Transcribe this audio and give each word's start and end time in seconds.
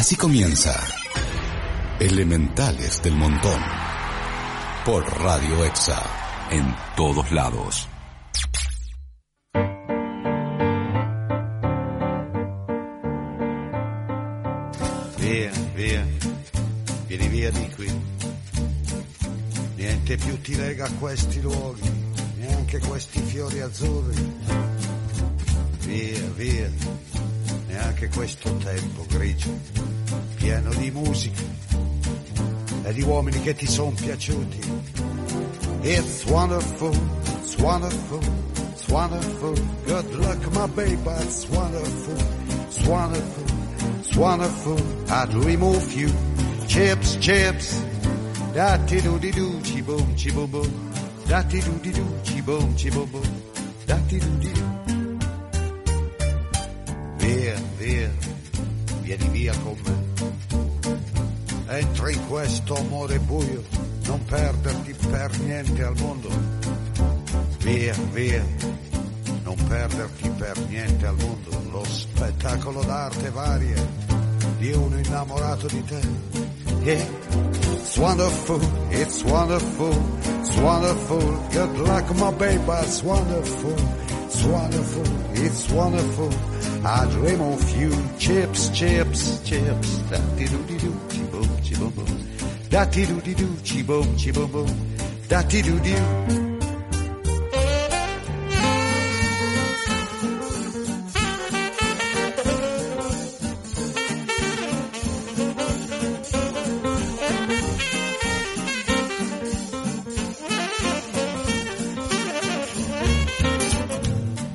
Así 0.00 0.16
comienza 0.16 0.72
Elementales 1.98 3.02
del 3.02 3.12
Montón 3.16 3.60
por 4.82 5.04
Radio 5.20 5.62
Exa 5.66 6.02
en 6.50 6.74
todos 6.96 7.30
lados. 7.30 7.86
Via, 15.18 15.52
via, 15.76 16.06
vieni 17.06 17.28
via 17.28 17.50
di 17.50 17.68
qui. 17.76 17.92
Niente 19.76 20.16
più 20.16 20.40
ti 20.40 20.56
lega 20.56 20.86
a 20.86 20.92
questi 20.98 21.42
luoghi, 21.42 21.79
che 33.42 33.54
ti 33.54 33.66
sono 33.66 33.92
piaciuti. 33.92 34.58
It's 35.82 36.24
wonderful, 36.26 36.94
it's 37.40 37.56
wonderful, 37.56 38.20
it's 38.72 38.88
wonderful. 38.88 39.54
Good 39.86 40.14
luck, 40.14 40.52
my 40.52 40.66
baby, 40.66 41.10
it's 41.22 41.48
wonderful, 41.48 42.16
it's 42.66 42.86
wonderful, 42.86 43.44
it's 43.98 44.16
wonderful. 44.16 44.78
I'd 45.10 45.32
remove 45.32 45.92
you. 45.94 46.10
Chips, 46.66 47.16
chips. 47.16 47.82
Da 48.52 48.78
ti 48.78 49.00
do 49.00 49.18
di 49.18 49.30
do, 49.30 49.60
chi 49.62 49.80
boom, 49.82 50.14
chi 50.14 50.30
boom 50.32 50.50
boom. 50.50 50.92
Da 51.26 51.42
ti 51.42 51.60
do 51.60 51.72
di 51.80 51.92
do, 51.92 52.04
chi 52.22 52.42
boom, 52.42 52.74
chi 52.74 52.90
boom 52.90 53.10
boom. 53.10 53.42
Da 53.86 53.96
ti 54.06 54.18
do 54.18 54.28
di 54.38 54.52
do. 54.52 54.68
Via, 57.16 57.54
via, 57.78 58.10
vieni 59.02 59.28
via 59.28 59.54
con 59.62 59.76
me. 59.84 60.09
Entra 61.80 62.10
in 62.10 62.26
questo 62.28 62.76
amore 62.76 63.18
buio, 63.20 63.64
non 64.04 64.22
perderti 64.26 64.94
per 65.08 65.38
niente 65.38 65.82
al 65.82 65.94
mondo. 65.98 66.28
Via, 67.60 67.94
via, 68.12 68.44
non 69.44 69.56
perderti 69.66 70.28
per 70.36 70.58
niente 70.68 71.06
al 71.06 71.16
mondo. 71.16 71.50
Lo 71.70 71.82
spettacolo 71.84 72.82
d'arte 72.82 73.30
varia 73.30 73.82
di 74.58 74.72
uno 74.72 74.98
innamorato 74.98 75.68
di 75.68 75.82
te. 75.84 76.00
Yeah. 76.82 77.06
It's 77.72 77.96
wonderful, 77.96 78.60
it's 78.90 79.22
wonderful, 79.24 79.96
it's 80.38 80.56
wonderful. 80.56 81.48
Good 81.50 81.78
luck, 81.78 82.14
my 82.16 82.30
baby, 82.32 82.62
it's 82.82 83.02
wonderful, 83.02 83.74
it's 84.26 84.44
wonderful, 84.44 85.04
it's 85.32 85.70
wonderful. 85.70 86.30
I 86.84 87.06
dream 87.06 87.40
of 87.40 87.76
you, 87.80 87.90
chips, 88.18 88.68
chips, 88.68 89.40
chips. 89.44 89.96
Da 90.10 90.18
ti 90.36 90.46
do 91.80 91.80
di 91.80 91.80
do, 91.80 91.80
chi 91.80 91.80
boom, 91.80 91.80
chi 91.80 91.80
boom 91.80 91.94
boom. 91.94 92.16
Da 92.68 92.86
ti 92.86 93.06
do 93.06 93.18
di 93.20 93.34
do, 93.34 93.54
chi 93.62 93.82
boom, 93.82 94.14
chi 94.16 94.30
boom 94.30 94.50
boom. 94.50 94.68
Da 95.28 95.42
ti 95.42 95.62
do 95.62 95.78
di 95.78 95.94
do. 95.94 96.48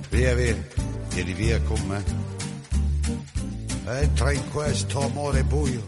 Via, 0.09 0.35
via, 0.35 0.55
vieni 1.09 1.33
via 1.33 1.61
con 1.61 1.81
me. 1.87 2.03
Entra 3.87 4.31
in 4.31 4.49
questo 4.49 4.99
amore 5.01 5.43
buio, 5.43 5.85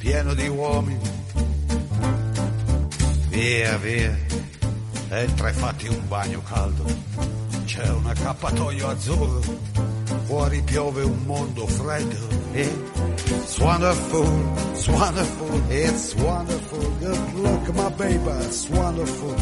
pieno 0.00 0.32
di 0.32 0.48
uomini. 0.48 0.98
Via, 3.28 3.76
via, 3.76 4.18
entra 5.10 5.48
e 5.50 5.52
fatti 5.52 5.88
un 5.88 6.08
bagno 6.08 6.42
caldo. 6.42 6.84
C'è 7.66 7.86
un 7.88 8.06
accappatoio 8.06 8.88
azzurro, 8.88 9.42
fuori 10.24 10.62
piove 10.62 11.02
un 11.02 11.22
mondo 11.26 11.66
freddo. 11.66 12.38
It's 12.54 13.58
wonderful, 13.58 14.26
it's 14.72 14.88
wonderful, 14.88 15.70
it's 15.70 16.14
wonderful. 16.14 16.90
Good 16.98 17.34
luck, 17.34 17.74
my 17.74 17.90
baby, 17.90 18.30
it's 18.46 18.68
wonderful. 18.70 19.34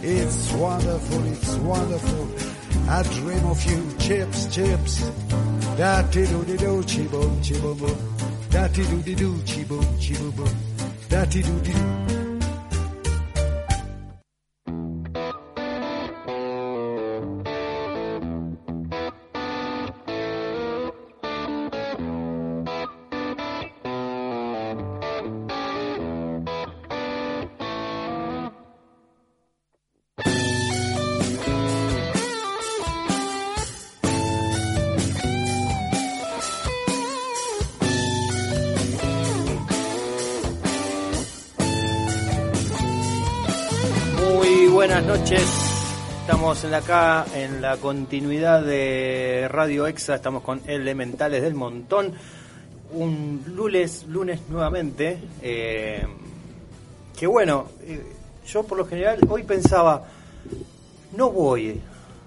It's 0.00 0.52
wonderful, 0.52 1.26
it's 1.26 1.54
wonderful. 1.56 2.28
I 2.88 3.02
dream 3.02 3.44
of 3.46 3.64
you, 3.64 3.94
chips, 3.98 4.46
chips. 4.46 5.10
Da 5.76 6.02
ti 6.04 6.24
do 6.26 6.44
di 6.44 6.56
Da 8.54 8.68
ti 8.68 8.82
do 8.86 8.96
di 9.02 9.14
do, 9.16 9.42
chi 9.42 9.64
boom, 9.64 9.96
chi 9.98 10.14
boom 10.16 10.30
boom. 10.30 10.54
Da 11.08 11.26
ti 11.26 11.42
do 11.42 11.58
di 11.60 11.72
do. 11.72 12.03
En 46.64 46.70
la 46.70 46.78
acá 46.78 47.26
en 47.34 47.60
la 47.60 47.76
continuidad 47.76 48.62
de 48.62 49.48
Radio 49.50 49.86
Exa. 49.86 50.14
Estamos 50.14 50.42
con 50.42 50.62
Elementales 50.66 51.42
del 51.42 51.54
Montón. 51.54 52.12
Un 52.92 53.44
lunes, 53.54 54.06
lunes 54.08 54.40
nuevamente. 54.48 55.18
eh, 55.42 56.06
que 57.18 57.26
bueno, 57.26 57.66
eh, 57.82 58.02
yo 58.46 58.62
por 58.62 58.78
lo 58.78 58.86
general 58.86 59.18
hoy 59.28 59.42
pensaba, 59.42 60.04
no 61.14 61.30
voy 61.30 61.80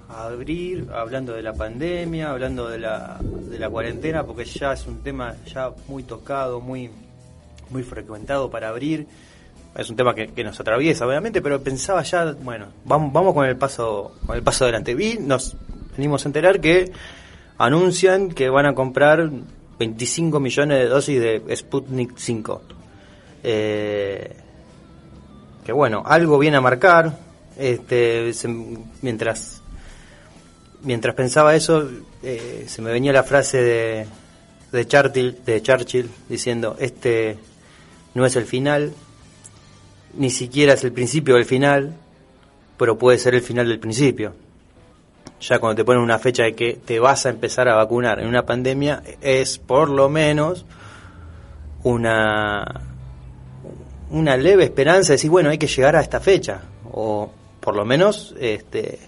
a 0.09 0.25
abrir 0.25 0.87
hablando 0.93 1.33
de 1.33 1.41
la 1.41 1.53
pandemia, 1.53 2.29
hablando 2.29 2.69
de 2.69 2.77
la, 2.77 3.17
de 3.21 3.57
la 3.57 3.69
cuarentena, 3.69 4.23
porque 4.23 4.45
ya 4.45 4.73
es 4.73 4.85
un 4.85 5.01
tema 5.01 5.35
ya 5.51 5.71
muy 5.87 6.03
tocado, 6.03 6.61
muy, 6.61 6.91
muy 7.71 7.81
frecuentado 7.81 8.51
para 8.51 8.69
abrir 8.69 9.07
es 9.77 9.89
un 9.89 9.95
tema 9.95 10.13
que, 10.15 10.43
nos 10.43 10.59
atraviesa 10.59 11.05
obviamente 11.05 11.41
pero 11.41 11.61
pensaba 11.61 12.01
ya 12.03 12.25
bueno 12.33 12.67
vamos 12.85 13.13
vamos 13.13 13.33
con 13.33 13.45
el 13.45 13.55
paso 13.57 14.15
con 14.25 14.35
el 14.35 14.43
paso 14.43 14.63
adelante. 14.65 14.95
Vi 14.95 15.17
nos 15.19 15.55
venimos 15.95 16.25
a 16.25 16.29
enterar 16.29 16.59
que 16.59 16.91
anuncian 17.57 18.29
que 18.29 18.49
van 18.49 18.65
a 18.65 18.73
comprar 18.75 19.29
25 19.79 20.39
millones 20.39 20.79
de 20.79 20.85
dosis 20.87 21.19
de 21.21 21.55
Sputnik 21.55 22.13
5 22.17 22.61
Eh, 23.43 24.35
que 25.63 25.71
bueno 25.71 26.01
algo 26.05 26.39
viene 26.39 26.57
a 26.57 26.61
marcar 26.61 27.17
este 27.57 28.33
se- 28.33 28.47
mientras 29.01 29.61
mientras 30.83 31.13
pensaba 31.15 31.55
eso 31.55 31.87
eh, 32.23 32.65
se 32.67 32.81
me 32.81 32.91
venía 32.91 33.13
la 33.13 33.23
frase 33.23 33.61
de 33.61 34.07
de 34.71 34.87
Churchill 34.87 35.37
de 35.45 35.61
Churchill 35.61 36.09
diciendo 36.29 36.75
este 36.79 37.37
no 38.15 38.25
es 38.25 38.35
el 38.35 38.45
final 38.45 38.91
ni 40.13 40.29
siquiera 40.29 40.73
es 40.73 40.83
el 40.83 40.91
principio 40.91 41.35
del 41.35 41.45
final, 41.45 41.93
pero 42.77 42.97
puede 42.97 43.17
ser 43.17 43.35
el 43.35 43.41
final 43.41 43.67
del 43.67 43.79
principio. 43.79 44.33
Ya 45.39 45.59
cuando 45.59 45.75
te 45.75 45.85
ponen 45.85 46.01
una 46.01 46.19
fecha 46.19 46.43
de 46.43 46.55
que 46.55 46.73
te 46.73 46.99
vas 46.99 47.25
a 47.25 47.29
empezar 47.29 47.67
a 47.67 47.75
vacunar 47.75 48.19
en 48.19 48.27
una 48.27 48.45
pandemia, 48.45 49.03
es 49.21 49.59
por 49.59 49.89
lo 49.89 50.09
menos 50.09 50.65
una, 51.83 52.65
una 54.09 54.37
leve 54.37 54.63
esperanza 54.63 55.09
de 55.09 55.15
decir, 55.15 55.29
bueno, 55.29 55.49
hay 55.49 55.57
que 55.57 55.67
llegar 55.67 55.95
a 55.95 56.01
esta 56.01 56.19
fecha. 56.19 56.61
O 56.91 57.29
por 57.59 57.75
lo 57.75 57.85
menos 57.85 58.33
este, 58.39 58.99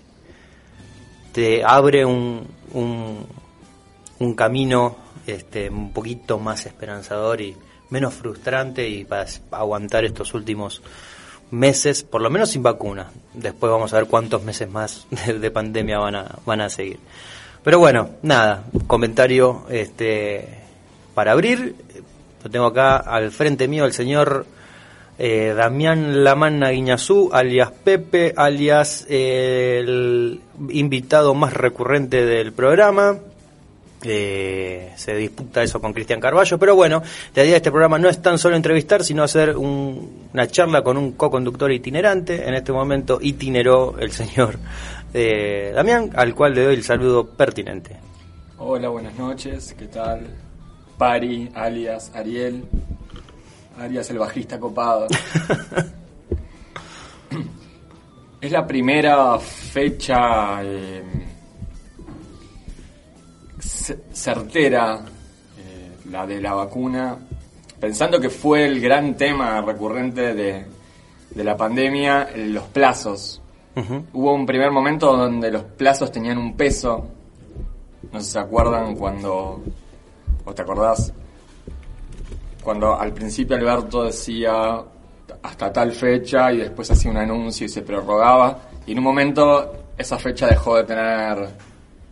te 1.32 1.64
abre 1.64 2.06
un, 2.06 2.48
un, 2.74 3.26
un 4.20 4.34
camino 4.36 4.98
este, 5.26 5.70
un 5.70 5.92
poquito 5.92 6.40
más 6.40 6.66
esperanzador 6.66 7.42
y 7.42 7.56
menos 7.90 8.14
frustrante 8.14 8.88
y 8.88 9.06
para 9.06 9.26
aguantar 9.52 10.06
estos 10.06 10.34
últimos 10.34 10.82
meses, 11.52 12.04
por 12.04 12.22
lo 12.22 12.30
menos 12.30 12.52
sin 12.52 12.64
vacuna. 12.64 13.12
Después 13.34 13.72
vamos 13.72 13.94
a 13.94 13.98
ver 13.98 14.06
cuántos 14.06 14.44
meses 14.44 14.70
más 14.70 15.08
de, 15.26 15.40
de 15.40 15.52
pandemia 15.52 16.00
van 16.00 16.16
a, 16.16 16.36
van 16.46 16.62
a 16.62 16.70
seguir. 16.70 17.00
Pero 17.64 17.80
bueno, 17.80 18.12
nada, 18.22 18.64
comentario 18.88 19.66
este 19.70 20.48
para 21.14 21.34
abrir. 21.34 21.76
Lo 22.44 22.50
tengo 22.50 22.68
acá 22.68 22.98
al 22.98 23.32
frente 23.32 23.68
mío 23.68 23.86
el 23.86 23.92
señor 23.92 24.46
eh, 25.18 25.54
Damián 25.54 26.24
Lamanna 26.24 26.70
Guiñazú, 26.70 27.30
alias 27.34 27.72
Pepe, 27.84 28.34
alias 28.38 29.06
eh, 29.10 29.80
el 29.82 30.40
invitado 30.70 31.34
más 31.34 31.54
recurrente 31.54 32.26
del 32.26 32.54
programa. 32.54 33.18
Eh, 34.02 34.94
se 34.96 35.14
disputa 35.16 35.62
eso 35.62 35.82
con 35.82 35.92
Cristian 35.92 36.22
Carballo, 36.22 36.58
pero 36.58 36.76
bueno, 36.76 37.04
la 37.36 37.44
idea 37.44 37.52
de 37.52 37.58
este 37.58 37.72
programa 37.72 38.00
no 38.00 38.08
es 38.08 38.22
tan 38.22 38.38
solo 38.38 38.56
entrevistar, 38.56 39.04
sino 39.04 39.24
hacer 39.24 39.58
una 39.58 40.48
charla 40.48 40.82
con 40.82 40.98
un 40.98 41.14
co-conductor 41.14 41.72
itinerante. 41.72 42.48
En 42.48 42.54
este 42.54 42.72
momento 42.72 43.20
itineró 43.22 43.98
el 44.00 44.12
señor 44.12 44.58
eh, 45.14 45.74
Damián, 45.76 46.12
al 46.16 46.34
cual 46.34 46.54
le 46.54 46.64
doy 46.64 46.76
el 46.76 46.84
saludo 46.84 47.28
pertinente. 47.28 47.98
Hola, 48.58 48.90
buenas 48.90 49.18
noches, 49.18 49.76
¿qué 49.78 49.88
tal? 49.88 50.28
Pari, 50.98 51.50
alias 51.54 52.12
Ariel, 52.14 52.64
alias 53.78 54.10
el 54.10 54.20
bajista 54.20 54.60
copado. 54.60 55.08
es 58.42 58.52
la 58.52 58.66
primera 58.66 59.38
fecha... 59.40 60.64
Eh, 60.64 61.04
certera 64.12 65.00
eh, 65.58 66.10
la 66.10 66.26
de 66.26 66.42
la 66.42 66.54
vacuna, 66.54 67.18
pensando 67.80 68.20
que 68.20 68.30
fue 68.30 68.66
el 68.66 68.80
gran 68.80 69.16
tema 69.16 69.62
recurrente 69.62 70.34
de, 70.34 70.66
la 71.36 71.56
pandemia, 71.56 72.30
los 72.36 72.66
plazos. 72.66 73.42
Hubo 74.12 74.34
un 74.34 74.46
primer 74.46 74.72
momento 74.72 75.16
donde 75.16 75.50
los 75.50 75.64
plazos 75.64 76.12
tenían 76.12 76.38
un 76.38 76.58
peso, 76.58 77.06
no 78.12 78.20
sé 78.20 78.26
si 78.26 78.32
se 78.34 78.40
acuerdan 78.40 78.96
cuando, 78.96 79.64
o 80.44 80.54
te 80.54 80.62
acordás, 80.62 81.14
cuando 82.62 83.00
al 83.00 83.14
principio 83.14 83.56
Alberto 83.56 84.04
decía 84.04 84.84
hasta 85.42 85.72
tal 85.72 85.94
fecha 85.94 86.52
y 86.52 86.58
después 86.58 86.92
hacía 86.92 87.10
un 87.10 87.18
anuncio 87.18 87.68
y 87.68 87.70
se 87.70 87.82
prorrogaba, 87.82 88.60
y 88.86 88.92
en 88.92 88.98
un 88.98 89.04
momento 89.06 89.74
esa 89.98 90.18
fecha 90.18 90.48
dejó 90.48 90.76
de 90.76 90.84
tener 90.84 91.50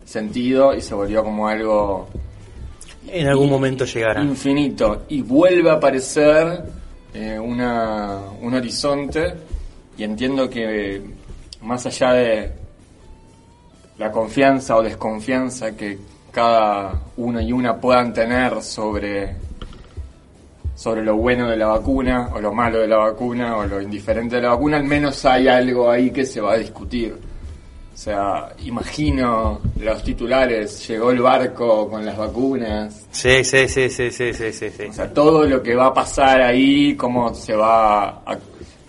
sentido 0.08 0.74
y 0.74 0.80
se 0.80 0.94
volvió 0.94 1.22
como 1.22 1.46
algo... 1.48 2.08
En 3.06 3.26
algún 3.26 3.48
momento 3.48 3.84
llegará. 3.84 4.22
Infinito. 4.22 5.04
Y 5.08 5.22
vuelve 5.22 5.70
a 5.70 5.74
aparecer 5.74 6.62
eh, 7.14 7.38
una, 7.38 8.18
un 8.40 8.54
horizonte 8.54 9.34
y 9.96 10.04
entiendo 10.04 10.48
que 10.48 11.02
más 11.62 11.86
allá 11.86 12.12
de 12.12 12.52
la 13.98 14.10
confianza 14.10 14.76
o 14.76 14.82
desconfianza 14.82 15.76
que 15.76 15.98
cada 16.30 17.00
uno 17.16 17.40
y 17.40 17.52
una 17.52 17.76
puedan 17.76 18.12
tener 18.12 18.62
sobre, 18.62 19.36
sobre 20.74 21.02
lo 21.02 21.16
bueno 21.16 21.48
de 21.48 21.56
la 21.56 21.66
vacuna 21.66 22.30
o 22.34 22.40
lo 22.40 22.52
malo 22.52 22.78
de 22.78 22.88
la 22.88 22.98
vacuna 22.98 23.56
o 23.56 23.66
lo 23.66 23.80
indiferente 23.80 24.36
de 24.36 24.42
la 24.42 24.50
vacuna, 24.50 24.76
al 24.76 24.84
menos 24.84 25.24
hay 25.24 25.48
algo 25.48 25.90
ahí 25.90 26.10
que 26.10 26.24
se 26.24 26.40
va 26.40 26.52
a 26.52 26.58
discutir. 26.58 27.27
O 27.98 28.00
sea, 28.00 28.50
imagino 28.64 29.60
los 29.80 30.04
titulares, 30.04 30.86
llegó 30.86 31.10
el 31.10 31.20
barco 31.20 31.90
con 31.90 32.06
las 32.06 32.16
vacunas. 32.16 33.08
Sí, 33.10 33.42
sí, 33.42 33.66
sí, 33.66 33.90
sí, 33.90 34.12
sí, 34.12 34.32
sí, 34.32 34.52
sí. 34.52 34.84
O 34.88 34.92
sea, 34.92 35.12
todo 35.12 35.44
lo 35.44 35.60
que 35.60 35.74
va 35.74 35.86
a 35.86 35.94
pasar 35.94 36.40
ahí, 36.42 36.94
cómo 36.94 37.34
se 37.34 37.56
va 37.56 38.22
a 38.24 38.38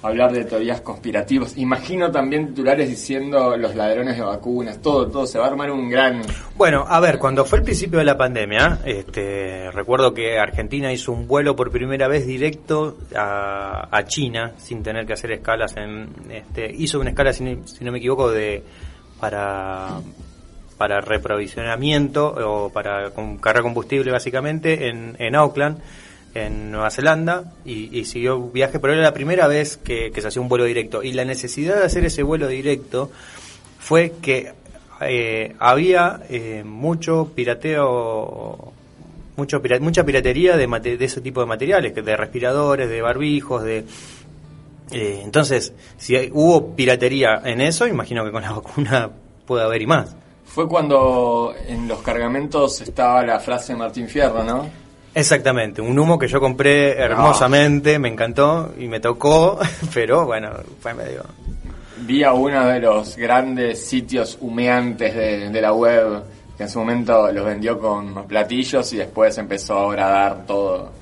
hablar 0.03 0.31
de 0.31 0.45
teorías 0.45 0.81
conspirativas. 0.81 1.57
Imagino 1.57 2.11
también 2.11 2.49
titulares 2.49 2.87
diciendo 2.87 3.57
los 3.57 3.73
ladrones 3.73 4.15
de 4.15 4.21
vacunas, 4.21 4.79
todo, 4.79 5.07
todo, 5.09 5.25
se 5.25 5.39
va 5.39 5.45
a 5.45 5.47
armar 5.47 5.71
un 5.71 5.89
gran... 5.89 6.21
Bueno, 6.55 6.85
a 6.87 6.99
ver, 6.99 7.17
cuando 7.17 7.45
fue 7.45 7.57
el 7.57 7.63
principio 7.63 7.97
de 7.97 8.05
la 8.05 8.15
pandemia, 8.15 8.81
este, 8.85 9.71
recuerdo 9.71 10.13
que 10.13 10.37
Argentina 10.37 10.93
hizo 10.93 11.11
un 11.13 11.27
vuelo 11.27 11.55
por 11.55 11.71
primera 11.71 12.07
vez 12.07 12.27
directo 12.27 12.99
a, 13.15 13.87
a 13.89 14.05
China, 14.05 14.53
sin 14.57 14.83
tener 14.83 15.07
que 15.07 15.13
hacer 15.13 15.31
escalas 15.31 15.75
en... 15.77 16.09
Este, 16.29 16.71
hizo 16.71 16.99
una 16.99 17.09
escala, 17.09 17.33
si 17.33 17.43
no 17.43 17.91
me 17.91 17.97
equivoco, 17.97 18.29
de 18.29 18.63
para 19.19 20.01
para 20.79 21.01
reprovisionamiento 21.01 22.25
o 22.25 22.71
para 22.71 23.11
cargar 23.41 23.63
combustible 23.63 24.13
básicamente 24.13 24.87
en, 24.87 25.17
en 25.19 25.35
Auckland, 25.35 25.77
en 26.33 26.71
Nueva 26.71 26.89
Zelanda, 26.89 27.51
y, 27.65 28.05
siguió 28.05 28.39
viaje, 28.49 28.79
pero 28.79 28.93
era 28.93 29.01
la 29.01 29.13
primera 29.13 29.47
vez 29.47 29.75
que, 29.75 30.09
se 30.15 30.25
hacía 30.25 30.41
un 30.41 30.47
vuelo 30.47 30.63
directo. 30.63 31.03
Y 31.03 31.11
la 31.11 31.25
necesidad 31.25 31.75
de 31.75 31.83
hacer 31.83 32.05
ese 32.05 32.23
vuelo 32.23 32.47
directo 32.47 33.11
fue 33.77 34.13
que 34.21 34.53
eh, 35.01 35.53
había 35.59 36.21
eh, 36.29 36.63
mucho 36.65 37.33
pirateo, 37.35 38.71
mucho 39.35 39.61
mucha 39.81 40.05
piratería 40.05 40.55
de, 40.55 40.65
de 40.67 41.05
ese 41.05 41.19
tipo 41.19 41.41
de 41.41 41.45
materiales, 41.45 41.93
de 41.93 42.17
respiradores, 42.17 42.89
de 42.89 43.01
barbijos, 43.01 43.63
de... 43.63 43.83
Eh, 44.91 45.21
entonces, 45.23 45.73
si 45.97 46.15
hubo 46.33 46.75
piratería 46.75 47.41
en 47.43 47.61
eso, 47.61 47.87
imagino 47.87 48.25
que 48.25 48.31
con 48.31 48.41
la 48.41 48.51
vacuna 48.53 49.09
puede 49.45 49.63
haber 49.63 49.81
y 49.81 49.87
más. 49.87 50.15
Fue 50.45 50.67
cuando 50.67 51.53
en 51.67 51.87
los 51.87 51.99
cargamentos 51.99 52.81
estaba 52.81 53.23
la 53.23 53.39
frase 53.39 53.73
de 53.73 53.79
Martín 53.79 54.07
Fierro, 54.07 54.43
¿no? 54.43 54.67
Exactamente, 55.13 55.81
un 55.81 55.97
humo 55.97 56.17
que 56.19 56.27
yo 56.27 56.39
compré 56.39 56.91
hermosamente, 56.97 57.97
me 57.97 58.09
encantó 58.09 58.73
y 58.77 58.87
me 58.87 58.99
tocó, 58.99 59.59
pero 59.93 60.25
bueno, 60.25 60.51
fue 60.79 60.93
medio... 60.93 61.23
Vi 62.01 62.23
a 62.23 62.31
uno 62.31 62.65
de 62.67 62.79
los 62.79 63.17
grandes 63.17 63.85
sitios 63.85 64.37
humeantes 64.39 65.13
de, 65.13 65.61
la 65.61 65.73
web 65.73 66.23
que 66.55 66.63
en 66.63 66.69
su 66.69 66.79
momento 66.79 67.31
los 67.31 67.45
vendió 67.45 67.77
con 67.77 68.25
platillos 68.25 68.93
y 68.93 68.97
después 68.97 69.37
empezó 69.37 69.79
a 69.79 69.91
agradar 69.91 70.45
todo 70.45 70.98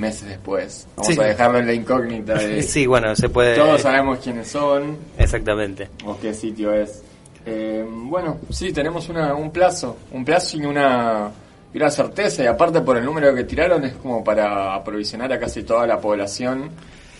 meses 0.00 0.28
después. 0.28 0.88
Vamos 0.96 1.18
a 1.18 1.24
dejarlo 1.24 1.58
en 1.58 1.66
la 1.66 1.74
incógnita. 1.74 2.34
De, 2.34 2.62
sí, 2.64 2.86
bueno, 2.86 3.14
se 3.14 3.28
puede... 3.28 3.54
Todos 3.54 3.82
sabemos 3.82 4.18
quiénes 4.18 4.48
son. 4.48 4.96
Exactamente. 5.18 5.88
O 6.04 6.18
qué 6.18 6.34
sitio 6.34 6.72
es. 6.72 7.02
Eh, 7.46 7.86
bueno, 7.88 8.38
sí, 8.50 8.72
tenemos 8.72 9.08
una, 9.08 9.34
un 9.34 9.50
plazo, 9.50 9.96
un 10.12 10.24
plazo 10.24 10.56
y 10.56 10.64
una, 10.64 11.30
gran 11.72 11.90
certeza, 11.90 12.42
y 12.42 12.46
aparte 12.46 12.80
por 12.80 12.96
el 12.96 13.04
número 13.04 13.34
que 13.34 13.44
tiraron 13.44 13.84
es 13.84 13.94
como 13.94 14.24
para 14.24 14.74
aprovisionar 14.74 15.32
a 15.32 15.38
casi 15.38 15.62
toda 15.62 15.86
la 15.86 16.00
población. 16.00 16.70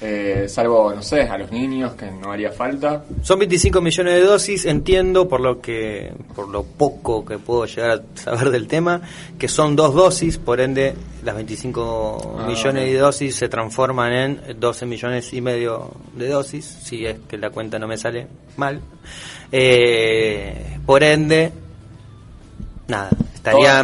Eh, 0.03 0.47
salvo, 0.49 0.95
no 0.95 1.03
sé, 1.03 1.23
a 1.23 1.37
los 1.37 1.53
niños, 1.53 1.93
que 1.93 2.11
no 2.11 2.33
haría 2.33 2.51
falta. 2.51 3.05
Son 3.23 3.39
25 3.39 3.83
millones 3.83 4.15
de 4.15 4.21
dosis, 4.23 4.65
entiendo, 4.65 5.29
por 5.29 5.41
lo 5.41 5.61
que 5.61 6.11
por 6.35 6.49
lo 6.49 6.63
poco 6.63 7.25
que 7.27 7.39
puedo 7.39 7.67
llegar 7.67 8.03
a 8.15 8.19
saber 8.19 8.51
del 8.51 8.67
tema, 8.67 9.03
que 9.39 9.47
son 9.47 9.77
dos 9.77 9.95
dosis, 9.95 10.39
por 10.39 10.61
ende 10.61 10.95
las 11.23 11.35
25 11.35 12.39
ah, 12.39 12.47
millones 12.47 12.87
de 12.87 12.99
dosis 12.99 13.37
se 13.37 13.51
transforman 13.51 14.13
en 14.13 14.41
12 14.59 14.87
millones 14.87 15.33
y 15.35 15.43
medio 15.43 15.91
de 16.15 16.29
dosis, 16.29 16.65
si 16.65 17.05
es 17.05 17.19
que 17.29 17.37
la 17.37 17.51
cuenta 17.51 17.79
no 17.79 17.87
me 17.87 17.99
sale 17.99 18.27
mal. 18.57 18.81
Eh, 19.53 20.79
por 20.87 21.03
ende, 21.03 21.53
nada, 22.91 23.11
estaría 23.35 23.83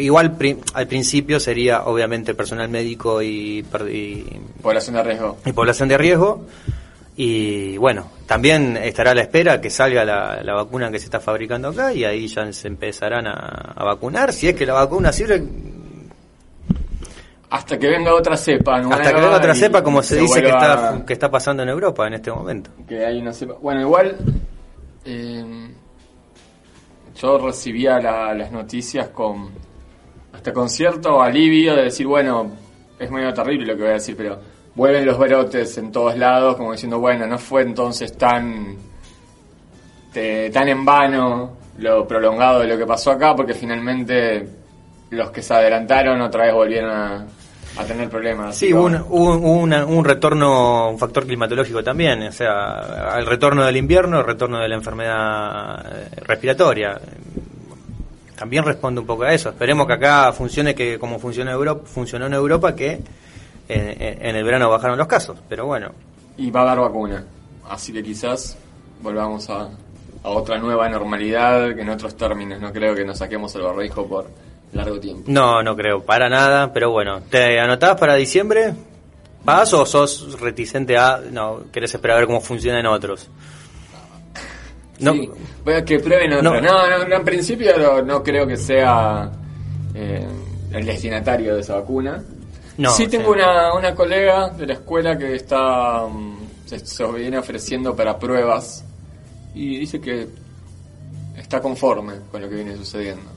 igual 0.00 0.36
al 0.74 0.86
principio 0.86 1.38
sería 1.38 1.82
obviamente 1.84 2.34
personal 2.34 2.68
médico 2.68 3.20
y, 3.22 3.62
población 4.62 4.96
de 4.96 5.02
riesgo. 5.02 5.36
Y 5.44 5.52
población 5.52 5.88
de 5.88 5.98
riesgo. 5.98 6.46
Y 7.18 7.78
bueno, 7.78 8.10
también 8.26 8.76
estará 8.76 9.12
a 9.12 9.14
la 9.14 9.22
espera 9.22 9.60
que 9.60 9.70
salga 9.70 10.04
la, 10.04 10.54
vacuna 10.54 10.90
que 10.90 10.98
se 10.98 11.06
está 11.06 11.18
fabricando 11.18 11.68
acá 11.68 11.92
y 11.92 12.04
ahí 12.04 12.28
ya 12.28 12.52
se 12.52 12.68
empezarán 12.68 13.26
a, 13.26 13.82
vacunar. 13.84 14.32
Si 14.32 14.48
es 14.48 14.54
que 14.54 14.66
la 14.66 14.74
vacuna 14.74 15.12
sirve, 15.12 15.42
hasta 17.48 17.78
que 17.78 17.88
venga 17.88 18.14
otra 18.14 18.36
cepa 18.36 18.76
hasta 18.76 19.14
que 19.14 19.20
venga 19.20 19.36
otra 19.36 19.54
cepa 19.54 19.82
como 19.82 20.02
se, 20.02 20.16
dice 20.16 20.42
que 20.42 20.48
está 20.48 21.04
que 21.06 21.12
está 21.12 21.30
pasando 21.30 21.62
en 21.62 21.68
Europa 21.68 22.04
en 22.06 22.14
este 22.14 22.32
momento 22.32 22.70
que 22.88 23.06
hay 23.06 23.20
una 23.20 23.32
cepa 23.32 23.54
bueno 23.62 23.82
igual 23.82 24.16
eh, 25.04 25.70
yo 27.16 27.38
recibía 27.38 27.98
las 27.98 28.52
noticias 28.52 29.08
con 29.08 29.50
hasta 30.32 30.52
con 30.52 30.68
cierto 30.68 31.22
alivio 31.22 31.74
de 31.74 31.84
decir, 31.84 32.06
bueno, 32.06 32.50
es 32.98 33.10
medio 33.10 33.32
terrible 33.32 33.66
lo 33.66 33.74
que 33.74 33.82
voy 33.82 33.90
a 33.90 33.94
decir, 33.94 34.14
pero 34.16 34.38
vuelven 34.74 35.06
los 35.06 35.18
brotes 35.18 35.78
en 35.78 35.90
todos 35.90 36.16
lados, 36.16 36.56
como 36.56 36.72
diciendo, 36.72 36.98
bueno, 36.98 37.26
no 37.26 37.38
fue 37.38 37.62
entonces 37.62 38.16
tan, 38.16 38.76
tan 40.12 40.68
en 40.68 40.84
vano 40.84 41.56
lo 41.78 42.06
prolongado 42.06 42.60
de 42.60 42.66
lo 42.66 42.76
que 42.76 42.86
pasó 42.86 43.10
acá, 43.10 43.34
porque 43.34 43.54
finalmente 43.54 44.46
los 45.10 45.30
que 45.30 45.42
se 45.42 45.54
adelantaron 45.54 46.20
otra 46.20 46.44
vez 46.44 46.54
volvieron 46.54 46.90
a, 46.90 47.26
a 47.76 47.84
tener 47.84 48.08
problemas. 48.08 48.56
Sí, 48.56 48.72
hubo 48.72 48.84
un, 48.86 49.72
un, 49.72 50.04
retorno, 50.04 50.90
un 50.90 50.98
factor 50.98 51.26
climatológico 51.26 51.82
también, 51.82 52.22
o 52.22 52.32
sea, 52.32 53.12
al 53.12 53.26
retorno 53.26 53.64
del 53.64 53.76
invierno, 53.76 54.20
el 54.20 54.26
retorno 54.26 54.60
de 54.60 54.68
la 54.68 54.74
enfermedad 54.74 55.84
eh, 55.86 56.08
respiratoria. 56.22 56.98
También 58.36 58.64
responde 58.64 59.00
un 59.00 59.06
poco 59.06 59.24
a 59.24 59.32
eso. 59.32 59.48
Esperemos 59.50 59.86
que 59.86 59.94
acá 59.94 60.32
funcione 60.32 60.74
que 60.74 60.98
como 60.98 61.18
funciona 61.18 61.52
Europa, 61.52 61.82
funcionó 61.86 62.26
en 62.26 62.34
Europa, 62.34 62.74
que 62.74 63.00
en, 63.68 64.36
el 64.36 64.44
verano 64.44 64.70
bajaron 64.70 64.98
los 64.98 65.06
casos, 65.06 65.38
pero 65.48 65.66
bueno. 65.66 65.90
Y 66.36 66.50
va 66.50 66.62
a 66.62 66.64
dar 66.64 66.80
vacuna, 66.80 67.24
así 67.68 67.92
que 67.92 68.02
quizás 68.02 68.56
volvamos 69.02 69.48
a, 69.48 69.70
a 70.22 70.28
otra 70.28 70.58
nueva 70.58 70.88
normalidad, 70.88 71.74
que 71.74 71.80
en 71.80 71.88
otros 71.88 72.14
términos 72.14 72.60
no 72.60 72.72
creo 72.72 72.94
que 72.94 73.04
nos 73.04 73.18
saquemos 73.18 73.54
el 73.54 73.62
barrijo 73.62 74.06
por 74.06 74.26
largo 74.72 75.00
tiempo. 75.00 75.24
No, 75.26 75.62
no 75.62 75.76
creo, 75.76 76.04
para 76.04 76.28
nada, 76.28 76.72
pero 76.72 76.90
bueno, 76.90 77.22
¿te 77.22 77.58
anotás 77.58 77.98
para 77.98 78.14
diciembre? 78.14 78.74
¿Vas 79.44 79.72
o 79.74 79.86
sos 79.86 80.40
reticente 80.40 80.96
a, 80.96 81.20
no, 81.30 81.64
querés 81.72 81.94
esperar 81.94 82.16
a 82.16 82.20
ver 82.20 82.26
cómo 82.26 82.40
funciona 82.40 82.80
en 82.80 82.86
otros? 82.86 83.28
No, 84.98 85.14
voy 85.64 85.74
a 85.74 85.84
que 85.84 85.98
prueben 85.98 86.32
otros. 86.32 86.62
No. 86.62 87.06
no, 87.06 87.16
en 87.16 87.24
principio 87.24 88.02
no, 88.02 88.22
creo 88.22 88.46
que 88.46 88.56
sea 88.56 89.30
eh, 89.94 90.26
el 90.72 90.86
destinatario 90.86 91.54
de 91.54 91.60
esa 91.60 91.76
vacuna. 91.76 92.24
No, 92.78 92.90
sí 92.90 93.04
sí. 93.04 93.10
tengo 93.10 93.30
una, 93.30 93.72
una 93.74 93.94
colega 93.94 94.48
de 94.50 94.66
la 94.66 94.72
escuela 94.74 95.16
que 95.16 95.34
está 95.36 96.06
mm, 96.06 96.36
se, 96.66 96.78
se 96.80 97.06
viene 97.12 97.38
ofreciendo 97.38 97.94
para 97.94 98.18
pruebas 98.18 98.84
y 99.54 99.78
dice 99.78 100.00
que 100.00 100.28
está 101.36 101.60
conforme 101.60 102.14
con 102.30 102.42
lo 102.42 102.48
que 102.48 102.56
viene 102.56 102.76
sucediendo. 102.76 103.35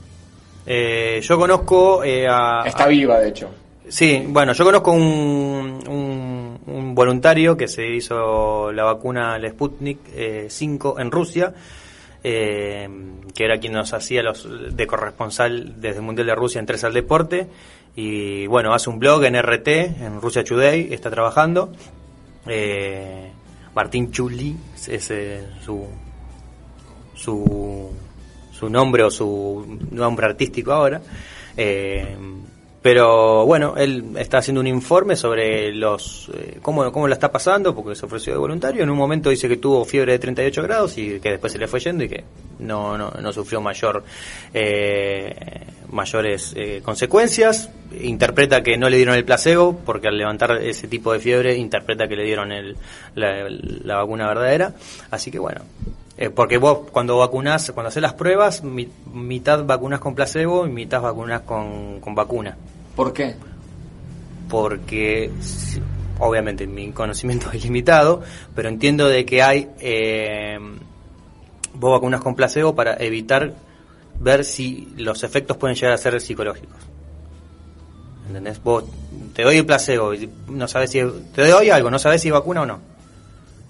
Eh, 0.66 1.20
yo 1.22 1.38
conozco 1.38 2.04
eh, 2.04 2.26
a... 2.28 2.62
Está 2.64 2.86
viva, 2.86 3.18
de 3.18 3.28
hecho. 3.28 3.50
Sí, 3.88 4.24
bueno, 4.28 4.52
yo 4.52 4.64
conozco 4.64 4.92
un, 4.92 5.82
un, 5.88 6.60
un 6.66 6.94
voluntario 6.94 7.56
que 7.56 7.66
se 7.66 7.88
hizo 7.88 8.70
la 8.72 8.84
vacuna 8.84 9.36
el 9.36 9.50
Sputnik 9.50 9.98
eh, 10.14 10.46
5 10.48 11.00
en 11.00 11.10
Rusia, 11.10 11.52
eh, 12.22 12.88
que 13.34 13.44
era 13.44 13.58
quien 13.58 13.72
nos 13.72 13.92
hacía 13.92 14.22
los 14.22 14.46
de 14.76 14.86
corresponsal 14.86 15.80
desde 15.80 15.98
el 15.98 16.04
Mundial 16.04 16.28
de 16.28 16.34
Rusia 16.36 16.60
en 16.60 16.66
Tres 16.66 16.84
al 16.84 16.92
Deporte. 16.92 17.48
Y 17.96 18.46
bueno, 18.46 18.72
hace 18.72 18.90
un 18.90 19.00
blog 19.00 19.24
en 19.24 19.34
RT, 19.34 19.68
en 19.68 20.20
Rusia 20.20 20.44
Today, 20.44 20.92
está 20.92 21.10
trabajando. 21.10 21.72
Martín 23.74 24.12
Chuli 24.12 24.56
es 24.88 25.12
su, 25.64 25.86
su, 27.14 27.92
su 28.60 28.68
nombre 28.68 29.02
o 29.02 29.10
su 29.10 29.78
nombre 29.90 30.26
artístico 30.26 30.72
ahora. 30.72 31.00
Eh, 31.56 32.16
pero 32.82 33.44
bueno, 33.44 33.74
él 33.76 34.16
está 34.16 34.38
haciendo 34.38 34.60
un 34.60 34.66
informe 34.66 35.14
sobre 35.14 35.70
los 35.74 36.30
eh, 36.32 36.58
cómo, 36.62 36.90
cómo 36.90 37.08
la 37.08 37.14
está 37.14 37.30
pasando, 37.30 37.74
porque 37.74 37.94
se 37.94 38.06
ofreció 38.06 38.32
de 38.32 38.38
voluntario. 38.38 38.82
En 38.82 38.90
un 38.90 38.96
momento 38.96 39.28
dice 39.28 39.48
que 39.48 39.58
tuvo 39.58 39.84
fiebre 39.84 40.12
de 40.12 40.18
38 40.18 40.62
grados 40.62 40.96
y 40.96 41.20
que 41.20 41.30
después 41.30 41.52
se 41.52 41.58
le 41.58 41.68
fue 41.68 41.80
yendo 41.80 42.04
y 42.04 42.08
que 42.08 42.24
no, 42.58 42.96
no, 42.96 43.10
no 43.10 43.32
sufrió 43.32 43.60
mayor 43.60 44.02
eh, 44.54 45.34
mayores 45.90 46.54
eh, 46.56 46.80
consecuencias. 46.82 47.70
Interpreta 48.00 48.62
que 48.62 48.78
no 48.78 48.88
le 48.88 48.96
dieron 48.96 49.14
el 49.14 49.24
placebo, 49.24 49.76
porque 49.84 50.08
al 50.08 50.16
levantar 50.16 50.52
ese 50.62 50.88
tipo 50.88 51.12
de 51.12 51.20
fiebre, 51.20 51.56
interpreta 51.56 52.08
que 52.08 52.16
le 52.16 52.24
dieron 52.24 52.50
el, 52.50 52.78
la, 53.14 53.46
la 53.50 53.96
vacuna 53.96 54.26
verdadera. 54.28 54.74
Así 55.10 55.30
que 55.30 55.38
bueno, 55.38 55.60
eh, 56.20 56.30
porque 56.30 56.58
vos 56.58 56.80
cuando 56.92 57.16
vacunás, 57.18 57.72
cuando 57.72 57.88
haces 57.88 58.02
las 58.02 58.12
pruebas, 58.14 58.62
mi- 58.62 58.88
mitad 59.12 59.64
vacunas 59.64 59.98
con 59.98 60.14
placebo 60.14 60.66
y 60.66 60.70
mitad 60.70 61.00
vacunas 61.02 61.40
con, 61.40 61.98
con 62.00 62.14
vacuna. 62.14 62.56
¿Por 62.94 63.12
qué? 63.12 63.34
Porque 64.48 65.30
obviamente 66.18 66.66
mi 66.66 66.92
conocimiento 66.92 67.50
es 67.52 67.64
limitado, 67.64 68.22
pero 68.54 68.68
entiendo 68.68 69.08
de 69.08 69.24
que 69.24 69.42
hay 69.42 69.70
eh, 69.80 70.58
vos 71.74 71.92
vacunas 71.92 72.20
con 72.20 72.34
placebo 72.34 72.74
para 72.74 72.96
evitar 73.02 73.54
ver 74.18 74.44
si 74.44 74.92
los 74.98 75.22
efectos 75.24 75.56
pueden 75.56 75.74
llegar 75.76 75.92
a 75.94 75.96
ser 75.98 76.20
psicológicos. 76.20 76.76
¿Entendés? 78.26 78.62
Vos 78.62 78.84
te 79.34 79.42
doy 79.42 79.56
el 79.56 79.66
placebo 79.66 80.12
y 80.14 80.28
no 80.48 80.68
sabes 80.68 80.90
si 80.90 81.00
te 81.34 81.48
doy 81.48 81.70
algo, 81.70 81.90
no 81.90 81.98
sabes 81.98 82.20
si 82.22 82.30
vacuna 82.30 82.62
o 82.62 82.66
no. 82.66 82.78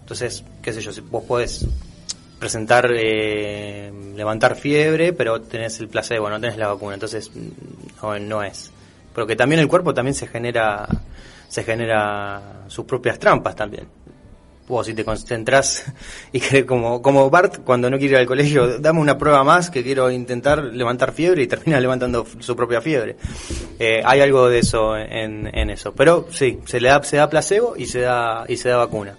Entonces, 0.00 0.42
qué 0.60 0.72
sé 0.72 0.80
yo, 0.80 0.92
si 0.92 1.00
vos 1.02 1.22
podés 1.24 1.64
presentar, 2.40 2.90
eh, 2.96 3.92
levantar 4.16 4.56
fiebre, 4.56 5.12
pero 5.12 5.42
tenés 5.42 5.78
el 5.78 5.88
placebo, 5.88 6.28
no 6.28 6.40
tenés 6.40 6.56
la 6.56 6.68
vacuna, 6.68 6.94
entonces 6.94 7.30
mm, 7.32 8.28
no, 8.28 8.42
es. 8.42 8.72
Pero 9.14 9.26
que 9.26 9.36
también 9.36 9.60
el 9.60 9.68
cuerpo 9.68 9.94
también 9.94 10.14
se 10.14 10.26
genera, 10.26 10.88
se 11.48 11.62
genera 11.62 12.64
sus 12.66 12.86
propias 12.86 13.18
trampas 13.18 13.54
también. 13.54 13.86
Vos 14.66 14.86
si 14.86 14.94
te 14.94 15.04
concentras 15.04 15.84
y 16.32 16.40
querés 16.40 16.64
como, 16.64 17.02
como 17.02 17.28
Bart 17.28 17.58
cuando 17.64 17.90
no 17.90 17.98
quiere 17.98 18.14
ir 18.14 18.20
al 18.20 18.26
colegio, 18.26 18.78
dame 18.78 19.00
una 19.00 19.18
prueba 19.18 19.44
más 19.44 19.68
que 19.68 19.82
quiero 19.82 20.10
intentar 20.10 20.62
levantar 20.64 21.12
fiebre 21.12 21.42
y 21.42 21.46
termina 21.46 21.78
levantando 21.80 22.26
su 22.38 22.56
propia 22.56 22.80
fiebre. 22.80 23.16
Eh, 23.78 24.00
hay 24.04 24.20
algo 24.20 24.48
de 24.48 24.60
eso 24.60 24.96
en, 24.96 25.46
en 25.52 25.70
eso. 25.70 25.92
Pero 25.92 26.26
sí, 26.30 26.60
se 26.64 26.80
le 26.80 26.88
da, 26.88 27.02
se 27.02 27.18
da 27.18 27.28
placebo 27.28 27.76
y 27.76 27.84
se 27.84 28.00
da, 28.00 28.44
y 28.48 28.56
se 28.56 28.70
da 28.70 28.78
vacuna. 28.78 29.18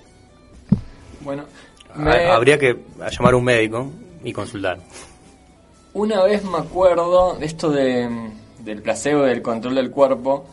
Bueno, 1.20 1.46
me- 1.96 2.26
Habría 2.26 2.58
que 2.58 2.78
llamar 3.12 3.34
a 3.34 3.38
un 3.38 3.44
médico 3.44 3.90
y 4.24 4.32
consultar. 4.34 4.80
Una 5.94 6.24
vez 6.24 6.44
me 6.44 6.58
acuerdo 6.58 7.36
de 7.36 7.46
esto 7.46 7.70
de, 7.70 8.10
del 8.60 8.82
placebo, 8.82 9.24
del 9.24 9.42
control 9.42 9.76
del 9.76 9.92
cuerpo, 9.92 10.46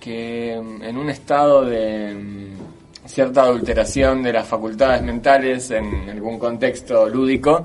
que 0.00 0.60
mm, 0.62 0.82
en 0.84 0.96
un 0.96 1.10
estado 1.10 1.64
de 1.64 2.14
mm, 2.14 3.08
cierta 3.08 3.42
adulteración 3.42 4.22
de 4.22 4.32
las 4.32 4.46
facultades 4.46 5.02
mentales 5.02 5.70
en 5.72 6.08
algún 6.10 6.38
contexto 6.38 7.08
lúdico, 7.08 7.64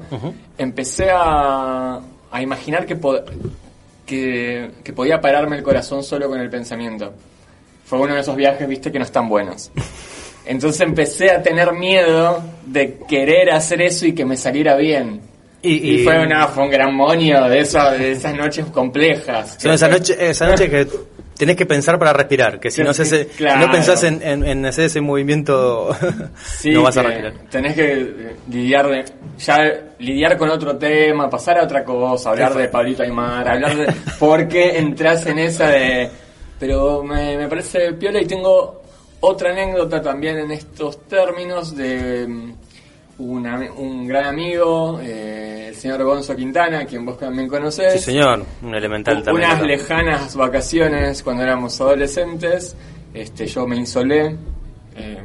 empecé 0.58 1.10
a, 1.12 2.00
a 2.32 2.42
imaginar 2.42 2.86
que, 2.88 2.96
po- 2.96 3.22
que, 4.06 4.72
que 4.84 4.94
podía 4.94 5.22
pararme 5.22 5.58
el 5.58 5.64
corazón 5.64 6.04
solo 6.04 6.28
con 6.28 6.40
el 6.40 6.50
pensamiento. 6.50 7.14
Fue 7.86 8.00
uno 8.00 8.16
de 8.16 8.22
esos 8.22 8.36
viajes, 8.36 8.68
viste, 8.68 8.92
que 8.92 8.98
no 8.98 9.06
están 9.06 9.30
buenos. 9.30 9.72
Entonces 10.46 10.82
empecé 10.82 11.32
a 11.32 11.42
tener 11.42 11.72
miedo 11.74 12.42
de 12.66 13.00
querer 13.08 13.52
hacer 13.52 13.82
eso 13.82 14.06
y 14.06 14.14
que 14.14 14.26
me 14.26 14.38
saliera 14.38 14.76
bien. 14.76 15.22
Y- 15.62 16.04
fue, 16.04 16.20
una, 16.24 16.48
fue 16.48 16.64
un 16.64 16.70
gran 16.70 16.94
monio 16.96 17.44
de, 17.50 17.62
esa- 17.62 17.92
de 17.94 18.12
esas 18.12 18.36
noches 18.36 18.68
complejas. 18.68 19.58
Son 19.60 19.72
esa 19.72 19.88
noche, 19.88 20.16
esa 20.20 20.48
noche 20.48 20.70
que 20.70 20.88
tenés 21.36 21.56
que 21.56 21.66
pensar 21.66 21.98
para 21.98 22.14
respirar, 22.14 22.60
que 22.60 22.70
si 22.70 22.84
no, 22.84 22.92
haces, 22.92 23.28
claro. 23.36 23.66
no 23.66 23.72
pensás 23.72 24.04
en, 24.04 24.22
en- 24.22 24.46
en 24.46 24.64
hacer 24.68 24.86
ese 24.86 25.02
movimiento, 25.02 25.90
Sí, 26.60 26.70
no 26.70 26.84
vas 26.84 26.96
a 26.98 27.02
respirar. 27.02 27.34
Tenés 27.50 27.74
que 27.74 27.92
eh, 27.94 28.36
lidiar 28.52 28.88
de, 28.88 29.06
ya 29.40 29.58
lidiar 29.98 30.38
con 30.38 30.52
otro 30.52 30.78
tema, 30.78 31.28
pasar 31.32 31.58
a 31.58 31.64
otra 31.64 31.84
cosa, 31.84 32.30
hablar 32.30 32.54
de 32.54 32.68
Pablito 32.68 33.02
Aymar, 33.02 33.50
hablar 33.50 33.76
de 33.76 33.88
por 34.20 34.48
qué 34.48 34.78
entras 34.78 35.26
en 35.26 35.40
esa 35.40 35.68
de 35.70 36.08
pero 36.60 37.02
me, 37.04 37.36
me 37.38 37.48
parece 37.50 37.92
piola 37.94 38.22
y 38.22 38.26
tengo 38.26 38.84
otra 39.26 39.52
anécdota 39.52 40.02
también 40.02 40.38
en 40.38 40.52
estos 40.52 41.08
términos 41.08 41.76
de 41.76 42.28
mm, 42.28 42.54
un 43.18 44.08
gran 44.08 44.26
amigo, 44.26 45.00
eh, 45.02 45.68
el 45.70 45.76
señor 45.76 46.04
Gonzo 46.04 46.36
Quintana, 46.36 46.86
quien 46.86 47.06
vos 47.06 47.18
también 47.18 47.48
conocés. 47.48 47.94
Sí, 47.94 48.00
señor, 48.00 48.44
un 48.62 48.76
elemental 48.76 49.24
también. 49.24 49.50
Unas 49.50 49.62
lejanas 49.64 50.36
vacaciones 50.36 51.24
cuando 51.24 51.44
éramos 51.44 51.80
adolescentes, 51.80 52.76
este, 53.14 53.48
yo 53.48 53.66
me 53.66 53.78
insolé. 53.78 54.36
eh, 54.96 55.22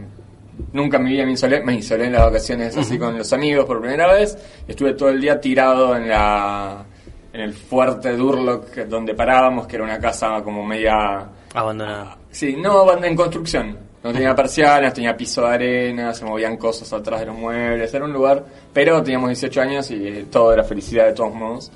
nunca 0.73 0.99
en 0.99 1.05
mi 1.05 1.11
vida 1.13 1.25
me 1.25 1.33
insolé, 1.33 1.63
me 1.63 1.75
insolé 1.75 2.07
en 2.07 2.13
las 2.13 2.23
vacaciones 2.23 2.77
así 2.77 2.99
con 2.99 3.17
los 3.17 3.33
amigos 3.33 3.65
por 3.65 3.81
primera 3.81 4.13
vez. 4.13 4.37
Estuve 4.67 4.95
todo 4.95 5.09
el 5.09 5.21
día 5.21 5.41
tirado 5.41 5.97
en 5.97 6.09
la 6.09 6.85
en 7.33 7.41
el 7.41 7.55
fuerte 7.55 8.17
Durlock 8.17 8.75
donde 8.89 9.15
parábamos, 9.15 9.67
que 9.67 9.77
era 9.77 9.85
una 9.85 9.99
casa 9.99 10.43
como 10.43 10.65
media 10.65 11.29
Abandonada. 11.55 12.17
Sí, 12.31 12.57
no, 12.57 13.05
en 13.05 13.17
construcción. 13.17 13.90
No 14.03 14.13
tenía 14.13 14.35
persianas, 14.35 14.95
tenía 14.95 15.15
piso 15.15 15.43
de 15.43 15.49
arena, 15.49 16.15
se 16.15 16.25
movían 16.25 16.57
cosas 16.57 16.91
atrás 16.93 17.21
de 17.21 17.27
los 17.27 17.37
muebles. 17.37 17.93
Era 17.93 18.05
un 18.05 18.13
lugar, 18.13 18.45
pero 18.73 19.03
teníamos 19.03 19.29
18 19.29 19.61
años 19.61 19.91
y 19.91 20.09
eh, 20.09 20.27
todo 20.31 20.53
era 20.55 20.65
felicidad 20.65 21.07
de 21.07 21.13
todos 21.13 21.35
modos. 21.35 21.71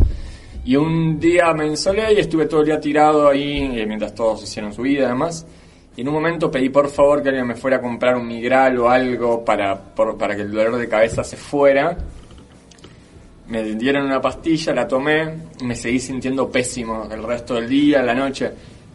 Y 0.64 0.76
un 0.76 1.20
día 1.20 1.52
me 1.52 1.66
insolé 1.66 2.14
y 2.14 2.20
estuve 2.20 2.46
todo 2.46 2.60
el 2.60 2.66
día 2.66 2.80
tirado 2.80 3.28
ahí, 3.28 3.78
eh, 3.78 3.84
mientras 3.86 4.14
todos 4.14 4.42
hicieron 4.42 4.72
su 4.72 4.82
vida 4.82 5.04
además. 5.04 5.46
Y 5.96 6.00
en 6.00 6.08
un 6.08 6.14
momento 6.14 6.50
pedí 6.50 6.70
por 6.70 6.88
favor 6.88 7.22
que 7.22 7.28
alguien 7.28 7.46
me 7.46 7.54
fuera 7.54 7.76
a 7.76 7.80
comprar 7.80 8.16
un 8.16 8.26
migral 8.26 8.78
o 8.78 8.88
algo 8.88 9.44
para, 9.44 9.78
para 9.94 10.34
que 10.34 10.42
el 10.42 10.50
dolor 10.50 10.78
de 10.78 10.88
cabeza 10.88 11.22
se 11.22 11.36
fuera. 11.36 11.96
Me 13.48 13.62
dieron 13.62 14.06
una 14.06 14.22
pastilla, 14.22 14.72
la 14.72 14.88
tomé, 14.88 15.28
me 15.62 15.76
seguí 15.76 16.00
sintiendo 16.00 16.50
pésimo 16.50 17.06
el 17.12 17.22
resto 17.22 17.56
del 17.56 17.68
día, 17.68 18.02
la 18.02 18.14
noche. 18.14 18.50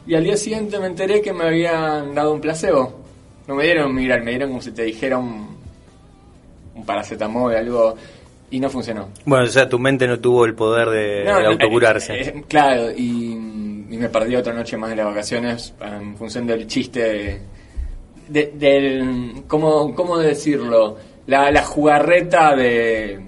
Y 0.08 0.16
al 0.16 0.24
día 0.24 0.36
siguiente 0.36 0.80
me 0.80 0.88
enteré 0.88 1.22
que 1.22 1.32
me 1.32 1.44
habían 1.46 2.16
dado 2.16 2.34
un 2.34 2.42
placebo. 2.42 2.99
No 3.50 3.56
me 3.56 3.64
dieron 3.64 3.88
un 3.90 3.96
migral, 3.96 4.22
me 4.24 4.30
dieron 4.30 4.50
como 4.50 4.62
si 4.62 4.72
te 4.72 4.84
dijera 4.84 5.18
un, 5.18 5.58
un 6.76 6.86
paracetamol, 6.86 7.56
algo, 7.56 7.96
y 8.52 8.60
no 8.60 8.70
funcionó. 8.70 9.10
Bueno, 9.26 9.46
o 9.46 9.48
sea, 9.48 9.68
tu 9.68 9.80
mente 9.80 10.08
no 10.08 10.20
tuvo 10.20 10.46
el 10.46 10.54
poder 10.54 10.90
de, 10.90 11.24
No, 11.26 11.38
de 11.38 11.44
no, 11.44 11.50
autocurarse. 11.50 12.14
eh, 12.14 12.28
eh, 12.28 12.44
claro, 12.48 12.92
y, 12.96 13.32
y 13.34 13.98
me 13.98 14.08
perdí 14.10 14.36
otra 14.36 14.54
noche 14.54 14.78
más 14.78 14.92
de 14.92 14.98
las 14.98 15.08
vacaciones 15.08 15.74
en 15.82 16.16
función 16.16 16.46
del 16.46 16.68
chiste 16.68 17.00
de, 17.02 17.42
de- 18.28 18.52
del 18.56 19.44
cómo, 19.48 19.96
cómo 19.96 20.20
decirlo 20.20 20.98
la, 21.26 21.50
la 21.52 21.64
jugarreta 21.64 22.56
de 22.56 23.20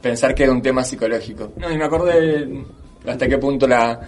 pensar 0.00 0.32
que 0.32 0.44
era 0.44 0.52
un 0.52 0.62
tema 0.62 0.84
psicológico. 0.84 1.54
No, 1.56 1.72
y 1.72 1.76
me 1.76 1.84
acordé 1.86 2.48
hasta 3.04 3.26
qué 3.26 3.38
punto 3.38 3.66
la 3.66 4.00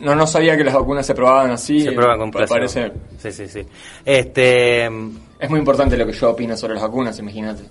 no 0.00 0.14
no 0.14 0.26
sabía 0.26 0.56
que 0.56 0.64
las 0.64 0.74
vacunas 0.74 1.04
se 1.06 1.14
probaban 1.14 1.50
así. 1.50 1.80
Se 1.82 1.92
prueba 1.92 2.16
con. 2.16 2.30
Parece 2.30 2.92
Sí, 3.18 3.32
sí, 3.32 3.48
sí. 3.48 3.62
Este, 4.04 4.84
es 4.86 5.50
muy 5.50 5.58
importante 5.58 5.96
lo 5.96 6.06
que 6.06 6.12
yo 6.12 6.30
opino 6.30 6.56
sobre 6.56 6.74
las 6.74 6.82
vacunas, 6.82 7.18
imagínate. 7.18 7.62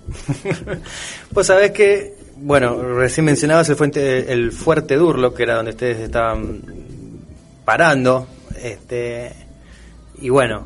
pues 1.32 1.46
sabés 1.46 1.70
que, 1.72 2.14
bueno, 2.36 2.82
recién 2.96 3.24
mencionabas 3.26 3.68
el, 3.68 3.76
fuente, 3.76 4.32
el 4.32 4.52
fuerte 4.52 4.96
Durlo, 4.96 5.34
que 5.34 5.42
era 5.42 5.56
donde 5.56 5.70
ustedes 5.72 5.98
estaban 6.00 6.62
parando, 7.64 8.26
este, 8.62 9.32
y 10.20 10.28
bueno, 10.30 10.64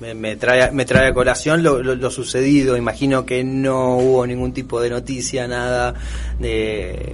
me, 0.00 0.14
me 0.14 0.36
trae, 0.36 0.70
me 0.72 0.84
trae 0.84 1.08
a 1.08 1.14
colación 1.14 1.62
lo, 1.62 1.82
lo- 1.82 1.94
lo 1.94 2.10
sucedido, 2.10 2.76
imagino 2.76 3.24
que 3.24 3.44
no 3.44 3.96
hubo 3.98 4.26
ningún 4.26 4.52
tipo 4.52 4.80
de 4.80 4.90
noticia, 4.90 5.46
nada 5.46 5.94
de 6.38 7.12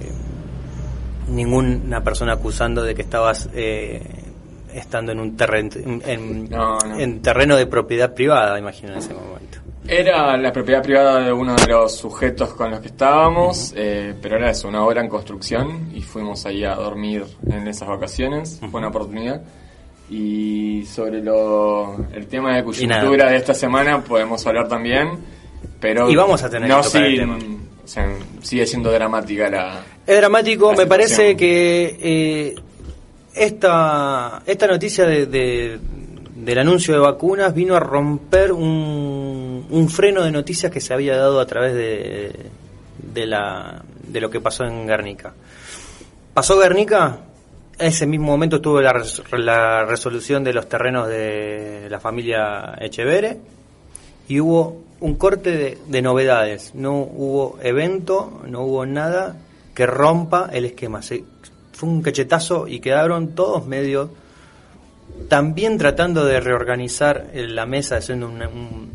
ninguna 1.29 2.03
persona 2.03 2.33
acusando 2.33 2.83
de 2.83 2.95
que 2.95 3.01
estabas 3.03 3.49
eh, 3.53 4.01
estando 4.73 5.11
en 5.11 5.19
un 5.19 5.35
terreno 5.37 5.69
en, 5.75 6.49
No, 6.49 6.77
no. 6.79 6.99
en 6.99 7.21
terreno 7.21 7.55
de 7.55 7.65
propiedad 7.67 8.13
privada, 8.13 8.57
imagino 8.59 8.91
en 8.93 8.99
ese 8.99 9.13
momento. 9.13 9.57
Era 9.89 10.35
la 10.35 10.51
propiedad 10.51 10.83
privada 10.83 11.21
de 11.21 11.31
uno 11.31 11.55
de 11.55 11.65
los 11.67 11.95
sujetos 11.95 12.53
con 12.53 12.71
los 12.71 12.81
que 12.81 12.87
estábamos, 12.87 13.73
eh, 13.75 14.13
pero 14.21 14.35
era 14.35 14.51
eso, 14.51 14.67
una 14.67 14.83
obra 14.83 15.01
en 15.01 15.07
construcción 15.07 15.89
y 15.93 16.01
fuimos 16.01 16.45
ahí 16.45 16.65
a 16.65 16.75
dormir 16.75 17.23
en 17.49 17.67
esas 17.67 17.87
vacaciones, 17.87 18.59
fue 18.69 18.79
una 18.79 18.89
oportunidad. 18.89 19.41
Y 20.09 20.85
sobre 20.85 21.21
lo, 21.21 22.05
el 22.13 22.27
tema 22.27 22.55
de 22.55 22.63
coyuntura 22.63 23.29
de 23.29 23.37
esta 23.37 23.53
semana 23.53 24.01
podemos 24.01 24.45
hablar 24.47 24.67
también, 24.67 25.09
pero 25.79 26.09
Y 26.09 26.15
vamos 26.15 26.41
a 26.43 26.49
tener 26.49 26.69
no 26.69 26.79
el 26.79 26.83
sin- 26.83 27.15
tema. 27.17 27.37
o 27.83 27.87
sea, 27.87 28.09
sigue 28.41 28.65
siendo 28.65 28.91
dramática 28.91 29.49
la... 29.49 29.83
Es 30.07 30.15
dramático, 30.17 30.73
me 30.73 30.85
parece 30.87 31.35
que 31.35 31.97
eh, 32.01 32.55
esta, 33.35 34.41
esta 34.45 34.67
noticia 34.67 35.05
de, 35.05 35.25
de- 35.25 35.79
del 36.35 36.59
anuncio 36.59 36.93
de 36.93 36.99
vacunas 37.01 37.53
vino 37.53 37.75
a 37.75 37.79
romper 37.81 38.53
un, 38.53 39.65
un 39.69 39.89
freno 39.89 40.23
de 40.23 40.31
noticias 40.31 40.71
que 40.71 40.79
se 40.79 40.93
había 40.93 41.17
dado 41.17 41.41
a 41.41 41.45
través 41.45 41.73
de, 41.73 42.31
de, 43.13 43.25
la, 43.25 43.83
de 44.07 44.21
lo 44.21 44.29
que 44.29 44.39
pasó 44.39 44.63
en 44.63 44.87
Guernica. 44.87 45.33
Pasó 46.33 46.57
Guernica, 46.57 47.17
ese 47.77 48.05
mismo 48.05 48.27
momento 48.27 48.61
tuvo 48.61 48.79
la, 48.81 48.93
res- 48.93 49.21
la 49.33 49.83
resolución 49.83 50.43
de 50.45 50.53
los 50.53 50.69
terrenos 50.69 51.09
de 51.09 51.87
la 51.89 51.99
familia 51.99 52.75
Echevere 52.79 53.37
y 54.29 54.39
hubo 54.39 54.83
un 55.01 55.15
corte 55.15 55.51
de, 55.51 55.77
de 55.85 56.01
novedades. 56.01 56.73
No 56.75 56.93
hubo 56.93 57.57
evento, 57.61 58.41
no 58.47 58.61
hubo 58.61 58.85
nada 58.85 59.35
que 59.77 59.85
rompa 59.85 60.49
el 60.51 60.65
esquema. 60.65 61.01
Fue 61.03 61.87
un 61.87 62.01
cachetazo 62.01 62.67
y 62.67 62.79
quedaron 62.79 63.35
todos 63.35 63.67
medio 63.67 64.09
también 65.29 65.77
tratando 65.77 66.25
de 66.25 66.39
reorganizar 66.39 67.27
eh, 67.31 67.45
la 67.47 67.67
mesa, 67.67 67.97
haciendo 67.97 68.27
una, 68.27 68.47
un- 68.49 68.89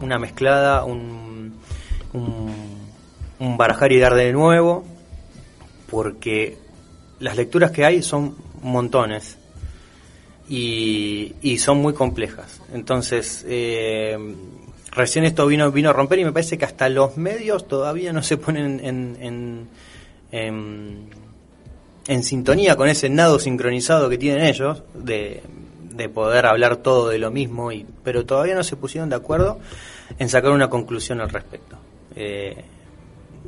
una 0.00 0.18
mezclada, 0.18 0.84
un, 0.84 1.54
un, 2.14 2.52
un 3.38 3.56
barajar 3.56 3.92
y 3.92 4.00
dar 4.00 4.16
de 4.16 4.32
nuevo, 4.32 4.84
porque 5.88 6.58
las 7.20 7.36
lecturas 7.36 7.70
que 7.70 7.84
hay 7.84 8.02
son 8.02 8.34
montones 8.60 9.38
y, 10.48 11.34
y 11.42 11.58
son 11.58 11.78
muy 11.78 11.94
complejas. 11.94 12.60
Entonces, 12.72 13.44
eh, 13.46 14.18
recién 14.90 15.24
esto 15.24 15.46
vino, 15.46 15.70
vino 15.70 15.90
a 15.90 15.92
romper 15.92 16.18
y 16.18 16.24
me 16.24 16.32
parece 16.32 16.58
que 16.58 16.64
hasta 16.64 16.88
los 16.88 17.16
medios 17.16 17.68
todavía 17.68 18.12
no 18.12 18.24
se 18.24 18.36
ponen 18.36 18.80
en, 18.84 19.16
en, 19.20 19.68
en, 20.34 21.10
en 22.08 22.22
sintonía 22.24 22.74
con 22.74 22.88
ese 22.88 23.08
nado 23.08 23.38
sincronizado 23.38 24.08
que 24.08 24.18
tienen 24.18 24.44
ellos 24.44 24.82
de, 24.94 25.42
de 25.90 26.08
poder 26.08 26.46
hablar 26.46 26.78
todo 26.78 27.08
de 27.08 27.18
lo 27.18 27.30
mismo, 27.30 27.70
y, 27.70 27.86
pero 28.02 28.26
todavía 28.26 28.56
no 28.56 28.64
se 28.64 28.74
pusieron 28.74 29.08
de 29.08 29.16
acuerdo 29.16 29.60
en 30.18 30.28
sacar 30.28 30.50
una 30.50 30.68
conclusión 30.68 31.20
al 31.20 31.30
respecto. 31.30 31.76
Eh, 32.16 32.64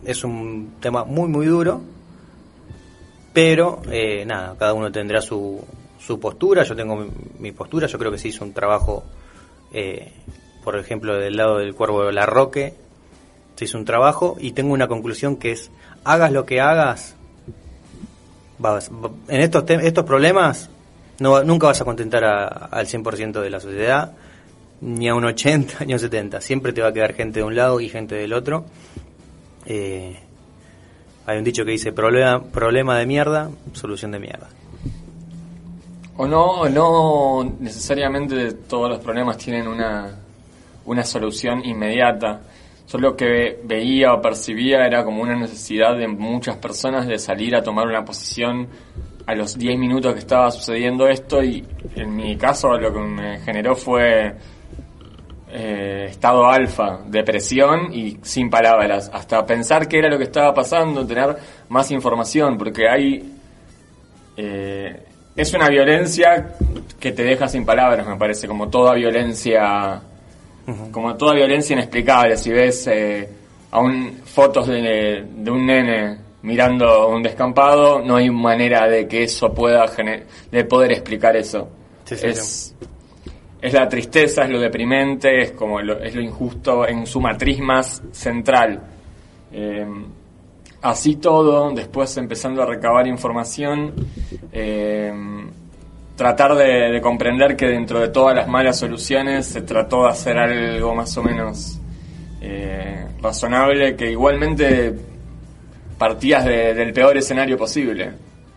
es 0.05 0.23
un 0.23 0.75
tema 0.81 1.05
muy, 1.05 1.29
muy 1.29 1.47
duro, 1.47 1.81
pero 3.33 3.83
eh, 3.91 4.25
nada, 4.25 4.55
cada 4.57 4.73
uno 4.73 4.93
tendrá 4.93 5.21
su, 5.21 5.65
su 5.99 6.21
postura, 6.21 6.63
yo 6.63 6.77
tengo 6.77 6.95
mi, 6.95 7.11
mi 7.41 7.51
postura, 7.51 7.89
yo 7.89 7.99
creo 7.99 8.13
que 8.13 8.19
se 8.19 8.29
hizo 8.29 8.45
un 8.45 8.53
trabajo, 8.53 9.03
eh, 9.73 10.13
por 10.63 10.79
ejemplo, 10.79 11.17
del 11.17 11.37
lado 11.37 11.59
del 11.59 11.75
cuervo 11.75 12.05
de 12.05 12.13
la 12.13 12.27
Roque, 12.27 12.75
se 13.57 13.65
hizo 13.65 13.77
un 13.77 13.85
trabajo 13.85 14.37
y 14.39 14.53
tengo 14.53 14.73
una 14.73 14.87
conclusión 14.87 15.37
que 15.37 15.51
es, 15.51 15.71
hagas 16.13 16.33
lo 16.33 16.45
que 16.47 16.61
hagas, 16.61 17.15
vas- 18.59 18.91
va- 18.91 19.11
en 19.29 19.41
estos, 19.41 19.65
estos 19.69 20.05
problemas 20.05 20.71
no, 21.19 21.43
nunca 21.45 21.67
vas 21.69 21.81
a 21.81 21.85
contentar 21.85 22.25
a- 22.25 22.47
al 22.47 22.87
100% 22.87 23.41
de 23.41 23.51
la 23.51 23.61
sociedad, 23.61 24.13
ni 24.81 25.09
a 25.09 25.15
un 25.15 25.25
80, 25.25 25.85
ni 25.87 25.93
a 25.93 25.97
un 25.97 26.01
70, 26.01 26.41
siempre 26.41 26.73
te 26.73 26.81
va 26.83 26.89
a 26.89 26.93
quedar 26.93 27.15
gente 27.15 27.41
de 27.41 27.45
un 27.45 27.55
lado 27.57 27.81
y 27.81 27.89
gente 27.89 28.15
del 28.15 28.33
otro. 28.33 28.65
Eh, 29.67 30.19
hay 31.27 31.39
un 31.39 31.45
dicho 31.45 31.65
que 31.65 31.73
dice 31.73 31.93
problema, 31.93 32.43
problema 32.43 32.99
de 32.99 33.07
mierda, 33.07 33.51
solución 33.73 34.13
de 34.13 34.19
mierda. 34.21 34.49
O 36.19 36.27
no, 36.27 36.69
no 36.69 37.53
necesariamente 37.61 38.53
todos 38.53 38.89
los 38.89 39.01
problemas 39.01 39.37
tienen 39.37 39.67
una, 39.69 40.15
una 40.87 41.05
solución 41.05 41.63
inmediata. 41.65 42.41
Yo 42.89 42.99
lo 42.99 43.17
que 43.17 43.61
veía 43.65 44.13
o 44.15 44.21
percibía 44.21 44.87
era 44.87 45.05
como 45.05 45.23
una 45.23 45.37
necesidad 45.37 45.97
de 45.97 46.07
muchas 46.07 46.57
personas 46.57 47.07
de 47.07 47.19
salir 47.19 47.57
a 47.57 47.63
tomar 47.63 47.87
una 47.87 48.05
posición 48.05 48.69
a 49.27 49.35
los 49.35 49.59
10 49.59 49.79
minutos 49.79 50.13
que 50.15 50.21
estaba 50.21 50.51
sucediendo 50.53 51.09
esto 51.09 51.43
y 51.43 51.67
en 51.97 52.15
mi 52.15 52.37
caso 52.37 52.79
lo 52.79 52.93
que 52.93 53.01
me 53.01 53.41
generó 53.41 53.75
fue 53.75 54.35
eh, 55.51 56.07
estado 56.11 56.47
alfa, 56.49 57.01
depresión 57.07 57.93
y 57.93 58.19
sin 58.23 58.49
palabras, 58.49 59.11
hasta 59.13 59.45
pensar 59.45 59.89
qué 59.89 59.99
era 59.99 60.09
lo 60.09 60.19
que 60.19 60.25
estaba 60.25 60.55
pasando, 60.55 61.05
tener 61.05 61.37
más 61.69 61.91
información, 61.91 62.57
porque 62.57 62.89
hay 62.89 63.33
eh, 64.37 65.03
es 65.35 65.53
una 65.55 65.69
violencia 65.69 66.55
que 66.99 67.13
te 67.13 67.23
deja 67.23 67.49
sin 67.49 67.65
palabras, 67.65 68.07
me 68.07 68.17
parece, 68.17 68.49
como 68.49 68.69
toda 68.69 68.95
violencia, 68.95 70.01
como 70.91 71.17
toda 71.17 71.35
violencia 71.35 71.75
inexplicable. 71.75 72.37
Si 72.37 72.51
ves 72.51 72.87
eh, 72.89 73.29
a 73.71 73.81
un 73.81 74.21
fotos 74.25 74.67
de, 74.67 75.25
de 75.37 75.51
un 75.51 75.67
nene 75.67 76.19
mirando 76.43 77.09
un 77.09 77.23
descampado, 77.23 78.01
no 78.01 78.17
hay 78.17 78.31
manera 78.31 78.89
de 78.89 79.09
que 79.09 79.25
eso 79.25 79.53
pueda 79.53 79.87
de 80.51 80.65
poder 80.65 80.93
explicar 80.93 81.37
eso. 81.37 81.69
Sí, 82.05 82.17
sí, 82.17 82.27
es, 82.27 82.75
es 83.61 83.73
la 83.73 83.89
tristeza, 83.89 84.45
es 84.45 84.51
lo 84.51 84.61
deprimente, 84.61 85.41
es 85.41 85.53
como 85.53 85.81
lo, 85.81 86.01
es 86.01 86.15
lo 86.15 86.23
injusto 86.23 86.87
en 86.87 87.07
su 87.07 87.21
matriz 87.21 87.59
más 87.59 88.03
central. 88.13 88.81
Eh, 89.51 89.87
así 90.83 91.17
todo, 91.17 91.73
después 91.73 92.17
empezando 92.17 92.63
a 92.63 92.67
recabar 92.67 93.09
información, 93.09 93.93
eh, 94.53 95.13
tratar 96.17 96.55
de, 96.55 96.91
de 96.93 97.01
comprender 97.01 97.57
que 97.57 97.67
dentro 97.67 98.01
de 98.01 98.09
todas 98.09 98.35
las 98.35 98.49
malas 98.49 98.79
soluciones 98.79 99.47
se 99.47 99.63
trató 99.63 100.05
de 100.05 100.11
hacer 100.11 100.39
algo 100.39 100.95
más 100.95 101.17
o 101.19 101.23
menos 101.23 101.79
eh, 102.41 103.07
razonable, 103.21 103.95
que 103.97 104.11
igualmente 104.11 104.95
partías 105.99 106.45
de- 106.45 106.75
del 106.75 106.93
peor 106.93 107.17
escenario 107.17 107.57
posible. 107.57 108.13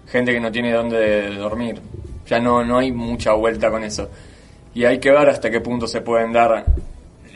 Gente 0.07 0.31
que 0.33 0.39
no 0.39 0.51
tiene 0.51 0.71
dónde 0.73 1.35
dormir. 1.35 1.79
Ya 2.27 2.39
no, 2.39 2.63
no 2.63 2.77
hay 2.77 2.91
mucha 2.91 3.33
vuelta 3.33 3.69
con 3.69 3.83
eso. 3.83 4.09
Y 4.73 4.85
hay 4.85 4.99
que 4.99 5.11
ver 5.11 5.27
hasta 5.29 5.49
qué 5.49 5.59
punto 5.61 5.87
se 5.87 6.01
pueden 6.01 6.31
dar 6.31 6.65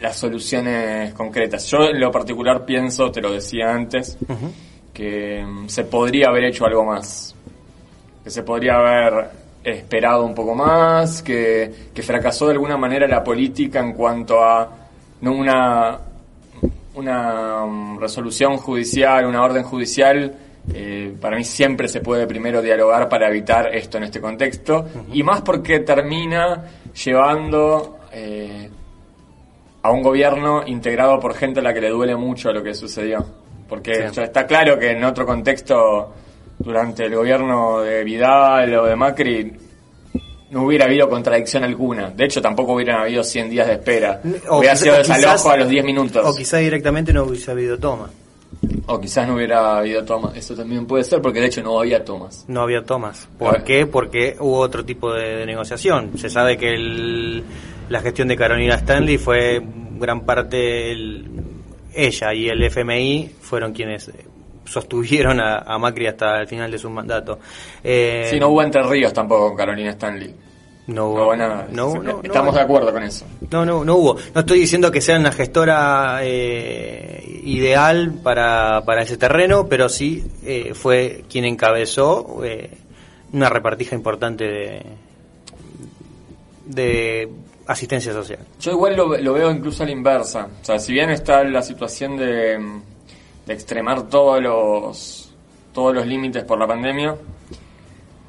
las 0.02 0.16
soluciones 0.18 1.14
concretas. 1.14 1.66
Yo 1.70 1.84
en 1.90 2.00
lo 2.00 2.12
particular 2.12 2.66
pienso, 2.66 3.12
te 3.12 3.22
lo 3.22 3.32
decía 3.32 3.74
antes, 3.74 4.18
que 4.94 5.44
mm, 5.46 5.68
se 5.68 5.84
podría 5.86 6.28
haber 6.30 6.46
hecho 6.46 6.66
algo 6.66 6.84
más. 6.86 7.36
Que 8.24 8.30
se 8.30 8.44
podría 8.44 8.76
haber 8.76 9.30
esperado 9.63 10.26
un 10.26 10.36
poco 10.36 10.56
más, 10.56 11.21
que, 11.23 11.89
que 11.93 12.02
fracasó 12.04 12.47
de 12.47 12.54
alguna 12.54 12.78
manera 12.78 13.08
la 13.08 13.23
política 13.23 13.80
en 13.80 13.93
cuanto 13.93 14.43
a 14.43 14.69
no 15.21 15.32
una 15.34 15.99
una 16.95 17.65
mm, 17.65 17.99
resolución 17.99 18.58
judicial, 18.58 19.26
una 19.26 19.43
orden 19.43 19.63
judicial, 19.63 20.34
eh, 20.73 21.13
para 21.19 21.36
mí 21.38 21.43
siempre 21.43 21.88
se 21.88 22.02
puede 22.02 22.28
primero 22.28 22.62
dialogar 22.62 23.10
para 23.10 23.28
evitar 23.30 23.76
esto 23.76 23.97
en 23.97 24.04
este 24.04 24.21
contexto, 24.21 24.86
y 25.12 25.23
más 25.23 25.41
porque 25.41 25.80
termina 25.80 26.63
llevando 27.04 27.97
eh, 28.12 28.69
a 29.82 29.91
un 29.91 30.02
gobierno 30.02 30.63
integrado 30.65 31.19
por 31.19 31.34
gente 31.34 31.60
a 31.60 31.63
la 31.63 31.73
que 31.73 31.82
le 31.82 31.89
duele 31.89 32.15
mucho 32.15 32.54
lo 32.54 32.63
que 32.63 32.73
sucedió. 32.73 33.26
Porque 33.67 33.95
Sí. 34.10 34.15
ya 34.15 34.23
está 34.23 34.45
claro 34.45 34.78
que 34.78 34.91
en 34.91 35.04
otro 35.04 35.26
contexto, 35.26 36.13
durante 36.60 37.06
el 37.06 37.16
gobierno 37.16 37.82
de 37.82 38.04
Vidal 38.04 38.74
o 38.76 38.86
de 38.86 38.96
Macri, 38.96 39.54
no 40.52 40.63
hubiera 40.63 40.86
habido 40.86 41.10
contradicción 41.10 41.63
alguna. 41.63 42.12
De 42.12 42.26
hecho, 42.26 42.42
tampoco 42.42 42.74
hubieran 42.74 43.02
habido 43.02 43.24
100 43.24 43.50
días 43.50 43.68
de 43.68 43.74
espera. 43.74 44.22
O 44.50 44.60
hubiera 44.60 44.74
quizá- 44.76 44.84
sido 44.84 44.98
desalojo 44.98 45.34
quizás- 45.34 45.46
a 45.48 45.58
los 45.58 45.70
10 45.70 45.84
minutos. 45.86 46.26
O 46.26 46.36
quizá 46.36 46.58
directamente 46.58 47.12
no 47.12 47.24
hubiese 47.24 47.52
habido 47.52 47.78
toma. 47.78 48.10
O 48.86 49.00
quizás 49.02 49.28
no 49.28 49.36
hubiera 49.36 49.78
habido 49.80 50.04
tomas. 50.06 50.36
Eso 50.38 50.56
también 50.56 50.86
puede 50.86 51.04
ser 51.04 51.22
porque 51.22 51.39
de 51.39 51.48
hecho 51.48 51.63
no 51.63 51.80
había 51.80 52.06
tomas. 52.06 52.46
No 52.48 52.62
había 52.62 52.84
tomas. 52.84 53.28
¿Por 53.39 53.63
qué? 53.63 53.88
Porque 53.88 54.36
hubo 54.39 54.58
otro 54.60 54.86
tipo 54.86 55.12
de, 55.13 55.38
de 55.38 55.46
negociación. 55.46 56.12
Se 56.18 56.30
sabe 56.30 56.58
que 56.58 56.70
el- 56.74 57.44
la 57.89 58.02
gestión 58.02 58.28
de 58.28 58.36
Carolina 58.38 58.76
Stanley 58.76 59.18
fue 59.18 59.62
gran 60.00 60.22
parte 60.22 60.92
el- 60.92 61.30
ella 61.96 62.34
y 62.34 62.48
el 62.50 62.62
FMI 62.63 63.32
fueron 63.42 63.74
quienes 63.74 64.12
sostuvieron 64.65 65.39
a, 65.39 65.58
a 65.60 65.78
Macri 65.78 66.08
hasta 66.08 66.41
el 66.41 66.47
final 66.47 66.71
de 66.71 66.78
su 66.78 66.89
mandato. 66.89 67.39
Eh, 67.84 68.28
Sí, 68.32 68.39
no 68.39 68.49
hubo 68.49 68.62
Entre 68.63 68.82
Ríos 68.84 69.13
tampoco 69.13 69.47
con 69.49 69.58
Carolina 69.58 69.89
Stanley. 69.91 70.34
no 70.88 70.93
No 70.95 71.06
hubo 71.10 71.23
hubo 71.26 71.36
nada. 71.36 71.67
no, 71.71 71.93
no, 72.04 72.21
Estamos 72.23 72.56
de 72.56 72.62
acuerdo 72.62 72.91
con 72.91 73.04
eso. 73.04 73.26
No, 73.52 73.65
no, 73.65 73.84
no 73.86 73.95
hubo. 73.95 74.17
No 74.34 74.41
estoy 74.41 74.60
diciendo 74.60 74.91
que 74.91 75.02
sea 75.02 75.17
una 75.19 75.32
gestora 75.32 76.19
eh, 76.23 77.41
ideal 77.43 78.13
para, 78.23 78.82
para 78.86 79.02
ese 79.04 79.17
terreno, 79.17 79.67
pero 79.67 79.89
sí 79.89 80.23
eh, 80.43 80.73
fue 80.73 81.23
quien 81.30 81.45
encabezó 81.45 82.43
eh, 82.43 82.71
una 83.34 83.49
repartija 83.49 83.95
importante 83.95 84.45
de, 84.45 84.86
de 86.65 87.30
asistencia 87.67 88.13
social. 88.13 88.39
Yo 88.60 88.71
igual 88.71 88.95
lo, 88.95 89.17
lo 89.17 89.34
veo 89.34 89.52
incluso 89.52 89.84
a 89.84 89.86
la 89.86 89.91
inversa. 89.91 90.47
O 90.62 90.65
sea, 90.65 90.80
si 90.80 90.93
bien 90.93 91.10
está 91.10 91.43
la 91.43 91.62
situación 91.62 92.17
de, 92.17 92.60
de 93.45 93.53
extremar 93.53 94.03
todos 94.10 94.41
los, 94.41 95.34
todos 95.73 95.93
los 95.95 96.06
límites 96.08 96.43
por 96.43 96.58
la 96.60 96.67
pandemia, 96.67 97.15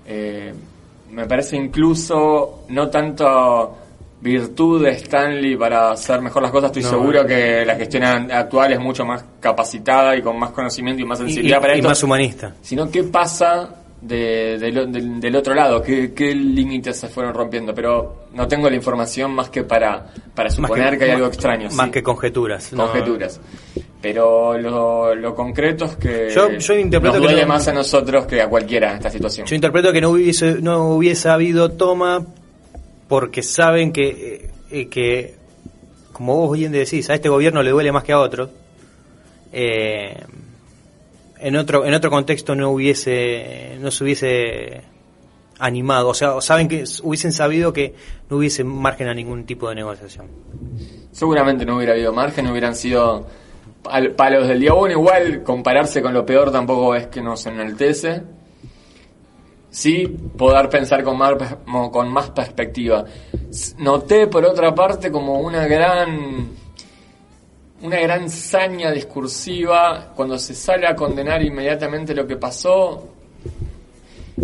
eh, 0.06 0.52
me 1.10 1.26
parece 1.26 1.56
incluso 1.56 2.64
no 2.68 2.88
tanto 2.90 3.76
virtud 4.20 4.82
de 4.84 4.90
Stanley 4.92 5.56
para 5.56 5.90
hacer 5.92 6.20
mejor 6.22 6.42
las 6.42 6.50
cosas, 6.50 6.68
estoy 6.70 6.82
No. 6.82 6.88
seguro 6.90 7.26
que 7.26 7.64
la 7.64 7.74
gestión 7.76 8.04
actual 8.32 8.72
es 8.72 8.80
mucho 8.80 9.04
más 9.04 9.22
capacitada 9.38 10.16
y 10.16 10.22
con 10.22 10.38
más 10.38 10.50
conocimiento 10.50 11.02
y 11.02 11.04
más 11.04 11.20
Y, 11.20 11.24
sensibilidad 11.24 11.58
y- 11.58 11.60
para 11.60 11.74
y 11.74 11.78
esto, 11.78 11.88
más 11.88 12.02
humanista. 12.02 12.54
sino 12.62 12.90
qué 12.90 13.04
pasa 13.04 13.76
de- 14.00 14.58
del- 14.58 14.90
del, 14.92 15.20
del 15.20 15.36
otro 15.36 15.54
lado, 15.54 15.82
qué, 15.82 16.12
qué 16.14 16.34
límites 16.34 16.98
se 16.98 17.08
fueron 17.08 17.34
rompiendo, 17.34 17.74
pero 17.74 18.24
no 18.32 18.48
tengo 18.48 18.68
la 18.70 18.76
información 18.76 19.32
más 19.34 19.50
que 19.50 19.62
para, 19.62 20.06
para 20.34 20.50
suponer 20.50 20.98
que, 20.98 21.04
hay 21.04 21.10
algo 21.12 21.26
extraño. 21.26 21.68
Más 21.72 21.86
sí. 21.86 21.92
que 21.92 22.02
conjeturas. 22.02 22.72
no. 22.72 22.86
Pero 24.04 24.58
lo, 24.58 25.14
lo 25.14 25.34
concreto 25.34 25.86
es 25.86 25.96
que 25.96 26.28
Yo- 26.30 26.50
yo 26.58 26.74
interpreto 26.74 27.16
nos 27.16 27.22
que 27.22 27.32
duele 27.32 27.42
no- 27.46 27.48
más 27.54 27.66
a 27.68 27.72
nosotros 27.72 28.26
que 28.26 28.42
a 28.42 28.48
cualquiera 28.50 28.90
en 28.90 28.96
esta 28.98 29.08
situación. 29.08 29.46
Yo 29.46 29.54
interpreto 29.54 29.92
que 29.94 30.02
no 30.02 30.10
hubiese, 30.10 30.60
no 30.60 30.90
hubiese 30.90 31.30
habido 31.30 31.70
toma 31.70 32.26
porque 33.08 33.42
saben 33.42 33.92
que, 33.94 34.50
eh, 34.70 34.88
que, 34.88 35.36
como 36.12 36.36
vos 36.36 36.58
bien 36.58 36.70
decís, 36.70 37.08
a 37.08 37.14
este 37.14 37.30
gobierno 37.30 37.62
le 37.62 37.70
duele 37.70 37.92
más 37.92 38.04
que 38.04 38.12
a 38.12 38.18
otros. 38.20 38.50
Eh, 39.52 40.22
en 41.40 41.56
otro 41.56 41.86
en 41.86 41.94
otro 41.94 42.10
contexto 42.10 42.54
no 42.54 42.70
hubiese 42.72 43.76
no 43.80 43.90
se 43.90 44.04
hubiese 44.04 44.82
animado, 45.58 46.08
o 46.08 46.14
sea, 46.14 46.40
saben 46.42 46.68
que 46.68 46.84
hubiesen 47.02 47.32
sabido 47.32 47.72
que 47.72 47.94
no 48.28 48.36
hubiese 48.36 48.64
margen 48.64 49.08
a 49.08 49.14
ningún 49.14 49.44
tipo 49.46 49.68
de 49.70 49.76
negociación. 49.76 50.26
Seguramente 51.12 51.64
no 51.64 51.76
hubiera 51.76 51.92
habido 51.94 52.12
margen, 52.12 52.48
hubieran 52.48 52.74
sido 52.74 53.26
pal- 53.84 54.10
palos 54.16 54.48
del 54.48 54.58
día 54.58 54.74
uno. 54.74 54.90
Igual 54.90 55.44
compararse 55.44 56.02
con 56.02 56.12
lo 56.12 56.26
peor 56.26 56.50
tampoco 56.50 56.96
es 56.96 57.06
que 57.06 57.22
nos 57.22 57.46
enaltece. 57.46 58.22
Sí, 59.70 60.06
poder 60.36 60.68
pensar 60.68 61.02
con 61.04 61.16
más, 61.18 61.34
con 61.92 62.08
más 62.08 62.30
perspectiva. 62.30 63.04
Noté 63.78 64.26
por 64.28 64.44
otra 64.44 64.74
parte 64.74 65.10
como 65.12 65.40
una 65.40 65.66
gran 65.66 66.64
una 67.82 68.00
gran 68.00 68.30
saña 68.30 68.90
discursiva 68.92 70.12
cuando 70.16 70.38
se 70.38 70.54
sale 70.54 70.86
a 70.86 70.94
condenar 70.96 71.42
inmediatamente 71.42 72.14
lo 72.14 72.26
que 72.26 72.36
pasó. 72.36 73.08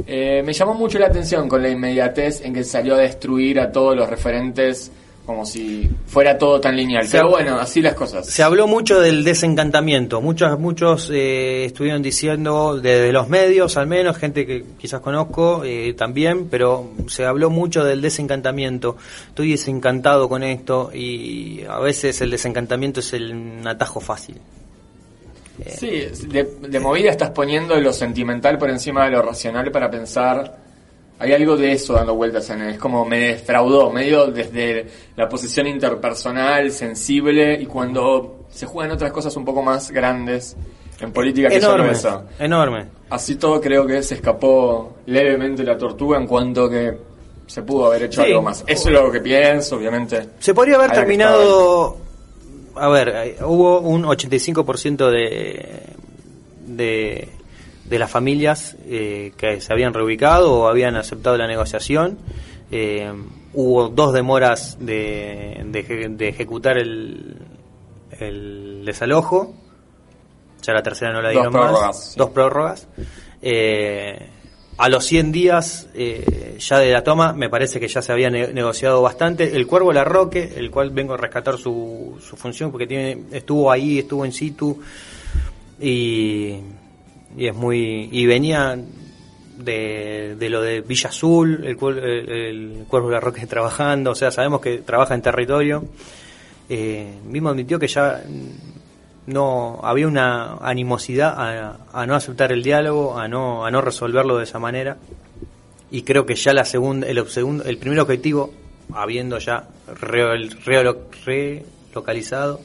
Eh, 0.07 0.43
me 0.45 0.53
llamó 0.53 0.75
mucho 0.75 0.99
la 0.99 1.07
atención 1.07 1.49
con 1.49 1.63
la 1.63 1.69
inmediatez 1.69 2.43
en 2.45 2.53
que 2.53 2.65
salió 2.65 2.95
a 2.95 2.99
destruir 2.99 3.59
a 3.61 3.73
todos 3.73 3.97
los 3.97 4.11
referentes 4.11 4.93
como 5.27 5.47
si 5.47 5.89
fuera 6.07 6.37
todo 6.37 6.61
tan 6.61 6.77
lineal. 6.77 7.07
Se 7.07 7.19
Pero 7.19 7.31
bueno, 7.31 7.59
así 7.59 7.81
las 7.81 7.95
cosas. 7.95 8.27
Se 8.27 8.43
habló 8.43 8.67
mucho 8.67 9.01
del 9.01 9.23
desencantamiento. 9.23 10.21
Muchos, 10.21 10.59
muchos 10.59 11.11
eh, 11.13 11.67
estuvieron 11.67 12.03
diciendo, 12.03 12.79
desde 12.81 13.13
los 13.13 13.29
medios 13.29 13.77
al 13.77 13.87
menos, 13.87 14.17
gente 14.17 14.47
que 14.47 14.65
quizás 14.79 15.01
conozco 15.01 15.63
eh, 15.65 15.95
también, 15.95 16.49
pero 16.49 16.91
se 17.07 17.25
habló 17.27 17.51
mucho 17.51 17.85
del 17.85 18.01
desencantamiento. 18.01 18.97
Estoy 19.29 19.53
desencantado 19.53 20.29
con 20.29 20.43
esto 20.43 20.91
y 20.93 21.63
a 21.69 21.79
veces 21.79 22.21
el 22.21 22.31
desencantamiento 22.31 23.01
es 23.01 23.13
el, 23.13 23.33
un 23.33 23.69
atajo 23.69 24.01
fácil. 24.01 24.37
Sí, 25.67 26.07
de, 26.29 26.45
de 26.69 26.81
movida 26.81 27.11
estás 27.11 27.31
poniendo 27.31 27.79
lo 27.79 27.93
sentimental 27.93 28.57
por 28.57 28.71
encima 28.71 29.05
de 29.05 29.11
lo 29.11 29.23
racional 29.23 29.71
para 29.71 29.91
pensar. 29.91 30.60
Hay 31.21 31.33
algo 31.35 31.57
de 31.57 31.73
eso 31.73 31.93
dando 31.93 32.15
vueltas 32.15 32.49
en 32.51 32.63
él. 32.63 32.69
Es 32.75 32.79
como 32.79 33.05
me 33.05 33.19
defraudó, 33.19 33.91
medio 33.91 34.27
desde 34.29 34.87
la 35.17 35.29
posición 35.29 35.67
interpersonal, 35.67 36.71
sensible, 36.73 37.55
y 37.61 37.67
cuando 37.67 38.47
se 38.51 38.67
juegan 38.67 38.91
otras 38.93 39.13
cosas 39.13 39.37
un 39.37 39.45
poco 39.45 39.63
más 39.63 39.91
grandes 39.91 40.57
en 40.99 41.13
política 41.13 41.49
que 41.49 41.61
solo 41.61 41.75
Enorme, 41.85 41.93
eso. 41.93 42.23
enorme. 42.39 42.87
Así 43.11 43.37
todo 43.37 43.61
creo 43.61 43.87
que 43.87 44.03
se 44.03 44.15
escapó 44.15 44.97
levemente 45.07 45.63
la 45.63 45.77
tortuga 45.79 46.19
en 46.19 46.27
cuanto 46.27 46.69
que 46.71 46.97
se 47.47 47.63
pudo 47.63 47.87
haber 47.87 48.05
hecho 48.05 48.23
Sí. 48.23 48.29
algo 48.29 48.43
más. 48.43 48.65
Eso 48.67 48.89
es 48.89 48.95
lo 48.95 49.11
que 49.13 49.21
pienso, 49.21 49.77
obviamente. 49.77 50.27
Se 50.39 50.55
podría 50.55 50.77
haber 50.77 50.93
terminado. 50.93 51.97
A 52.77 52.89
ver, 52.89 53.09
eh, 53.09 53.37
hubo 53.45 53.81
un 53.81 54.05
85% 54.05 55.11
de, 55.11 55.83
de, 56.67 57.29
de 57.91 57.99
las 57.99 58.11
familias 58.11 58.77
eh, 58.87 59.33
que 59.37 59.61
se 59.61 59.73
habían 59.73 59.93
reubicado 59.93 60.53
o 60.55 60.69
habían 60.69 60.97
aceptado 60.97 61.37
la 61.37 61.47
negociación. 61.47 62.17
Eh, 62.71 63.13
hubo 63.53 63.89
dos 63.89 64.13
demoras 64.15 64.79
de, 64.81 65.61
de, 65.67 65.85
eje- 65.87 66.17
de 66.17 66.29
ejecutar 66.29 66.79
el, 66.79 67.37
el 68.19 68.85
desalojo. 68.87 69.53
Ya 70.63 70.73
la 70.73 70.83
tercera 70.83 71.13
no 71.13 71.21
la 71.21 71.33
Dos 71.33 71.43
dieron 71.43 71.53
más. 71.53 72.11
sí. 72.13 72.19
Dos 72.19 72.31
prórrogas. 72.31 72.87
Eh, 73.43 74.29
a 74.79 74.89
los 74.89 75.05
100 75.05 75.33
días 75.33 75.89
eh, 75.95 76.57
ya 76.59 76.79
de 76.79 76.91
la 76.93 77.03
toma, 77.05 77.33
me 77.35 77.51
parece 77.51 77.81
que 77.81 77.89
ya 77.89 78.01
se 78.03 78.13
había 78.13 78.31
ne- 78.31 78.53
negociado 78.53 79.03
bastante. 79.03 79.57
El 79.57 79.67
Cuervo 79.67 79.93
Larroque, 79.93 80.55
el 80.57 80.71
cual 80.71 80.91
vengo 80.91 81.15
a 81.15 81.17
rescatar 81.17 81.59
su, 81.59 82.17
su 82.21 82.37
función 82.37 82.71
porque 82.71 82.87
tiene 82.87 83.25
estuvo 83.33 83.71
ahí, 83.71 83.99
estuvo 83.99 84.25
en 84.25 84.33
situ 84.33 84.81
y, 85.81 86.57
y 87.37 87.47
es 87.47 87.55
muy 87.55 88.09
y 88.11 88.27
venía 88.27 88.79
de, 89.59 90.37
de 90.39 90.51
lo 90.51 90.63
de 90.63 90.81
Villa 90.81 91.11
Azul, 91.11 91.65
el, 91.65 91.77
el, 91.99 92.85
Cuervo 92.89 93.11
Larroque 93.11 93.47
trabajando, 93.47 94.13
o 94.13 94.15
sea, 94.15 94.31
sabemos 94.31 94.61
que 94.61 94.79
trabaja 94.79 95.15
en 95.15 95.23
territorio. 95.23 95.85
Eh, 96.69 97.19
mismo 97.27 97.49
admitió 97.51 97.79
que 97.79 97.89
ya 97.89 98.23
no 99.27 99.81
había 99.83 100.07
una 100.07 100.55
animosidad 100.63 101.35
a, 101.93 102.07
no 102.07 102.15
aceptar 102.15 102.53
el 102.53 102.63
diálogo, 102.63 103.19
a 103.19 103.29
no 103.29 103.65
a 103.67 103.71
no 103.71 103.81
resolverlo 103.81 104.39
de 104.39 104.45
esa 104.45 104.59
manera. 104.59 104.97
Y 105.91 106.03
creo 106.03 106.25
que 106.25 106.37
ya 106.37 106.53
la 106.53 106.65
segunda 106.65 107.07
el 107.09 107.29
segundo 107.29 107.65
el 107.65 107.77
primer 107.79 107.99
objetivo 108.01 108.53
habiendo 108.93 109.39
ya 109.39 109.69
re- 110.01 110.49
relocalizado 111.93 112.61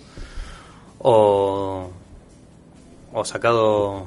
o 1.00 1.90
o 3.14 3.26
sacado 3.26 4.06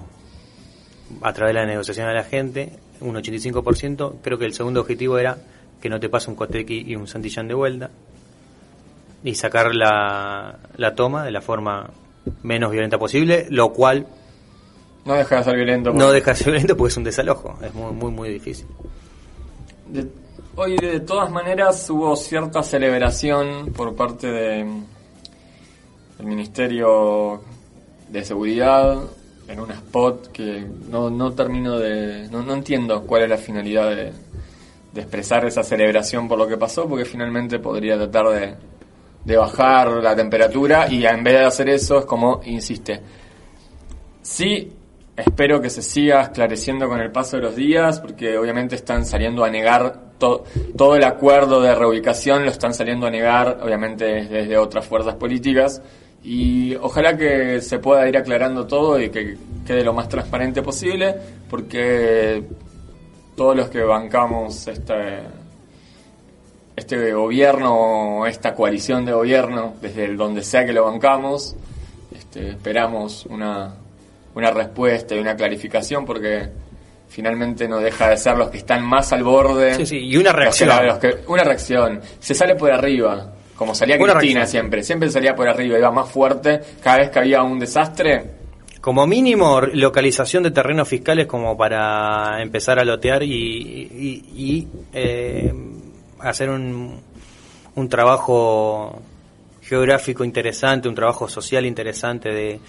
a 1.23 1.33
través 1.33 1.55
de 1.55 1.61
la 1.61 1.67
negociación 1.67 2.07
a 2.09 2.13
la 2.13 2.25
gente, 2.25 2.73
un 3.01 3.15
85%, 3.15 4.15
creo 4.23 4.39
que 4.39 4.45
el 4.45 4.53
segundo 4.55 4.81
objetivo 4.81 5.19
era 5.19 5.39
que 5.81 5.89
no 5.89 6.01
te 6.01 6.09
pase 6.09 6.31
un 6.31 6.37
Cotequi 6.37 6.85
y 6.87 6.97
un 6.97 7.07
Santillán 7.07 7.49
de 7.49 7.55
vuelta 7.55 7.91
y 9.25 9.35
sacar 9.35 9.75
la, 9.75 10.59
la 10.77 10.95
toma 10.95 11.25
de 11.25 11.31
la 11.31 11.41
forma 11.41 11.91
menos 12.43 12.71
violenta 12.71 12.99
posible, 12.99 13.47
lo 13.51 13.73
cual 13.73 14.07
No 15.05 15.15
deja 15.15 15.37
de 15.37 15.45
ser 15.45 15.57
violento. 15.57 15.93
no 15.93 16.11
deja 16.13 16.33
de 16.33 16.37
ser 16.37 16.47
violento 16.49 16.77
porque 16.77 16.91
es 16.91 16.97
un 16.97 17.05
desalojo, 17.05 17.59
es 17.63 17.73
muy, 17.75 17.93
muy, 17.93 18.11
muy 18.11 18.29
difícil. 18.31 18.67
De- 19.87 20.09
hoy 20.57 20.77
de 20.77 21.01
todas 21.01 21.31
maneras 21.31 21.89
hubo 21.91 22.15
cierta 22.17 22.63
celebración 22.63 23.73
por 23.73 23.95
parte 23.95 24.27
de, 24.27 24.65
del 26.19 26.27
Ministerio 26.27 27.43
de 28.11 28.25
Seguridad 28.25 28.99
en 29.49 29.61
un 29.61 29.71
spot 29.71 30.31
que 30.31 30.65
no, 30.91 31.11
no 31.11 31.33
termino 31.33 31.79
de... 31.79 32.29
No, 32.31 32.43
no 32.43 32.55
entiendo 32.55 33.03
cuál 33.07 33.23
es 33.23 33.31
la 33.31 33.39
finalidad 33.39 33.89
de, 33.91 34.13
de 34.93 35.01
expresar 35.01 35.45
esa 35.47 35.63
celebración 35.63 36.29
por 36.29 36.39
lo 36.39 36.47
que 36.47 36.57
pasó, 36.57 36.87
porque 36.89 37.05
finalmente 37.05 37.59
podría 37.59 37.97
tratar 37.97 38.29
de, 38.29 38.55
de 39.25 39.37
bajar 39.37 39.89
la 40.03 40.15
temperatura 40.15 40.89
y 40.93 41.05
en 41.07 41.25
vez 41.25 41.35
de 41.35 41.45
hacer 41.47 41.69
eso 41.71 41.99
es 41.99 42.05
como 42.05 42.41
insiste. 42.45 43.01
Sí, 44.21 44.73
espero 45.17 45.61
que 45.61 45.71
se 45.71 45.83
siga 45.83 46.21
esclareciendo 46.23 46.89
con 46.89 47.01
el 47.01 47.11
paso 47.11 47.37
de 47.37 47.43
los 47.45 47.57
días, 47.57 48.01
porque 48.01 48.37
obviamente 48.37 48.75
están 48.75 49.07
saliendo 49.07 49.45
a 49.45 49.51
negar 49.51 50.13
to- 50.19 50.45
todo 50.77 50.95
el 50.97 51.05
acuerdo 51.05 51.61
de 51.63 51.75
reubicación, 51.75 52.45
lo 52.45 52.51
están 52.51 52.75
saliendo 52.75 53.07
a 53.07 53.11
negar, 53.11 53.61
obviamente 53.63 54.05
desde 54.27 54.59
otras 54.59 54.85
fuerzas 54.87 55.15
políticas, 55.15 55.81
y 56.23 56.75
ojalá 56.77 57.17
que 57.17 57.61
se 57.61 57.79
pueda 57.79 58.09
ir 58.09 58.17
aclarando 58.17 58.67
todo 58.67 59.01
y 59.01 59.11
que 59.11 59.37
quede 59.67 59.85
lo 59.85 59.93
más 59.93 60.09
transparente 60.09 60.63
posible, 60.63 61.15
porque 61.49 62.43
todos 63.37 63.57
los 63.57 63.69
que 63.69 63.83
bancamos 63.83 64.67
este 64.67 64.95
este 66.77 67.13
gobierno 67.13 68.21
o 68.21 68.27
esta 68.27 68.55
coalición 68.55 69.05
de 69.05 69.13
gobierno, 69.13 69.75
desde 69.81 70.05
el 70.05 70.17
donde 70.17 70.43
sea 70.45 70.65
que 70.65 70.73
lo 70.73 70.85
bancamos, 70.85 71.57
este, 72.17 72.51
esperamos 72.51 73.27
una, 73.27 73.75
una 74.35 74.51
respuesta 74.53 75.15
y 75.15 75.19
una 75.19 75.35
clarificación 75.35 76.05
porque 76.07 76.49
finalmente 77.09 77.67
no 77.67 77.79
deja 77.79 78.11
de 78.11 78.17
ser 78.17 78.37
los 78.37 78.51
que 78.51 78.59
están 78.59 78.85
más 78.85 79.13
al 79.13 79.25
borde. 79.25 79.75
Sí, 79.75 79.87
sí, 79.87 79.99
y 79.99 80.17
una 80.17 80.31
Los 80.31 80.35
que- 80.57 80.65
reacción. 80.67 80.87
los 80.87 80.99
que- 80.99 81.17
una 81.27 81.43
reacción. 81.43 82.01
Se 82.21 82.33
sale 82.35 82.55
por 82.55 82.71
arriba, 82.71 83.33
como 83.59 83.75
salía 83.75 83.99
Cristina 83.99 84.15
reacción. 84.41 84.47
siempre. 84.47 84.83
Siempre 84.83 85.11
salía 85.11 85.35
por 85.37 85.49
arriba, 85.49 85.77
iba 85.79 85.91
más 85.91 86.09
fuerte. 86.11 86.61
Cada 86.83 86.99
vez 86.99 87.11
que 87.11 87.19
había 87.19 87.43
un 87.43 87.59
desastre, 87.59 88.25
Como 88.81 89.07
mínimo, 89.07 89.61
localización 89.61 90.45
de 90.45 90.53
terrenos 90.53 90.89
fiscales 90.89 91.27
como 91.27 91.57
para 91.57 92.41
empezar 92.41 92.79
a 92.79 92.85
lotear 92.85 93.23
y, 93.25 93.29
y- 93.33 94.25
y, 94.37 94.69
eh, 94.95 95.53
hacer 96.21 96.49
un, 96.49 97.01
un 97.75 97.89
trabajo 97.89 99.03
geográfico 99.63 100.25
interesante, 100.25 100.89
un 100.89 100.95
trabajo 100.95 101.29
social 101.29 101.67
interesante 101.67 102.31
de 102.31 102.61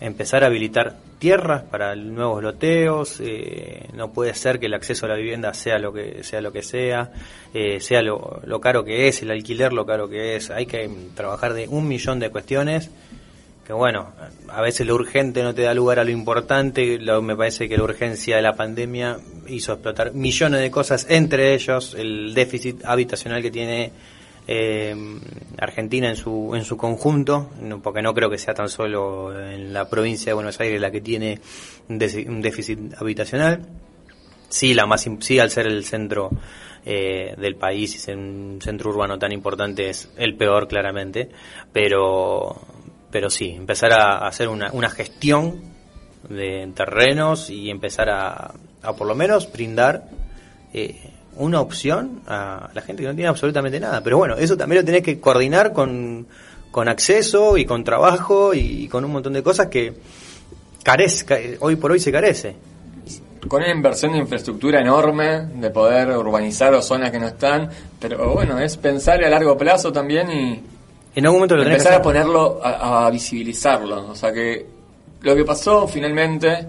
empezar 0.00 0.42
a 0.42 0.46
habilitar 0.46 0.96
tierras 1.18 1.62
para 1.62 1.94
nuevos 1.94 2.42
loteos. 2.42 3.20
Eh, 3.20 3.86
no 3.94 4.12
puede 4.12 4.34
ser 4.34 4.58
que 4.58 4.66
el 4.66 4.74
acceso 4.74 5.06
a 5.06 5.10
la 5.10 5.16
vivienda 5.16 5.52
sea 5.54 5.78
lo 5.78 5.92
que 5.92 6.24
sea, 6.24 6.40
lo 6.40 6.50
que 6.52 6.62
sea, 6.62 7.12
eh, 7.52 7.78
sea 7.80 8.02
lo, 8.02 8.60
caro 8.60 8.84
que 8.84 9.08
es, 9.08 9.22
el 9.22 9.30
alquiler 9.30 9.72
lo 9.72 9.86
caro 9.86 10.08
que 10.08 10.36
es. 10.36 10.50
Hay 10.50 10.66
que 10.66 10.90
trabajar 11.14 11.52
de 11.52 11.68
un 11.68 11.86
millón 11.86 12.18
de 12.18 12.30
cuestiones. 12.30 12.90
Que 13.66 13.74
bueno, 13.74 14.08
a 14.48 14.62
veces 14.62 14.84
lo 14.84 14.96
urgente 14.96 15.44
no 15.44 15.54
te 15.54 15.62
da 15.62 15.74
lugar 15.74 16.00
a 16.00 16.04
lo 16.04 16.10
importante. 16.10 16.98
Lo, 16.98 17.22
me 17.22 17.36
parece 17.36 17.68
que 17.68 17.76
la 17.76 17.84
urgencia 17.84 18.34
de 18.34 18.42
la 18.42 18.54
pandemia 18.54 19.18
hizo 19.46 19.74
explotar 19.74 20.12
millones 20.12 20.60
de 20.60 20.70
cosas, 20.72 21.06
entre 21.08 21.54
ellos 21.54 21.94
el 21.94 22.34
déficit 22.34 22.84
habitacional 22.84 23.42
que 23.42 23.50
tiene 23.50 23.92
eh, 24.46 24.94
Argentina 25.58 26.08
en 26.08 26.16
su, 26.16 26.54
en 26.54 26.64
su 26.64 26.76
conjunto, 26.76 27.50
porque 27.82 28.02
no 28.02 28.14
creo 28.14 28.30
que 28.30 28.38
sea 28.38 28.54
tan 28.54 28.68
solo 28.68 29.38
en 29.38 29.72
la 29.72 29.88
provincia 29.88 30.30
de 30.30 30.34
Buenos 30.34 30.58
Aires 30.60 30.80
la 30.80 30.90
que 30.90 31.00
tiene 31.00 31.40
un 31.88 31.98
déficit 31.98 32.94
habitacional. 32.98 33.66
Sí, 34.48 34.74
la 34.74 34.86
más, 34.86 35.08
sí 35.20 35.38
al 35.38 35.50
ser 35.50 35.66
el 35.68 35.84
centro 35.84 36.30
eh, 36.84 37.34
del 37.38 37.56
país 37.56 37.94
y 37.94 37.98
ser 37.98 38.16
un 38.16 38.58
centro 38.60 38.90
urbano 38.90 39.18
tan 39.18 39.32
importante 39.32 39.88
es 39.88 40.10
el 40.16 40.36
peor 40.36 40.66
claramente, 40.66 41.28
pero, 41.72 42.60
pero 43.10 43.30
sí, 43.30 43.50
empezar 43.50 43.92
a 43.92 44.26
hacer 44.26 44.48
una, 44.48 44.72
una 44.72 44.90
gestión 44.90 45.60
de 46.28 46.70
terrenos 46.74 47.50
y 47.50 47.70
empezar 47.70 48.10
a, 48.10 48.54
a 48.82 48.96
por 48.96 49.06
lo 49.06 49.14
menos 49.14 49.50
brindar 49.52 50.08
eh, 50.72 51.12
una 51.40 51.60
opción 51.60 52.22
a 52.26 52.70
la 52.72 52.82
gente 52.82 53.02
que 53.02 53.08
no 53.08 53.14
tiene 53.14 53.28
absolutamente 53.28 53.80
nada. 53.80 54.02
Pero 54.02 54.18
bueno, 54.18 54.36
eso 54.36 54.56
también 54.56 54.82
lo 54.82 54.84
tenés 54.84 55.02
que 55.02 55.18
coordinar 55.18 55.72
con, 55.72 56.26
con 56.70 56.88
acceso 56.88 57.56
y 57.56 57.64
con 57.64 57.82
trabajo 57.82 58.54
y 58.54 58.88
con 58.88 59.04
un 59.04 59.12
montón 59.12 59.32
de 59.32 59.42
cosas 59.42 59.66
que 59.66 59.94
carece, 60.82 61.58
hoy 61.60 61.76
por 61.76 61.92
hoy 61.92 62.00
se 62.00 62.12
carece. 62.12 62.56
Con 63.48 63.62
una 63.62 63.72
inversión 63.72 64.12
de 64.12 64.18
infraestructura 64.18 64.80
enorme, 64.80 65.46
de 65.54 65.70
poder 65.70 66.10
urbanizar 66.16 66.74
o 66.74 66.82
zonas 66.82 67.10
que 67.10 67.18
no 67.18 67.26
están, 67.26 67.70
pero 67.98 68.34
bueno, 68.34 68.58
es 68.58 68.76
pensar 68.76 69.24
a 69.24 69.30
largo 69.30 69.56
plazo 69.56 69.90
también 69.90 70.30
y 70.30 70.62
en 71.14 71.24
algún 71.24 71.38
momento 71.38 71.56
lo 71.56 71.64
empezar 71.64 71.94
a 71.94 72.02
ponerlo, 72.02 72.60
a, 72.62 73.10
visibilizarlo. 73.10 74.10
O 74.10 74.14
sea 74.14 74.32
que 74.32 74.66
lo 75.22 75.34
que 75.34 75.44
pasó 75.44 75.88
finalmente 75.88 76.66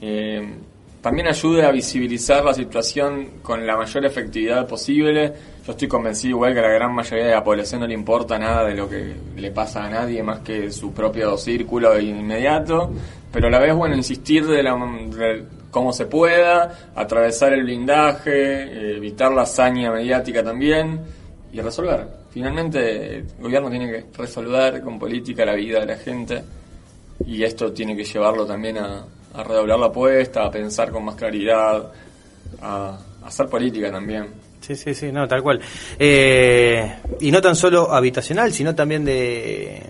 eh, 0.00 0.54
también 1.04 1.28
ayude 1.28 1.66
a 1.66 1.70
visibilizar 1.70 2.42
la 2.42 2.54
situación 2.54 3.40
con 3.42 3.66
la 3.66 3.76
mayor 3.76 4.06
efectividad 4.06 4.66
posible. 4.66 5.34
Yo 5.66 5.72
estoy 5.72 5.86
convencido 5.86 6.30
igual 6.30 6.54
que 6.54 6.60
a 6.60 6.62
la 6.62 6.70
gran 6.70 6.94
mayoría 6.94 7.26
de 7.26 7.32
la 7.32 7.44
población 7.44 7.82
no 7.82 7.86
le 7.86 7.92
importa 7.92 8.38
nada 8.38 8.64
de 8.64 8.74
lo 8.74 8.88
que 8.88 9.14
le 9.36 9.50
pasa 9.50 9.84
a 9.84 9.90
nadie 9.90 10.22
más 10.22 10.40
que 10.40 10.70
su 10.70 10.94
propio 10.94 11.36
círculo 11.36 12.00
inmediato, 12.00 12.90
pero 13.30 13.48
a 13.48 13.50
la 13.50 13.58
vez, 13.58 13.74
bueno, 13.74 13.94
insistir 13.94 14.46
de, 14.46 14.62
la, 14.62 14.78
cómo 15.70 15.92
se 15.92 16.06
pueda, 16.06 16.88
atravesar 16.94 17.52
el 17.52 17.64
blindaje, 17.64 18.96
evitar 18.96 19.30
la 19.30 19.42
hazaña 19.42 19.92
mediática 19.92 20.42
también 20.42 21.00
y 21.52 21.60
resolver. 21.60 22.08
Finalmente, 22.30 23.16
el 23.16 23.26
gobierno 23.38 23.68
tiene 23.68 23.90
que 23.90 24.04
resolver 24.16 24.80
con 24.80 24.98
política 24.98 25.44
la 25.44 25.54
vida 25.54 25.80
de 25.80 25.86
la 25.86 25.96
gente 25.96 26.42
y 27.26 27.42
esto 27.42 27.72
tiene 27.74 27.94
que 27.94 28.04
llevarlo 28.04 28.46
también 28.46 28.78
a, 28.78 29.04
a 29.34 29.42
redoblar 29.42 29.78
la 29.78 29.86
apuesta, 29.86 30.44
a 30.44 30.50
pensar 30.50 30.90
con 30.90 31.04
más 31.04 31.16
claridad, 31.16 31.92
a, 32.62 32.98
hacer 33.24 33.46
política 33.48 33.90
también. 33.90 34.28
Sí, 34.60 34.76
sí, 34.76 34.94
sí, 34.94 35.12
no, 35.12 35.26
tal 35.26 35.42
cual. 35.42 35.60
Eh, 35.98 36.96
y 37.20 37.30
no 37.30 37.40
tan 37.40 37.56
solo 37.56 37.92
habitacional, 37.92 38.52
sino 38.52 38.74
también 38.74 39.04
de, 39.04 39.82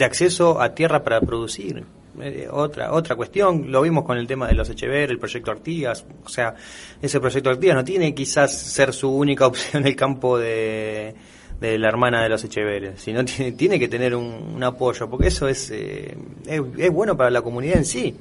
acceso 0.00 0.60
a 0.60 0.74
tierra 0.74 1.02
para 1.02 1.20
producir. 1.20 1.84
Eh, 2.20 2.48
otra 2.50 2.92
otra 2.92 3.14
cuestión, 3.14 3.70
lo 3.70 3.82
vimos 3.82 4.04
con 4.04 4.16
el 4.16 4.26
tema 4.26 4.48
de 4.48 4.54
los 4.54 4.70
Echever, 4.70 5.10
el 5.10 5.18
proyecto 5.18 5.50
Artigas, 5.50 6.06
o 6.24 6.28
sea, 6.30 6.54
ese 7.02 7.20
proyecto 7.20 7.50
Artigas 7.50 7.76
no 7.76 7.84
tiene 7.84 8.14
quizás 8.14 8.56
ser 8.56 8.94
su 8.94 9.10
única 9.10 9.46
opción 9.48 9.86
el 9.86 9.94
campo 9.94 10.38
de, 10.38 11.14
de 11.60 11.78
la 11.78 11.88
hermana 11.88 12.22
de 12.22 12.30
los 12.30 12.42
Echeveres, 12.42 13.02
sino 13.02 13.22
tiene, 13.22 13.52
tiene 13.52 13.78
que 13.78 13.88
tener 13.88 14.14
un, 14.14 14.62
apoyo, 14.64 15.10
porque 15.10 15.26
eso 15.26 15.46
es, 15.46 15.70
eh, 15.70 16.16
es, 16.46 16.62
es 16.78 16.90
bueno 16.90 17.18
para 17.18 17.28
la 17.28 17.42
comunidad 17.42 17.76
en 17.76 17.84
sí. 17.84 18.16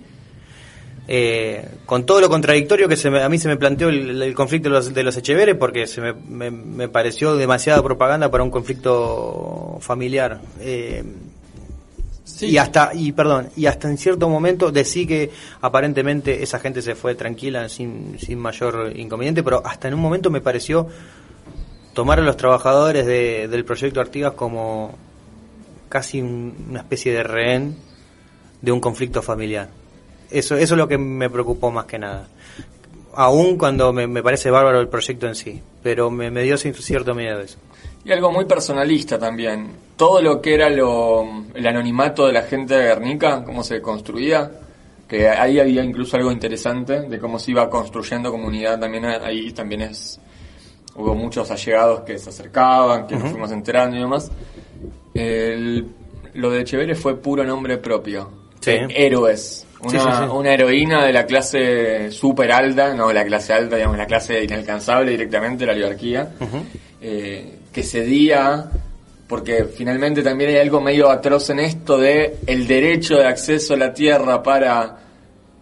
Eh, 1.08 1.64
con 1.86 2.06
todo 2.06 2.20
lo 2.20 2.30
contradictorio 2.30 2.88
que 2.88 2.98
se 2.98 3.10
a 3.10 3.30
mí 3.30 3.38
se 3.38 3.48
me 3.48 3.58
planteó 3.58 3.90
el, 3.90 4.34
conflicto 4.34 4.70
de 4.70 4.76
los, 4.76 4.94
de 4.94 5.04
los, 5.04 5.16
Echeveres 5.18 5.56
porque 5.56 5.86
se 5.86 6.02
me, 6.02 6.14
me, 6.50 6.90
pareció 6.90 7.36
demasiada 7.36 7.84
propaganda 7.84 8.32
para 8.32 8.44
un 8.44 8.50
conflicto 8.50 9.78
familiar. 9.82 10.42
Eh, 10.60 11.04
Y 12.42 12.58
hasta, 12.58 12.92
y 12.94 13.12
perdón, 13.12 13.50
y 13.56 13.68
hasta 13.68 13.88
en 13.88 13.98
cierto 13.98 14.28
momento 14.28 14.72
decí 14.72 15.06
que 15.06 15.30
aparentemente 15.62 16.42
esa 16.42 16.60
gente 16.60 16.82
se 16.82 16.96
fue 16.96 17.14
tranquila 17.16 17.70
sin, 17.70 18.18
sin 18.20 18.40
mayor 18.40 18.92
inconveniente, 18.96 19.44
pero 19.44 19.62
hasta 19.64 19.88
en 19.88 19.94
un 19.94 20.02
momento 20.02 20.32
me 20.32 20.42
pareció 20.42 20.88
tomar 21.94 22.20
a 22.20 22.24
los 22.24 22.36
trabajadores 22.36 23.06
de, 23.06 23.48
del 23.48 23.64
proyecto 23.64 24.02
Artigas 24.02 24.34
como 24.34 24.98
casi 25.88 26.20
una 26.20 26.80
especie 26.80 27.14
de 27.14 27.24
rehén 27.24 27.78
de 28.62 28.72
un 28.72 28.82
conflicto 28.82 29.22
familiar. 29.22 29.70
Eso, 30.32 30.56
eso 30.56 30.74
es 30.74 30.78
lo 30.78 30.88
que 30.88 30.98
me 30.98 31.30
preocupó 31.30 31.72
más 31.72 31.86
que 31.86 32.00
nada. 32.00 32.28
Aún 33.14 33.58
cuando 33.58 33.94
me, 33.94 34.22
parece 34.22 34.50
bárbaro 34.50 34.82
el 34.82 34.90
proyecto 34.90 35.28
en 35.28 35.36
sí, 35.36 35.62
pero 35.82 36.12
me, 36.12 36.30
dio 36.44 36.58
cierto 36.58 37.16
miedo 37.16 37.40
eso. 37.40 37.58
Y 38.04 38.12
algo 38.12 38.32
muy 38.32 38.46
personalista 38.46 39.18
también. 39.18 39.70
Todo 39.96 40.22
lo 40.22 40.42
que 40.42 40.54
era 40.54 40.70
lo, 40.70 41.24
el 41.54 41.66
anonimato 41.66 42.28
de 42.28 42.34
la 42.34 42.44
gente 42.44 42.76
de 42.76 42.84
Guernica, 42.84 43.44
cómo 43.44 43.64
se 43.64 43.82
construía, 43.82 44.52
que 45.08 45.30
ahí 45.30 45.60
había 45.60 45.84
incluso 45.84 46.18
algo 46.18 46.32
interesante 46.32 47.02
de 47.02 47.20
cómo 47.20 47.38
se 47.40 47.52
iba 47.52 47.70
construyendo 47.70 48.32
comunidad 48.32 48.80
también 48.80 49.06
ahí 49.06 49.52
también 49.52 49.82
es 49.82 50.20
hubo 50.96 51.14
muchos 51.14 51.52
allegados 51.52 52.02
que 52.02 52.18
se 52.18 52.30
acercaban 52.30 53.06
que 53.06 53.16
nos 53.16 53.30
fuimos 53.30 53.52
enterando 53.52 53.98
y 53.98 54.00
demás 54.00 54.32
lo 56.34 56.50
de 56.50 56.62
Echeverre 56.62 56.96
fue 56.96 57.18
puro 57.18 57.44
nombre 57.44 57.78
propio 57.78 58.30
héroes 58.66 59.65
una, 59.82 60.54
heroína 60.54 61.06
de 61.06 61.14
la 61.14 61.26
clase 61.26 62.12
super 62.12 62.52
alta, 62.52 62.94
no 62.94 63.12
la 63.12 63.26
clase 63.26 63.54
alta, 63.54 63.76
digamos, 63.76 63.98
la 63.98 64.06
clase 64.06 64.44
inalcanzable 64.44 65.12
directamente, 65.12 65.66
la 65.66 65.74
oligarquía, 65.74 66.30
eh, 67.02 67.60
que 67.72 67.84
cedía, 67.84 68.70
porque 69.28 69.66
finalmente 69.66 70.24
también 70.24 70.52
hay 70.52 70.58
algo 70.58 70.82
medio 70.82 71.10
atroz 71.10 71.50
en 71.50 71.60
esto 71.60 71.98
de 71.98 72.38
el 72.48 72.68
derecho 72.68 73.16
de 73.18 73.28
acceso 73.28 73.74
a 73.74 73.78
la 73.78 73.94
tierra 73.94 74.42
para 74.42 74.98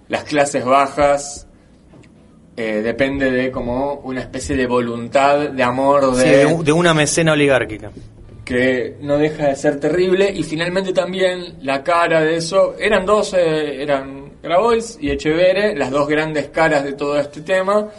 las 0.07 0.23
clases 0.23 0.63
bajas. 0.63 1.47
Eh, 2.55 2.81
depende 2.83 3.31
de 3.31 3.49
como 3.49 3.95
una 4.03 4.21
especie 4.21 4.55
de 4.55 4.67
voluntad, 4.67 5.49
de 5.49 5.63
amor, 5.63 6.15
de, 6.15 6.45
de 6.63 6.71
una 6.71 6.93
mecena 6.93 7.33
oligárquica 7.33 7.89
que 8.43 8.97
no 9.01 9.17
deja 9.17 9.47
de 9.47 9.55
ser 9.55 9.79
terrible. 9.79 10.31
Y 10.31 10.43
finalmente 10.43 10.93
también 10.93 11.57
la 11.61 11.83
cara 11.83 12.21
de 12.21 12.37
eso 12.37 12.75
eran 12.77 13.05
dos 13.05 13.33
eh, 13.33 13.81
eran 13.81 14.33
Grabois 14.41 14.97
y 14.99 15.09
Echevere 15.09 15.75
las 15.75 15.91
dos 15.91 16.07
grandes 16.07 16.49
caras 16.49 16.83
de 16.83 16.93
todo 16.93 17.17
este 17.17 17.41
tema 17.41 17.89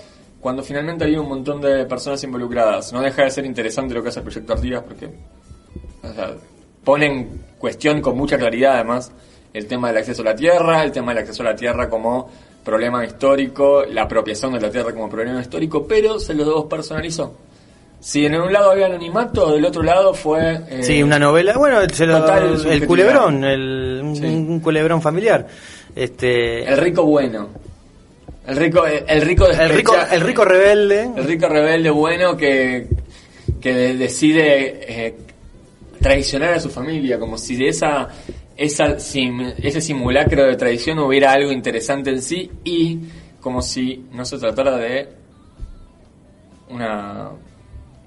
cuando 0.40 0.62
finalmente 0.62 1.04
había 1.04 1.20
un 1.20 1.28
montón 1.28 1.60
de 1.60 1.86
personas 1.86 2.22
involucradas. 2.22 2.92
No 2.92 3.00
deja 3.00 3.24
de 3.24 3.30
ser 3.30 3.46
interesante 3.46 3.94
lo 3.94 4.02
que 4.02 4.10
hace 4.10 4.20
el 4.20 4.24
proyecto 4.24 4.52
Artigas 4.52 4.82
porque 4.82 5.08
ponen 6.84 7.44
cuestión 7.58 8.00
con 8.00 8.16
mucha 8.16 8.36
claridad 8.36 8.74
además 8.74 9.10
el 9.52 9.66
tema 9.66 9.88
del 9.88 9.98
acceso 9.98 10.22
a 10.22 10.26
la 10.26 10.36
tierra 10.36 10.84
el 10.84 10.92
tema 10.92 11.12
del 11.12 11.22
acceso 11.22 11.42
a 11.42 11.46
la 11.46 11.56
tierra 11.56 11.88
como 11.88 12.28
problema 12.62 13.04
histórico 13.04 13.84
la 13.84 14.02
apropiación 14.02 14.52
de 14.52 14.60
la 14.60 14.70
tierra 14.70 14.92
como 14.92 15.08
problema 15.08 15.40
histórico 15.40 15.86
pero 15.86 16.18
se 16.18 16.34
los 16.34 16.46
dos 16.46 16.66
personalizó 16.66 17.34
si 18.04 18.26
en 18.26 18.34
un 18.34 18.52
lado 18.52 18.72
había 18.72 18.84
anonimato, 18.84 19.50
del 19.50 19.64
otro 19.64 19.82
lado 19.82 20.12
fue... 20.12 20.60
Eh, 20.68 20.82
sí, 20.82 21.02
una 21.02 21.18
novela, 21.18 21.56
bueno, 21.56 21.80
el 21.80 22.86
culebrón, 22.86 23.42
el, 23.44 23.98
un, 24.02 24.60
culebrón 24.60 25.00
familiar. 25.00 25.46
Este, 25.96 26.68
el 26.70 26.76
rico 26.76 27.04
bueno. 27.04 27.48
El 28.46 28.56
rico, 28.56 28.84
el, 28.84 29.22
rico, 29.22 29.46
el 29.48 29.70
rico, 29.70 29.94
el 30.12 30.20
rico 30.20 30.44
rebelde. 30.44 31.08
El 31.16 31.24
rico 31.24 31.48
rebelde 31.48 31.88
bueno 31.88 32.36
que, 32.36 32.88
que 33.58 33.72
decide 33.72 35.06
eh, 35.06 35.14
traicionar 35.98 36.52
a 36.52 36.60
su 36.60 36.68
familia, 36.68 37.18
como 37.18 37.38
si 37.38 37.56
de 37.56 37.68
esa, 37.68 38.06
esa 38.54 38.96
ese 38.98 39.80
simulacro 39.80 40.44
de 40.44 40.56
traición 40.56 40.98
hubiera 40.98 41.32
algo 41.32 41.50
interesante 41.50 42.10
en 42.10 42.20
sí 42.20 42.50
y 42.64 42.98
como 43.40 43.62
si 43.62 44.04
no 44.12 44.26
se 44.26 44.36
tratara 44.36 44.76
de 44.76 45.08
una 46.68 47.30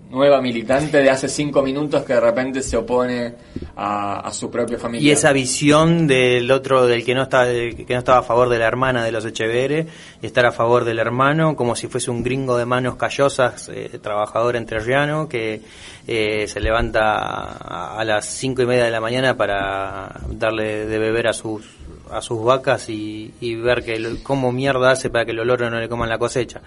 nueva 0.09 0.41
militante 0.41 0.97
de 0.99 1.09
hace 1.09 1.27
cinco 1.27 1.61
minutos 1.61 2.03
que 2.03 2.13
de 2.13 2.19
repente 2.21 2.61
se 2.61 2.77
opone 2.77 3.33
a, 3.75 4.21
a 4.21 4.31
su 4.31 4.49
propia 4.49 4.77
familia. 4.77 5.07
Y 5.09 5.11
esa 5.11 5.33
visión 5.33 6.07
del 6.07 6.49
otro, 6.51 6.87
del 6.87 7.03
que 7.03 7.13
no 7.13 7.23
está, 7.23 7.43
del 7.45 7.75
que 7.75 7.93
no 7.93 7.99
estaba 7.99 8.19
a 8.19 8.23
favor 8.23 8.47
de 8.49 8.57
la 8.59 8.67
hermana 8.67 9.03
de 9.03 9.11
los 9.11 9.25
Echeverre, 9.25 9.87
y 10.21 10.25
estar 10.25 10.45
a 10.45 10.51
favor 10.51 10.85
del 10.85 10.99
hermano, 10.99 11.55
como 11.55 11.75
si 11.75 11.87
fuese 11.87 12.09
un 12.09 12.23
gringo 12.23 12.57
de 12.57 12.65
manos 12.65 12.95
callosas, 12.95 13.69
eh, 13.69 13.99
trabajador 14.01 14.55
entrerriano, 14.55 15.27
que 15.27 15.61
eh, 16.07 16.47
se 16.47 16.59
levanta 16.61 17.01
a, 17.13 17.99
a 17.99 18.03
las 18.05 18.25
cinco 18.25 18.61
y 18.61 18.65
media 18.65 18.85
de 18.85 18.91
la 18.91 19.01
mañana 19.01 19.35
para 19.35 20.21
darle 20.29 20.85
de 20.85 20.99
beber 20.99 21.27
a 21.27 21.33
sus 21.33 21.65
a 22.09 22.21
sus 22.21 22.41
vacas 22.41 22.87
y, 22.87 23.33
y 23.41 23.55
ver 23.55 23.83
que 23.83 23.99
lo- 23.99 24.23
cómo 24.23 24.53
mierda 24.53 24.91
hace 24.91 25.09
para 25.09 25.25
que 25.25 25.33
los 25.33 25.45
loros 25.45 25.69
no 25.69 25.77
le 25.77 25.89
coman 25.89 26.07
la 26.07 26.17
cosecha. 26.17 26.61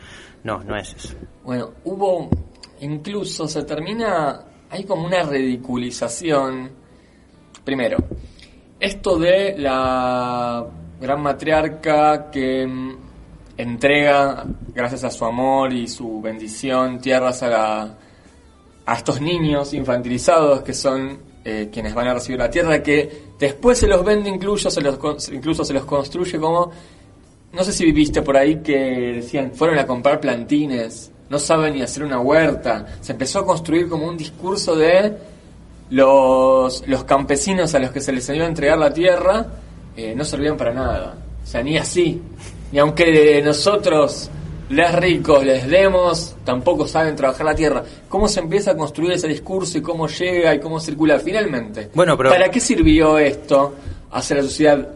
No, 0.45 0.63
no 0.63 0.77
es 0.77 0.93
eso. 0.93 1.15
Bueno, 1.45 1.71
hubo, 1.85 2.29
incluso 2.81 3.47
se 3.49 3.63
termina, 3.65 4.45
hay 4.71 4.85
como 4.85 5.07
una 5.07 5.23
ridiculización. 5.23 6.71
Primero, 7.65 7.99
esto 8.79 9.19
de 9.19 9.57
la 9.59 10.67
gran 11.01 11.23
matriarca 11.23 12.31
que 12.31 12.67
mm, 12.67 12.97
entrega, 13.57 14.45
gracias 14.75 15.05
a 15.05 15.11
su 15.11 15.25
amor 15.25 15.73
y 15.73 15.87
su 15.89 16.21
bendición, 16.21 16.99
tierras 17.01 17.43
a, 17.43 17.49
la, 17.49 17.99
a 18.87 18.95
estos 18.95 19.21
niños 19.21 19.75
infantilizados 19.75 20.63
que 20.63 20.73
son 20.73 21.19
eh, 21.45 21.69
quienes 21.73 21.95
van 21.95 22.09
a 22.09 22.15
recibir 22.15 22.39
la 22.39 22.51
tierra, 22.51 22.83
que 22.83 23.31
después 23.39 23.79
se 23.79 23.87
los 23.87 24.05
vende 24.05 24.31
incluso, 24.31 24.71
se 24.71 24.81
los, 24.81 24.99
incluso 25.31 25.65
se 25.65 25.75
los 25.75 25.85
construye 25.85 26.39
como 26.39 26.71
no 27.53 27.65
sé 27.65 27.73
si 27.73 27.85
viviste 27.85 28.23
por 28.23 28.37
ahí 28.37 28.63
que 28.63 29.13
decían, 29.17 29.53
fueron 29.53 29.79
a 29.79 29.87
comprar 29.87 30.21
plantines, 30.21 31.11
no 31.31 31.39
saben 31.39 31.75
ni 31.75 31.83
hacer 31.83 32.03
una 32.05 32.21
huerta. 32.21 32.87
Se 33.01 33.13
empezó 33.13 33.39
a 33.39 33.47
construir 33.47 33.89
como 33.89 34.07
un 34.07 34.17
discurso 34.19 34.77
de 34.77 35.17
los, 35.91 36.87
los 36.87 37.05
campesinos 37.05 37.75
a 37.75 37.79
los 37.79 37.91
que 37.93 38.01
se 38.01 38.13
les 38.13 38.29
iba 38.31 38.45
a 38.45 38.49
entregar 38.49 38.79
la 38.79 38.93
tierra, 38.93 39.47
eh, 39.97 40.13
no 40.17 40.25
servían 40.25 40.57
para 40.57 40.73
nada. 40.75 41.15
O 41.43 41.47
sea, 41.47 41.63
ni 41.63 41.79
así. 41.79 42.21
Ni 42.73 42.79
aunque 42.79 43.41
nosotros, 43.43 44.29
les 44.71 44.93
ricos, 44.95 45.45
les 45.45 45.67
demos, 45.69 46.35
tampoco 46.45 46.87
saben 46.87 47.17
trabajar 47.17 47.47
la 47.47 47.55
tierra. 47.55 47.83
¿Cómo 48.09 48.29
se 48.29 48.41
empieza 48.41 48.73
a 48.73 48.77
construir 48.77 49.13
ese 49.13 49.27
discurso 49.27 49.79
y 49.79 49.83
cómo 49.83 50.07
llega 50.09 50.55
y 50.55 50.61
cómo 50.61 50.79
circula 50.81 51.19
finalmente? 51.19 51.91
Bueno, 51.95 52.17
pero- 52.17 52.31
¿Para 52.31 52.51
qué 52.51 52.61
sirvió 52.61 53.19
esto 53.19 53.75
hacia 54.13 54.37
la 54.37 54.43
sociedad? 54.43 54.89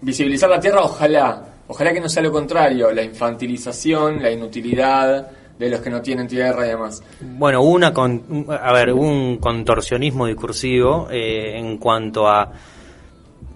Visibilizar 0.00 0.50
la 0.50 0.60
tierra, 0.60 0.82
ojalá. 0.82 1.42
Ojalá 1.66 1.92
que 1.92 2.00
no 2.00 2.08
sea 2.08 2.22
lo 2.22 2.30
contrario, 2.32 2.90
la 2.92 3.02
infantilización, 3.02 4.22
la 4.22 4.30
inutilidad 4.30 5.30
de 5.58 5.68
los 5.70 5.80
que 5.80 5.90
no 5.90 6.00
tienen 6.02 6.26
tierra 6.26 6.66
y 6.66 6.70
demás. 6.70 7.02
Bueno, 7.20 7.62
una 7.62 7.92
con- 7.94 8.46
a 8.50 8.72
ver, 8.72 8.92
un 8.92 9.38
contorsionismo 9.38 10.26
discursivo 10.26 11.08
eh, 11.10 11.56
en 11.58 11.78
cuanto 11.78 12.28
a 12.28 12.50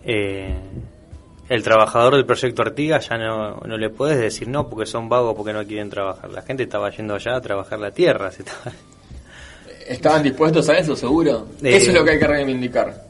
eh, 0.05 0.55
el 1.49 1.63
trabajador 1.63 2.15
del 2.15 2.25
proyecto 2.27 2.63
Artigas 2.63 3.09
ya 3.09 3.17
no, 3.19 3.57
no 3.57 3.77
le 3.77 3.91
puedes 3.91 4.19
decir 4.19 4.49
no 4.49 4.69
porque 4.69 4.87
son 4.87 5.09
vagos 5.09 5.35
porque 5.37 5.53
no 5.53 5.65
quieren 5.67 5.91
trabajar. 5.91 6.31
La 6.31 6.43
gente 6.43 6.63
estaba 6.65 6.91
yendo 6.91 7.15
allá 7.15 7.37
a 7.37 7.41
trabajar 7.41 7.79
la 7.79 7.91
tierra. 7.91 8.31
se 8.31 8.43
estaba- 8.43 8.73
¿Estaban 9.89 10.23
dispuestos 10.23 10.69
a 10.69 10.77
eso, 10.79 10.95
seguro? 10.95 11.47
Eh, 11.63 11.77
Eso 11.77 11.91
es 11.91 11.95
lo 11.97 12.05
que 12.05 12.11
hay 12.13 12.19
que 12.19 12.27
reivindicar. 12.27 13.07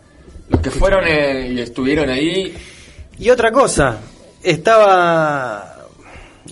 Los 0.48 0.61
que 0.61 0.70
fueron 0.70 1.05
y 1.07 1.61
estuvieron 1.61 2.09
ahí, 2.09 2.55
Y 3.18 3.29
otra 3.31 3.51
cosa, 3.51 3.98
estaba 4.42 5.77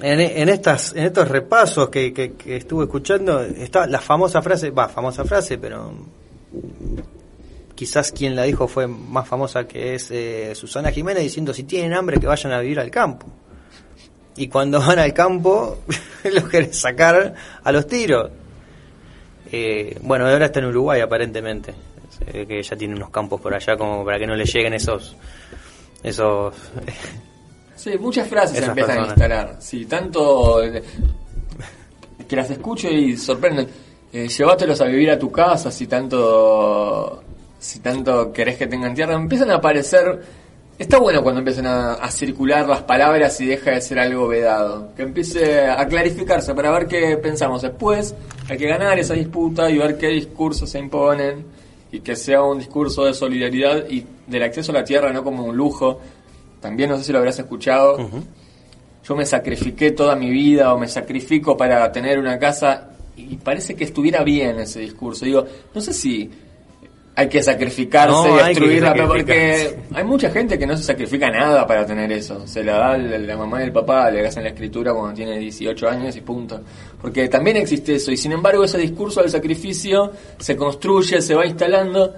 en, 0.02 0.48
estas 0.48 0.92
en 0.94 1.04
estos 1.04 1.28
repasos 1.28 1.88
que, 1.88 2.12
que, 2.12 2.34
que 2.34 2.56
estuve 2.56 2.84
escuchando, 2.84 3.40
está 3.40 3.86
la 3.86 4.00
famosa 4.00 4.42
frase, 4.42 4.70
va, 4.70 4.88
famosa 4.88 5.24
frase, 5.24 5.58
pero 5.58 5.92
quizás 7.74 8.10
quien 8.12 8.34
la 8.34 8.42
dijo 8.42 8.68
fue 8.68 8.86
más 8.86 9.28
famosa 9.28 9.66
que 9.66 9.94
es 9.94 10.10
eh, 10.10 10.54
Susana 10.54 10.90
Jiménez 10.90 11.22
diciendo 11.22 11.54
si 11.54 11.62
tienen 11.62 11.94
hambre 11.94 12.18
que 12.18 12.26
vayan 12.26 12.52
a 12.52 12.60
vivir 12.60 12.80
al 12.80 12.90
campo. 12.90 13.26
Y 14.36 14.48
cuando 14.48 14.80
van 14.80 14.98
al 14.98 15.14
campo 15.14 15.78
los 16.24 16.44
quieren 16.44 16.74
sacar 16.74 17.34
a 17.62 17.72
los 17.72 17.86
tiros. 17.86 18.30
Eh, 19.50 19.96
bueno, 20.02 20.26
ahora 20.26 20.46
está 20.46 20.58
en 20.58 20.66
Uruguay 20.66 21.00
aparentemente, 21.00 21.72
ve 22.32 22.46
que 22.46 22.62
ya 22.62 22.76
tiene 22.76 22.96
unos 22.96 23.10
campos 23.10 23.40
por 23.40 23.54
allá 23.54 23.76
como 23.76 24.04
para 24.04 24.18
que 24.18 24.26
no 24.26 24.34
le 24.34 24.44
lleguen 24.44 24.74
esos 24.74 25.16
esos 26.02 26.54
sí, 27.76 27.92
muchas 27.98 28.28
frases 28.28 28.58
se 28.58 28.64
empiezan 28.64 28.96
personas. 28.96 29.08
a 29.08 29.12
instalar. 29.12 29.56
Sí, 29.60 29.86
tanto 29.86 30.62
eh, 30.62 30.82
que 32.28 32.36
las 32.36 32.50
escucho 32.50 32.88
y 32.88 33.16
sorprenden. 33.16 33.68
Eh, 34.12 34.28
llévatelos 34.28 34.80
a 34.80 34.84
vivir 34.86 35.10
a 35.10 35.18
tu 35.18 35.30
casa 35.30 35.70
si 35.70 35.86
tanto 35.86 37.22
si 37.58 37.80
tanto 37.80 38.32
querés 38.32 38.56
que 38.56 38.66
tengan 38.66 38.94
tierra. 38.94 39.14
Empiezan 39.14 39.50
a 39.50 39.56
aparecer... 39.56 40.46
Está 40.78 40.98
bueno 40.98 41.22
cuando 41.22 41.38
empiezan 41.38 41.66
a, 41.66 41.94
a 41.94 42.10
circular 42.10 42.68
las 42.68 42.82
palabras 42.82 43.40
y 43.40 43.46
deja 43.46 43.70
de 43.70 43.80
ser 43.80 43.98
algo 43.98 44.28
vedado. 44.28 44.94
Que 44.94 45.04
empiece 45.04 45.66
a 45.66 45.86
clarificarse 45.88 46.54
para 46.54 46.70
ver 46.70 46.86
qué 46.86 47.16
pensamos 47.16 47.62
después. 47.62 48.14
Hay 48.48 48.58
que 48.58 48.68
ganar 48.68 48.98
esa 48.98 49.14
disputa 49.14 49.70
y 49.70 49.78
ver 49.78 49.96
qué 49.96 50.08
discursos 50.08 50.68
se 50.68 50.78
imponen 50.78 51.46
y 51.90 52.00
que 52.00 52.14
sea 52.14 52.42
un 52.42 52.58
discurso 52.58 53.04
de 53.04 53.14
solidaridad 53.14 53.88
y 53.88 54.04
del 54.26 54.42
acceso 54.42 54.70
a 54.72 54.74
la 54.74 54.84
tierra 54.84 55.12
no 55.12 55.24
como 55.24 55.44
un 55.44 55.56
lujo. 55.56 56.00
También 56.66 56.90
no 56.90 56.98
sé 56.98 57.04
si 57.04 57.12
lo 57.12 57.18
habrás 57.18 57.38
escuchado. 57.38 57.96
Yo 59.06 59.14
me 59.14 59.24
sacrifiqué 59.24 59.92
toda 59.92 60.16
mi 60.16 60.30
vida 60.30 60.74
o 60.74 60.78
me 60.78 60.88
sacrifico 60.88 61.56
para 61.56 61.92
tener 61.92 62.18
una 62.18 62.40
casa 62.40 62.88
y 63.16 63.36
parece 63.36 63.76
que 63.76 63.84
estuviera 63.84 64.24
bien 64.24 64.58
ese 64.58 64.80
discurso. 64.80 65.24
Digo, 65.24 65.44
no 65.72 65.80
sé 65.80 65.92
si 65.92 66.28
hay 67.14 67.28
que 67.28 67.40
sacrificarse 67.40 68.28
No, 68.28 68.40
y 68.40 68.48
destruir 68.48 68.82
la 68.82 69.06
porque 69.06 69.78
hay 69.94 70.04
mucha 70.04 70.28
gente 70.30 70.58
que 70.58 70.66
no 70.66 70.76
se 70.76 70.82
sacrifica 70.82 71.30
nada 71.30 71.64
para 71.68 71.86
tener 71.86 72.10
eso. 72.10 72.48
Se 72.48 72.64
la 72.64 72.78
da 72.78 72.98
la, 72.98 73.16
la 73.16 73.36
mamá 73.36 73.60
y 73.60 73.66
el 73.66 73.72
papá, 73.72 74.10
le 74.10 74.26
hacen 74.26 74.42
la 74.42 74.48
escritura 74.48 74.92
cuando 74.92 75.14
tiene 75.14 75.38
18 75.38 75.88
años 75.88 76.16
y 76.16 76.20
punto. 76.22 76.60
Porque 77.00 77.28
también 77.28 77.58
existe 77.58 77.94
eso 77.94 78.10
y 78.10 78.16
sin 78.16 78.32
embargo 78.32 78.64
ese 78.64 78.78
discurso 78.78 79.20
del 79.20 79.30
sacrificio 79.30 80.10
se 80.36 80.56
construye, 80.56 81.22
se 81.22 81.34
va 81.36 81.46
instalando 81.46 82.12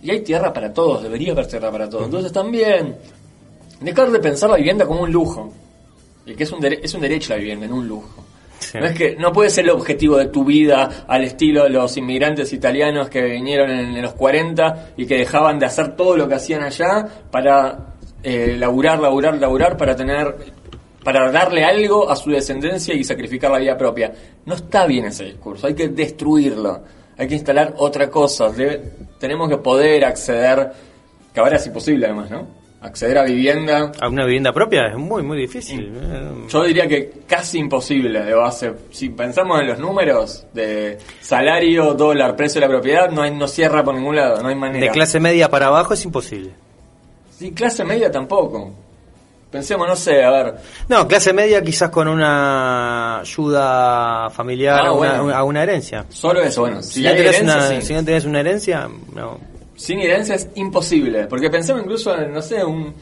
y 0.00 0.10
hay 0.10 0.20
tierra 0.20 0.52
para 0.52 0.72
todos, 0.72 1.02
debería 1.02 1.32
haber 1.32 1.46
tierra 1.46 1.72
para 1.72 1.88
todos. 1.88 2.04
Entonces 2.04 2.30
también 2.30 2.94
dejar 3.80 4.10
de 4.10 4.18
pensar 4.20 4.50
la 4.50 4.56
vivienda 4.56 4.86
como 4.86 5.02
un 5.02 5.12
lujo. 5.12 5.52
Y 6.26 6.34
que 6.34 6.44
es 6.44 6.52
un, 6.52 6.60
dere- 6.60 6.80
es 6.82 6.94
un 6.94 7.00
derecho 7.02 7.34
la 7.34 7.38
vivienda, 7.38 7.66
no 7.66 7.76
un 7.76 7.88
lujo. 7.88 8.24
Sí. 8.58 8.78
No 8.78 8.86
es 8.86 8.96
que 8.96 9.16
no 9.16 9.30
puede 9.32 9.50
ser 9.50 9.64
el 9.64 9.70
objetivo 9.72 10.16
de 10.16 10.26
tu 10.26 10.44
vida 10.44 11.04
al 11.06 11.22
estilo 11.24 11.64
de 11.64 11.70
los 11.70 11.96
inmigrantes 11.98 12.52
italianos 12.52 13.10
que 13.10 13.20
vinieron 13.22 13.70
en, 13.70 13.94
en 13.96 14.02
los 14.02 14.14
40 14.14 14.92
y 14.96 15.04
que 15.06 15.18
dejaban 15.18 15.58
de 15.58 15.66
hacer 15.66 15.96
todo 15.96 16.16
lo 16.16 16.26
que 16.26 16.34
hacían 16.36 16.62
allá 16.62 17.06
para 17.30 17.94
eh, 18.22 18.56
laburar, 18.58 19.00
laburar, 19.00 19.36
laburar 19.38 19.76
para 19.76 19.94
tener 19.94 20.34
para 21.04 21.30
darle 21.30 21.62
algo 21.62 22.08
a 22.08 22.16
su 22.16 22.30
descendencia 22.30 22.94
y 22.94 23.04
sacrificar 23.04 23.50
la 23.50 23.58
vida 23.58 23.76
propia. 23.76 24.10
No 24.46 24.54
está 24.54 24.86
bien 24.86 25.04
ese 25.04 25.24
discurso, 25.26 25.66
hay 25.66 25.74
que 25.74 25.88
destruirlo, 25.88 26.80
hay 27.18 27.28
que 27.28 27.34
instalar 27.34 27.74
otra 27.76 28.08
cosa. 28.08 28.48
Debe- 28.50 28.80
tenemos 29.18 29.50
que 29.50 29.58
poder 29.58 30.02
acceder, 30.06 30.72
que 31.34 31.40
ahora 31.40 31.56
es 31.56 31.66
imposible 31.66 32.06
además, 32.06 32.30
¿no? 32.30 32.46
Acceder 32.84 33.16
a 33.16 33.24
vivienda 33.24 33.92
a 33.98 34.08
una 34.08 34.26
vivienda 34.26 34.52
propia 34.52 34.88
es 34.88 34.96
muy 34.96 35.22
muy 35.22 35.38
difícil. 35.38 35.90
Eh, 35.96 36.30
yo 36.50 36.64
diría 36.64 36.86
que 36.86 37.10
casi 37.26 37.58
imposible 37.58 38.22
de 38.22 38.34
base. 38.34 38.74
Si 38.90 39.08
pensamos 39.08 39.58
en 39.62 39.68
los 39.68 39.78
números 39.78 40.44
de 40.52 40.98
salario, 41.22 41.94
dólar, 41.94 42.36
precio 42.36 42.60
de 42.60 42.66
la 42.66 42.70
propiedad, 42.72 43.10
no, 43.10 43.22
hay, 43.22 43.34
no 43.34 43.48
cierra 43.48 43.82
por 43.82 43.94
ningún 43.94 44.16
lado, 44.16 44.42
no 44.42 44.48
hay 44.50 44.54
manera. 44.54 44.84
De 44.84 44.90
clase 44.92 45.18
media 45.18 45.48
para 45.48 45.68
abajo 45.68 45.94
es 45.94 46.04
imposible. 46.04 46.50
Sí, 47.38 47.52
clase 47.52 47.84
media 47.84 48.10
tampoco. 48.10 48.74
Pensemos, 49.50 49.86
no 49.88 49.96
sé, 49.96 50.22
a 50.22 50.30
ver. 50.30 50.54
No, 50.88 51.06
clase 51.08 51.32
media 51.32 51.62
quizás 51.62 51.88
con 51.88 52.06
una 52.08 53.20
ayuda 53.20 54.28
familiar 54.30 54.80
Ah, 54.82 54.88
a, 54.88 54.92
una, 54.92 55.20
bueno. 55.22 55.34
a 55.38 55.42
una 55.44 55.62
herencia. 55.62 56.04
Solo 56.10 56.42
eso, 56.42 56.62
bueno. 56.62 56.82
Si, 56.82 56.94
Si, 56.94 57.02
no 57.02 57.10
tenés 57.12 57.36
herencia, 57.38 57.56
una, 57.56 57.68
sí. 57.68 57.82
si 57.82 57.94
no 57.94 58.04
tenés 58.04 58.24
una 58.26 58.40
herencia, 58.40 58.90
no. 59.14 59.53
Sin 59.76 59.98
herencia 60.00 60.34
es 60.36 60.48
imposible. 60.54 61.26
Porque 61.26 61.50
pensemos 61.50 61.82
incluso 61.82 62.16
en, 62.18 62.32
no 62.32 62.40
sé, 62.42 62.64
un, 62.64 62.94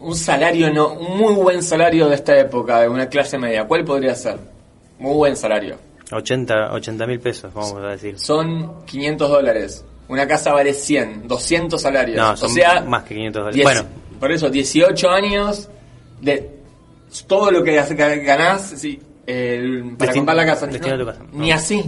un 0.00 0.16
salario, 0.16 0.72
no, 0.72 0.92
un 0.94 1.18
muy 1.18 1.34
buen 1.34 1.62
salario 1.62 2.08
de 2.08 2.14
esta 2.14 2.38
época, 2.38 2.80
de 2.80 2.88
una 2.88 3.08
clase 3.08 3.36
media. 3.38 3.64
¿Cuál 3.66 3.84
podría 3.84 4.14
ser? 4.14 4.38
Muy 4.98 5.14
buen 5.14 5.36
salario. 5.36 5.76
80 6.72 7.06
mil 7.06 7.20
pesos, 7.20 7.52
vamos 7.54 7.74
a 7.76 7.88
decir. 7.88 8.18
Son 8.18 8.84
500 8.84 9.30
dólares. 9.30 9.84
Una 10.08 10.26
casa 10.26 10.52
vale 10.52 10.72
100, 10.72 11.28
200 11.28 11.80
salarios. 11.80 12.16
No, 12.16 12.32
o 12.32 12.36
son 12.36 12.50
sea, 12.50 12.80
más 12.80 13.04
que 13.04 13.14
500 13.14 13.42
dólares. 13.44 13.62
Bueno. 13.62 13.84
por 14.18 14.32
eso, 14.32 14.50
18 14.50 15.08
años 15.10 15.68
de 16.20 16.50
todo 17.26 17.50
lo 17.50 17.62
que 17.62 17.74
ganás 17.74 18.62
sí, 18.76 19.00
el- 19.26 19.94
para 19.96 20.12
comprar 20.12 20.36
la 20.36 20.46
casa. 20.46 20.66
No. 20.66 21.38
Ni 21.38 21.52
así. 21.52 21.84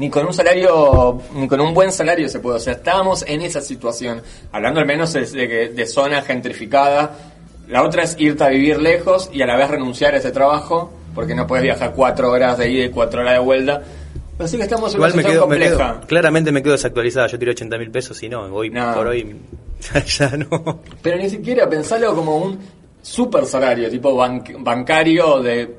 Ni 0.00 0.08
con 0.08 0.24
un 0.26 0.32
salario, 0.32 1.20
ni 1.34 1.46
con 1.46 1.60
un 1.60 1.74
buen 1.74 1.92
salario 1.92 2.26
se 2.28 2.40
puede. 2.40 2.56
O 2.56 2.60
sea, 2.60 2.72
estábamos 2.72 3.22
en 3.28 3.42
esa 3.42 3.60
situación. 3.60 4.22
Hablando 4.50 4.80
al 4.80 4.86
menos 4.86 5.12
de, 5.12 5.26
de, 5.26 5.46
que- 5.48 5.68
de 5.68 5.86
zona 5.86 6.22
gentrificada. 6.22 7.16
La 7.68 7.82
otra 7.84 8.02
es 8.04 8.16
irte 8.18 8.42
a 8.42 8.48
vivir 8.48 8.80
lejos 8.80 9.28
y 9.32 9.42
a 9.42 9.46
la 9.46 9.56
vez 9.56 9.68
renunciar 9.70 10.14
a 10.14 10.16
ese 10.16 10.32
trabajo, 10.32 10.90
porque 11.14 11.34
no 11.34 11.46
puedes 11.46 11.62
viajar 11.64 11.92
cuatro 11.94 12.30
horas 12.30 12.56
de 12.58 12.70
ida 12.70 12.84
y 12.86 12.88
cuatro 12.90 13.20
horas 13.20 13.34
de 13.34 13.38
vuelta. 13.40 13.82
Así 14.38 14.56
que 14.56 14.62
estamos 14.62 14.90
en 14.92 14.96
Igual 14.96 15.12
una 15.12 15.16
me 15.18 15.22
situación 15.22 15.50
quedo, 15.50 15.58
me 15.58 15.66
compleja. 15.66 15.98
quedo- 15.98 16.06
claramente 16.08 16.50
me 16.52 16.62
quedo 16.62 16.72
desactualizada. 16.72 17.26
Yo 17.26 17.38
tiro 17.38 17.50
80 17.52 17.76
mil 17.78 17.90
pesos 17.90 18.22
y 18.22 18.28
no, 18.30 18.40
hoy 18.44 18.70
No. 18.70 18.94
por 18.94 19.06
hoy 19.08 19.36
ya 20.18 20.30
no. 20.30 20.80
Pero 21.02 21.18
ni 21.18 21.28
siquiera 21.28 21.68
pensarlo 21.68 22.14
como 22.16 22.38
un 22.38 22.58
super 23.02 23.44
salario, 23.44 23.90
tipo 23.90 24.16
banc- 24.16 24.56
bancario 24.58 25.40
de 25.42 25.76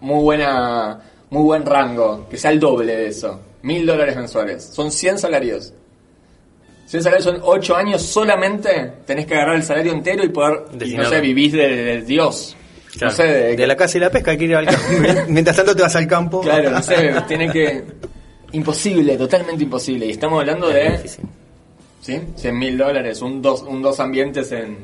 muy 0.00 0.22
buena, 0.24 0.98
muy 1.32 1.42
buen 1.44 1.64
rango, 1.64 2.28
que 2.28 2.36
sea 2.36 2.50
el 2.50 2.60
doble 2.60 2.94
de 2.94 3.08
eso. 3.08 3.40
Mil 3.62 3.86
dólares 3.86 4.14
mensuales. 4.16 4.62
Son 4.64 4.90
100 4.92 5.18
salarios. 5.18 5.72
100 6.86 7.02
salarios 7.04 7.24
son 7.24 7.38
8 7.42 7.74
años 7.74 8.02
solamente. 8.02 8.92
Tenés 9.06 9.24
que 9.26 9.34
agarrar 9.34 9.56
el 9.56 9.62
salario 9.62 9.92
entero 9.92 10.22
y 10.24 10.28
poder, 10.28 10.64
y 10.84 10.94
no 10.94 11.06
sé, 11.06 11.20
vivís 11.22 11.52
de, 11.52 11.68
de 11.84 12.02
Dios. 12.02 12.54
Claro, 12.92 13.06
No 13.06 13.16
sé, 13.16 13.22
de, 13.22 13.56
de 13.56 13.66
la 13.66 13.74
casa 13.76 13.96
y 13.96 14.00
la 14.02 14.10
pesca 14.10 14.32
hay 14.32 14.36
que 14.36 14.44
ir 14.44 14.54
al 14.54 14.66
campo. 14.66 14.80
Mientras 15.28 15.56
tanto 15.56 15.74
te 15.74 15.80
vas 15.80 15.96
al 15.96 16.06
campo. 16.06 16.42
Claro, 16.42 16.70
no 16.70 16.82
sé, 16.82 17.14
tiene 17.26 17.50
que... 17.50 17.82
Imposible, 18.52 19.16
totalmente 19.16 19.64
imposible. 19.64 20.04
Y 20.04 20.10
estamos 20.10 20.38
hablando 20.40 20.68
Es 20.68 20.74
de... 20.74 20.90
difícil. 20.98 21.24
¿Sí? 22.02 22.20
100 22.36 22.58
mil 22.58 22.76
dólares, 22.76 23.22
un 23.22 23.40
dos, 23.40 23.62
un 23.62 23.80
dos 23.80 23.98
ambientes 24.00 24.52
en 24.52 24.76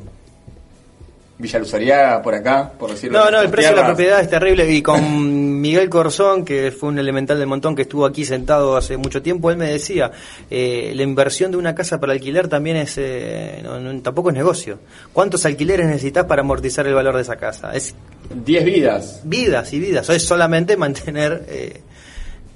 Villa 1.40 1.60
Luzariaga, 1.60 2.20
por 2.20 2.34
acá, 2.34 2.72
por 2.76 2.90
decirlo. 2.90 3.16
No, 3.20 3.30
no, 3.30 3.40
el 3.40 3.48
precio 3.48 3.70
de 3.70 3.76
la 3.80 3.86
propiedad 3.86 4.20
es 4.20 4.28
terrible. 4.28 4.68
Y 4.72 4.82
con 4.82 5.60
Miguel 5.60 5.88
Corzón, 5.88 6.44
que 6.44 6.72
fue 6.72 6.88
un 6.88 6.98
elemental 6.98 7.38
del 7.38 7.46
montón 7.46 7.76
que 7.76 7.82
estuvo 7.82 8.04
aquí 8.06 8.24
sentado 8.24 8.76
hace 8.76 8.96
mucho 8.96 9.22
tiempo, 9.22 9.48
él 9.50 9.56
me 9.56 9.66
decía, 9.70 10.10
eh, 10.50 10.92
la 10.96 11.02
inversión 11.04 11.52
de 11.52 11.56
una 11.56 11.74
casa 11.76 12.00
para 12.00 12.12
alquiler 12.12 12.48
también 12.48 12.76
es, 12.76 12.94
eh, 12.98 13.60
no- 13.62 13.78
no- 13.78 14.02
tampoco 14.02 14.30
es 14.30 14.34
negocio. 14.36 14.80
¿Cuántos 15.12 15.44
alquileres 15.46 15.86
necesitas 15.86 16.24
para 16.26 16.42
amortizar 16.42 16.86
el 16.88 16.94
valor 16.94 17.14
de 17.14 17.22
esa 17.22 17.36
casa? 17.36 17.72
Es 17.72 17.94
10 18.34 18.64
vidas. 18.64 19.20
vidas 19.22 19.72
y 19.72 19.78
vidas. 19.78 20.08
O 20.10 20.12
es 20.12 20.24
solamente 20.24 20.76
mantener, 20.76 21.44
eh, 21.48 21.80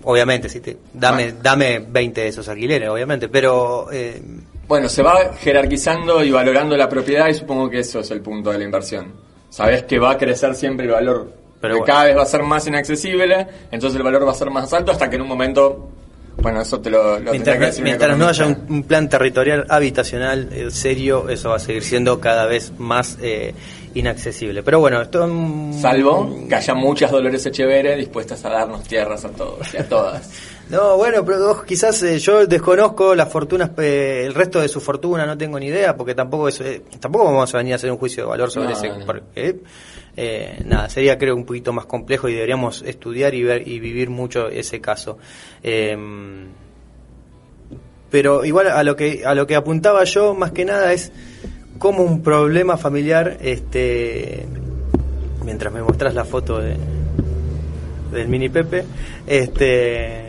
obviamente, 0.02 0.48
si 0.48 0.58
te, 0.58 0.76
dame, 0.92 1.24
Bueno. 1.26 1.38
dame 1.40 1.78
20 1.88 2.20
de 2.22 2.28
esos 2.28 2.48
alquileres, 2.48 2.88
obviamente, 2.88 3.28
pero 3.28 3.86
eh, 3.92 4.20
Bueno, 4.68 4.88
se 4.88 5.02
va 5.02 5.34
jerarquizando 5.34 6.22
y 6.24 6.30
valorando 6.30 6.76
la 6.76 6.88
propiedad 6.88 7.28
y 7.28 7.34
supongo 7.34 7.68
que 7.68 7.80
eso 7.80 8.00
es 8.00 8.10
el 8.10 8.20
punto 8.20 8.50
de 8.50 8.58
la 8.58 8.64
inversión. 8.64 9.12
Sabes 9.50 9.82
que 9.82 9.98
va 9.98 10.12
a 10.12 10.16
crecer 10.16 10.54
siempre 10.54 10.86
el 10.86 10.92
valor, 10.92 11.30
Pero 11.60 11.74
bueno. 11.74 11.84
cada 11.84 12.04
vez 12.04 12.16
va 12.16 12.22
a 12.22 12.26
ser 12.26 12.42
más 12.42 12.66
inaccesible, 12.66 13.46
entonces 13.70 13.98
el 13.98 14.02
valor 14.02 14.26
va 14.26 14.30
a 14.30 14.34
ser 14.34 14.50
más 14.50 14.72
alto 14.72 14.92
hasta 14.92 15.10
que 15.10 15.16
en 15.16 15.22
un 15.22 15.28
momento, 15.28 15.90
bueno, 16.38 16.62
eso 16.62 16.80
te 16.80 16.88
lo, 16.88 17.18
lo 17.18 17.32
que 17.32 17.38
mientras, 17.38 17.60
decir 17.60 17.84
mientras 17.84 18.16
no 18.16 18.28
haya 18.28 18.46
un, 18.46 18.66
un 18.70 18.82
plan 18.84 19.10
territorial 19.10 19.66
habitacional 19.68 20.48
eh, 20.52 20.70
serio, 20.70 21.28
eso 21.28 21.50
va 21.50 21.56
a 21.56 21.58
seguir 21.58 21.82
siendo 21.82 22.18
cada 22.18 22.46
vez 22.46 22.72
más 22.78 23.18
eh, 23.20 23.52
inaccesible. 23.92 24.62
Pero 24.62 24.80
bueno, 24.80 25.02
esto... 25.02 25.28
Salvo 25.78 26.46
que 26.48 26.54
haya 26.54 26.74
muchas 26.74 27.10
Dolores 27.10 27.44
Echeverre 27.44 27.96
dispuestas 27.96 28.42
a 28.46 28.48
darnos 28.48 28.84
tierras 28.84 29.22
a 29.26 29.28
todos 29.32 29.74
y 29.74 29.76
a 29.76 29.86
todas. 29.86 30.30
No, 30.72 30.96
bueno, 30.96 31.22
pero 31.22 31.48
vos, 31.48 31.64
quizás 31.64 32.02
eh, 32.02 32.18
yo 32.18 32.46
desconozco 32.46 33.14
las 33.14 33.28
fortunas, 33.28 33.72
eh, 33.76 34.22
el 34.24 34.32
resto 34.32 34.58
de 34.58 34.68
su 34.68 34.80
fortuna, 34.80 35.26
no 35.26 35.36
tengo 35.36 35.60
ni 35.60 35.66
idea, 35.66 35.94
porque 35.94 36.14
tampoco 36.14 36.48
es, 36.48 36.62
eh, 36.62 36.82
tampoco 36.98 37.26
vamos 37.26 37.54
a 37.54 37.58
venir 37.58 37.74
a 37.74 37.76
hacer 37.76 37.90
un 37.90 37.98
juicio 37.98 38.22
de 38.22 38.30
valor 38.30 38.50
sobre 38.50 38.68
No, 38.68 38.72
ese, 38.72 38.88
no. 38.88 39.04
porque, 39.04 39.60
eh, 40.16 40.62
nada, 40.64 40.88
sería 40.88 41.18
creo 41.18 41.36
un 41.36 41.44
poquito 41.44 41.74
más 41.74 41.84
complejo 41.84 42.26
y 42.30 42.32
deberíamos 42.32 42.80
estudiar 42.86 43.34
y 43.34 43.42
ver 43.42 43.68
y 43.68 43.80
vivir 43.80 44.08
mucho 44.08 44.48
ese 44.48 44.80
caso. 44.80 45.18
Eh, 45.62 45.94
pero 48.10 48.42
igual 48.44 48.68
a 48.68 48.82
lo 48.82 48.96
que 48.96 49.24
a 49.26 49.34
lo 49.34 49.46
que 49.46 49.56
apuntaba 49.56 50.04
yo 50.04 50.34
más 50.34 50.52
que 50.52 50.64
nada 50.64 50.92
es 50.94 51.12
como 51.78 52.02
un 52.02 52.22
problema 52.22 52.78
familiar, 52.78 53.36
este, 53.42 54.46
mientras 55.44 55.70
me 55.72 55.82
mostrás 55.82 56.14
la 56.14 56.24
foto 56.24 56.58
de 56.58 56.76
del 58.12 58.28
mini 58.28 58.50
Pepe, 58.50 58.84
este, 59.26 60.21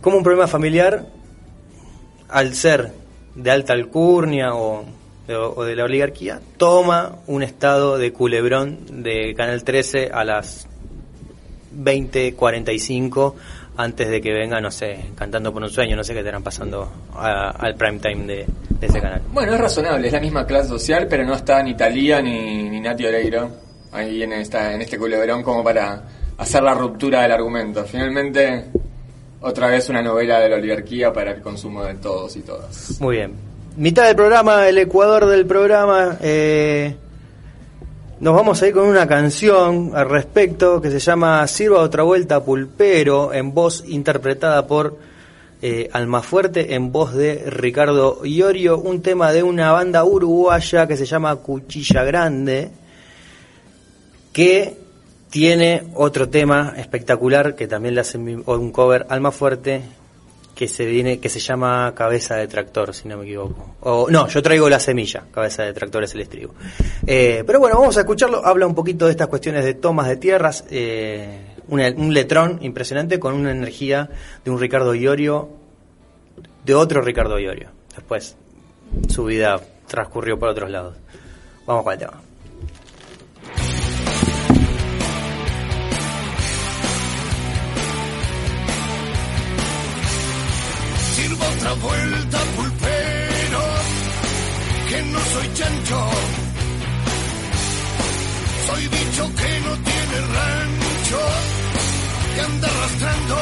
como 0.00 0.16
un 0.16 0.22
problema 0.22 0.46
familiar, 0.46 1.06
al 2.28 2.54
ser 2.54 2.92
de 3.34 3.50
alta 3.50 3.72
alcurnia 3.72 4.54
o, 4.54 4.84
o 5.28 5.64
de 5.64 5.76
la 5.76 5.84
oligarquía, 5.84 6.40
toma 6.56 7.16
un 7.26 7.42
estado 7.42 7.98
de 7.98 8.12
culebrón 8.12 9.02
de 9.02 9.34
Canal 9.34 9.62
13 9.64 10.10
a 10.12 10.24
las 10.24 10.66
20.45 11.74 13.34
antes 13.76 14.08
de 14.08 14.20
que 14.20 14.32
venga, 14.32 14.60
no 14.60 14.70
sé, 14.70 15.12
cantando 15.14 15.52
por 15.52 15.62
un 15.62 15.70
sueño, 15.70 15.96
no 15.96 16.04
sé 16.04 16.12
qué 16.12 16.18
estarán 16.18 16.42
pasando 16.42 16.92
al 17.14 17.74
prime 17.76 17.98
time 18.00 18.26
de, 18.26 18.46
de 18.68 18.86
ese 18.86 19.00
canal. 19.00 19.22
Bueno, 19.32 19.54
es 19.54 19.60
razonable, 19.60 20.08
es 20.08 20.12
la 20.12 20.20
misma 20.20 20.46
clase 20.46 20.68
social, 20.68 21.06
pero 21.08 21.24
no 21.24 21.34
está 21.34 21.62
ni 21.62 21.74
Talía 21.74 22.20
ni, 22.20 22.68
ni 22.68 22.80
Nati 22.80 23.06
Oreiro 23.06 23.50
ahí 23.92 24.22
en, 24.22 24.32
esta, 24.32 24.74
en 24.74 24.82
este 24.82 24.98
culebrón 24.98 25.42
como 25.42 25.64
para 25.64 26.02
hacer 26.42 26.62
la 26.62 26.74
ruptura 26.74 27.22
del 27.22 27.32
argumento. 27.32 27.84
Finalmente, 27.84 28.66
otra 29.40 29.68
vez 29.68 29.88
una 29.88 30.02
novela 30.02 30.40
de 30.40 30.48
la 30.48 30.56
oligarquía 30.56 31.12
para 31.12 31.32
el 31.32 31.40
consumo 31.40 31.84
de 31.84 31.94
todos 31.94 32.36
y 32.36 32.40
todas. 32.40 33.00
Muy 33.00 33.16
bien. 33.16 33.32
Mitad 33.76 34.06
del 34.06 34.16
programa, 34.16 34.68
el 34.68 34.78
ecuador 34.78 35.26
del 35.26 35.46
programa. 35.46 36.18
eh, 36.20 36.96
nos 38.20 38.34
vamos 38.34 38.62
a 38.62 38.68
ir 38.68 38.74
con 38.74 38.86
una 38.86 39.08
canción 39.08 39.92
al 39.94 40.08
respecto 40.08 40.80
que 40.80 40.90
se 40.90 41.00
llama 41.00 41.44
Sirva 41.48 41.80
otra 41.80 42.04
vuelta 42.04 42.44
Pulpero, 42.44 43.32
en 43.32 43.52
voz 43.52 43.82
interpretada 43.88 44.66
por 44.66 44.96
eh, 45.60 45.88
Almafuerte, 45.92 46.74
en 46.74 46.92
voz 46.92 47.14
de 47.14 47.44
Ricardo 47.46 48.24
Iorio, 48.24 48.78
un 48.78 49.02
tema 49.02 49.32
de 49.32 49.42
una 49.42 49.72
banda 49.72 50.04
uruguaya 50.04 50.86
que 50.86 50.96
se 50.96 51.04
llama 51.04 51.34
Cuchilla 51.36 52.04
Grande, 52.04 52.70
que 54.32 54.81
tiene 55.32 55.84
otro 55.94 56.28
tema 56.28 56.74
espectacular 56.76 57.54
que 57.56 57.66
también 57.66 57.94
le 57.94 58.02
hace 58.02 58.18
un 58.18 58.70
cover 58.70 59.06
Almafuerte 59.08 59.80
que 60.54 60.68
se 60.68 60.84
viene 60.84 61.20
que 61.20 61.30
se 61.30 61.40
llama 61.40 61.94
cabeza 61.96 62.36
de 62.36 62.46
tractor 62.46 62.94
si 62.94 63.08
no 63.08 63.16
me 63.16 63.24
equivoco. 63.24 63.74
O 63.80 64.10
no 64.10 64.28
yo 64.28 64.42
traigo 64.42 64.68
la 64.68 64.78
semilla 64.78 65.24
cabeza 65.32 65.62
de 65.62 65.72
tractor 65.72 66.04
es 66.04 66.14
el 66.14 66.20
estribo. 66.20 66.52
Eh, 67.06 67.42
pero 67.46 67.58
bueno 67.60 67.78
vamos 67.78 67.96
a 67.96 68.00
escucharlo. 68.00 68.44
Habla 68.44 68.66
un 68.66 68.74
poquito 68.74 69.06
de 69.06 69.12
estas 69.12 69.28
cuestiones 69.28 69.64
de 69.64 69.72
tomas 69.72 70.06
de 70.06 70.16
tierras 70.18 70.64
eh, 70.70 71.46
una- 71.68 71.90
un 71.96 72.12
letrón 72.12 72.58
impresionante 72.60 73.18
con 73.18 73.32
una 73.32 73.52
energía 73.52 74.10
de 74.44 74.50
un 74.50 74.60
Ricardo 74.60 74.94
Iorio 74.94 75.48
de 76.66 76.74
otro 76.74 77.00
Ricardo 77.00 77.38
Iorio. 77.38 77.70
Después 77.96 78.36
su 79.08 79.24
vida 79.24 79.58
transcurrió 79.86 80.38
por 80.38 80.50
otros 80.50 80.68
lados. 80.70 80.96
Vamos 81.66 81.84
con 81.84 81.94
el 81.94 81.98
tema 81.98 82.20
Vuelta, 91.80 92.38
pulpero, 92.56 93.62
que 94.88 95.02
no 95.04 95.18
soy 95.18 95.54
chancho. 95.54 96.10
Soy 98.66 98.88
bicho 98.88 99.24
que 99.34 99.60
no 99.60 99.72
tiene 99.88 100.18
rancho, 100.36 101.20
que 102.34 102.40
anda 102.42 102.68
arrastrando 102.68 103.36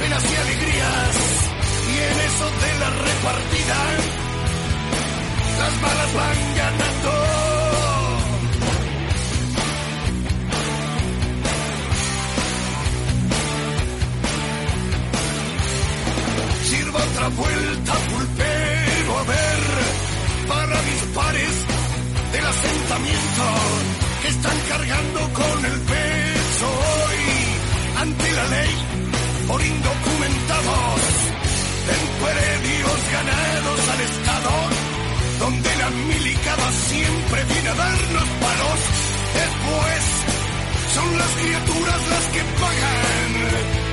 penas 0.00 0.24
y 0.24 0.36
alegrías. 0.36 1.14
Y 1.92 1.96
en 1.98 2.20
eso 2.28 2.46
de 2.62 2.78
la 2.80 2.90
repartida, 3.08 3.78
las 5.58 5.82
balas 5.82 6.14
van 6.14 6.56
ganando. 6.56 7.33
Otra 16.94 17.28
vuelta, 17.28 17.92
pulpero, 17.92 19.18
a 19.18 19.22
ver, 19.24 19.62
para 20.46 20.82
mis 20.82 21.02
pares 21.12 21.54
del 22.32 22.46
asentamiento 22.46 23.44
que 24.22 24.28
están 24.28 24.58
cargando 24.68 25.20
con 25.32 25.64
el 25.64 25.80
peso 25.80 26.66
hoy 26.70 27.20
ante 28.00 28.32
la 28.32 28.44
ley 28.48 28.74
por 29.48 29.60
indocumentados 29.60 31.00
en 31.94 32.02
predios 32.22 33.00
ganados 33.12 33.80
al 33.92 34.00
Estado, 34.00 34.50
donde 35.40 35.76
la 35.76 35.90
milicada 35.90 36.72
siempre 36.88 37.44
viene 37.44 37.68
a 37.70 37.74
darnos 37.74 38.28
palos. 38.44 38.80
Después 39.42 40.02
son 40.94 41.18
las 41.18 41.30
criaturas 41.42 42.00
las 42.08 42.24
que 42.34 42.42
pagan 42.62 43.83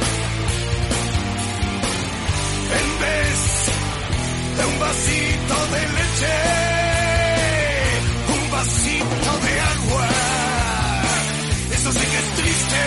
en 2.80 3.00
vez 3.00 3.40
de 4.58 4.66
un 4.66 4.80
vasito 4.80 5.56
de 5.74 5.82
leche, 5.98 6.38
un 8.36 8.52
vasito 8.52 9.32
de 9.46 9.54
agua. 9.74 10.08
Eso 11.74 11.92
sí 11.92 12.06
que 12.12 12.18
es 12.24 12.30
triste. 12.40 12.82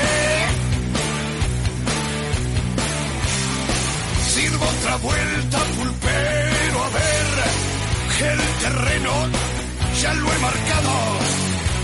Sirvo 4.35 4.64
otra 4.64 4.97
vuelta, 4.97 5.59
pulpero, 5.76 6.85
a 6.85 6.91
ver 6.91 7.28
que 8.18 8.26
el 8.32 8.43
terreno 8.62 9.12
ya 10.01 10.14
lo 10.14 10.32
he 10.32 10.39
marcado 10.39 10.95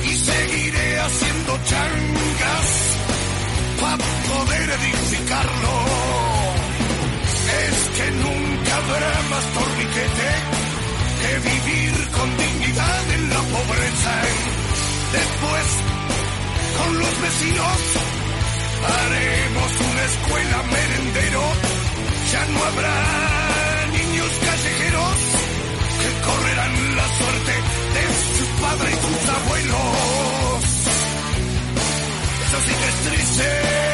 y 0.04 0.14
seguiré 0.14 1.00
haciendo 1.00 1.58
changas 1.64 2.68
para 3.80 3.96
poder 3.96 4.70
edificarlo. 4.70 5.89
Más 9.40 9.52
torniquete 9.54 10.30
que 11.20 11.32
vivir 11.48 12.08
con 12.10 12.28
dignidad 12.36 13.10
en 13.16 13.30
la 13.30 13.40
pobreza. 13.54 14.14
Después, 15.18 15.66
con 16.78 16.98
los 16.98 17.14
vecinos, 17.26 17.78
haremos 18.98 19.70
una 19.88 20.04
escuela 20.12 20.58
merendero. 20.74 21.42
Ya 22.32 22.42
no 22.52 22.64
habrá 22.64 22.98
niños 23.98 24.30
callejeros 24.46 25.16
que 26.00 26.10
correrán 26.26 26.96
la 26.96 27.06
suerte 27.18 27.54
de 27.96 28.04
sus 28.36 28.50
padres 28.62 28.94
y 28.94 29.00
sus 29.06 29.28
abuelos. 29.38 30.62
Eso 32.46 32.58
sí 32.66 32.72
que 32.80 32.88
es 32.88 32.96
triste. 33.08 33.89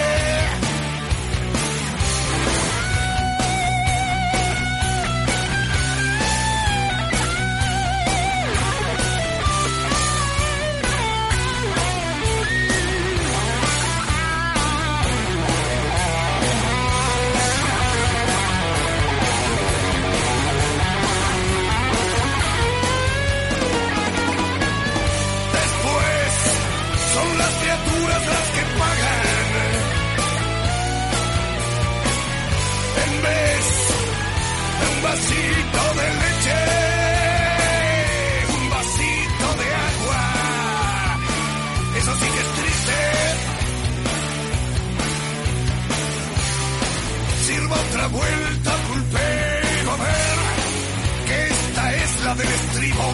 Del 52.36 52.48
estribo. 52.48 53.04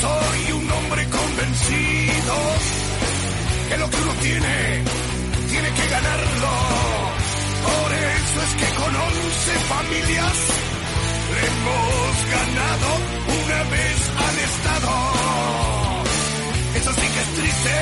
Soy 0.00 0.52
un 0.52 0.70
hombre 0.70 1.08
convencido 1.08 2.34
que 3.68 3.76
lo 3.78 3.90
que 3.90 3.96
uno 3.96 4.12
tiene, 4.22 4.84
tiene 5.48 5.70
que 5.70 5.86
ganarlo. 5.88 6.52
Por 7.68 7.92
eso 7.92 8.38
es 8.46 8.52
que 8.60 8.68
con 8.80 8.94
once 8.94 9.52
familias 9.74 10.36
le 11.34 11.40
hemos 11.50 12.14
ganado 12.36 12.88
una 13.42 13.60
vez 13.74 13.98
al 14.26 14.36
Estado. 14.50 14.92
Eso 16.76 16.92
sí 16.92 17.06
que 17.14 17.20
es 17.24 17.30
triste. 17.38 17.76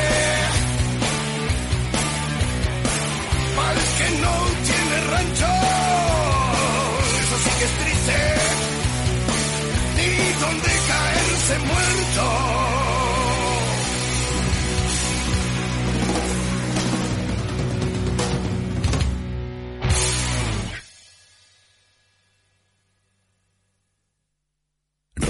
Para 3.56 3.82
que 3.98 4.08
no 4.24 4.34
tiene 4.68 4.96
rancho, 5.12 5.52
donde 10.40 10.68
caerse 10.88 11.58
muerto. 11.58 12.72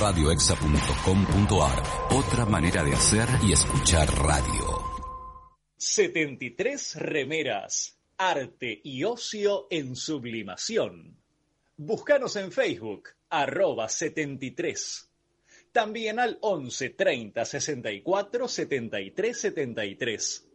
radioexa.com.ar 0.03 1.83
Otra 2.11 2.45
manera 2.45 2.83
de 2.83 2.93
hacer 2.93 3.29
y 3.45 3.53
escuchar 3.53 4.09
radio. 4.19 4.83
73 5.77 6.97
remeras. 6.97 8.01
Arte 8.19 8.81
y 8.83 9.05
ocio 9.05 9.69
en 9.71 9.95
sublimación. 9.95 11.22
Búscanos 11.85 12.37
en 12.37 12.53
Facebook, 12.53 13.09
arroba 13.29 13.89
73. 13.89 15.11
También 15.73 16.21
al 16.21 16.39
11 16.41 16.91
30 16.91 17.45
64 17.45 18.47
73 18.47 19.41
73. 19.41 20.49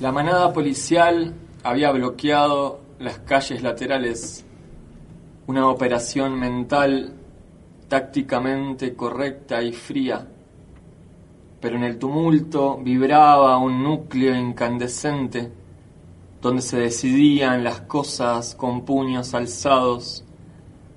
La 0.00 0.12
manada 0.12 0.52
policial 0.52 1.34
había 1.64 1.90
bloqueado 1.90 2.78
las 3.00 3.18
calles 3.18 3.64
laterales. 3.64 4.44
Una 5.48 5.68
operación 5.68 6.38
mental 6.38 7.14
tácticamente 7.88 8.94
correcta 8.94 9.60
y 9.60 9.72
fría. 9.72 10.24
Pero 11.60 11.74
en 11.74 11.82
el 11.82 11.98
tumulto 11.98 12.78
vibraba 12.80 13.58
un 13.58 13.82
núcleo 13.82 14.36
incandescente 14.36 15.50
donde 16.40 16.62
se 16.62 16.78
decidían 16.78 17.64
las 17.64 17.80
cosas 17.80 18.54
con 18.54 18.84
puños 18.84 19.34
alzados, 19.34 20.24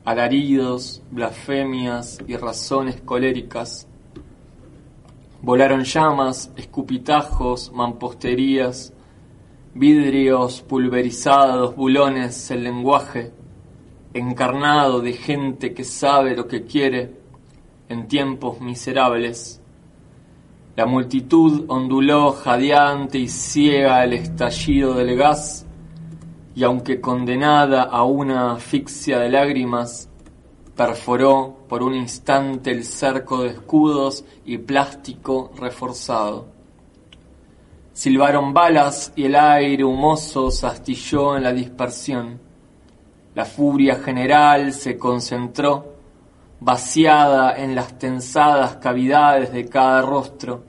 alaridos, 0.05 1.01
blasfemias 1.09 2.20
y 2.28 2.36
razones 2.38 3.01
coléricas. 3.01 3.89
Volaron 5.42 5.84
llamas, 5.86 6.52
escupitajos, 6.58 7.72
mamposterías, 7.72 8.94
vidrios 9.74 10.62
pulverizados, 10.62 11.76
bulones, 11.76 12.52
el 12.52 12.66
lenguaje 12.66 13.32
encarnado 14.14 15.00
de 15.00 15.14
gente 15.14 15.74
que 15.74 15.84
sabe 15.86 16.36
lo 16.36 16.48
que 16.48 16.66
quiere 16.66 17.20
en 17.88 18.08
tiempos 18.08 18.60
miserables. 18.60 19.62
La 20.76 20.86
multitud 20.86 21.66
onduló 21.70 22.32
jadeante 22.32 23.20
y 23.20 23.30
ciega 23.30 24.04
el 24.04 24.14
estallido 24.14 24.94
del 24.94 25.16
gas, 25.16 25.66
y 26.54 26.64
aunque 26.64 27.00
condenada 27.00 27.84
a 27.84 28.04
una 28.04 28.54
asfixia 28.54 29.20
de 29.20 29.30
lágrimas, 29.30 30.10
perforó 30.76 31.59
por 31.70 31.84
un 31.84 31.93
instante 31.93 32.72
el 32.72 32.84
cerco 32.84 33.43
de 33.43 33.49
escudos 33.49 34.26
y 34.43 34.57
plástico 34.57 35.51
reforzado. 35.55 36.47
Silbaron 37.93 38.53
balas 38.53 39.13
y 39.15 39.26
el 39.26 39.36
aire 39.36 39.84
humoso 39.84 40.49
se 40.49 40.65
astilló 40.65 41.38
en 41.38 41.43
la 41.43 41.53
dispersión. 41.53 42.41
La 43.36 43.45
furia 43.45 43.95
general 43.97 44.74
se 44.74 44.97
concentró, 44.97 45.93
vaciada 46.59 47.55
en 47.55 47.76
las 47.76 47.99
tensadas 47.99 48.78
cavidades 48.78 49.53
de 49.53 49.70
cada 49.70 50.01
rostro. 50.01 50.63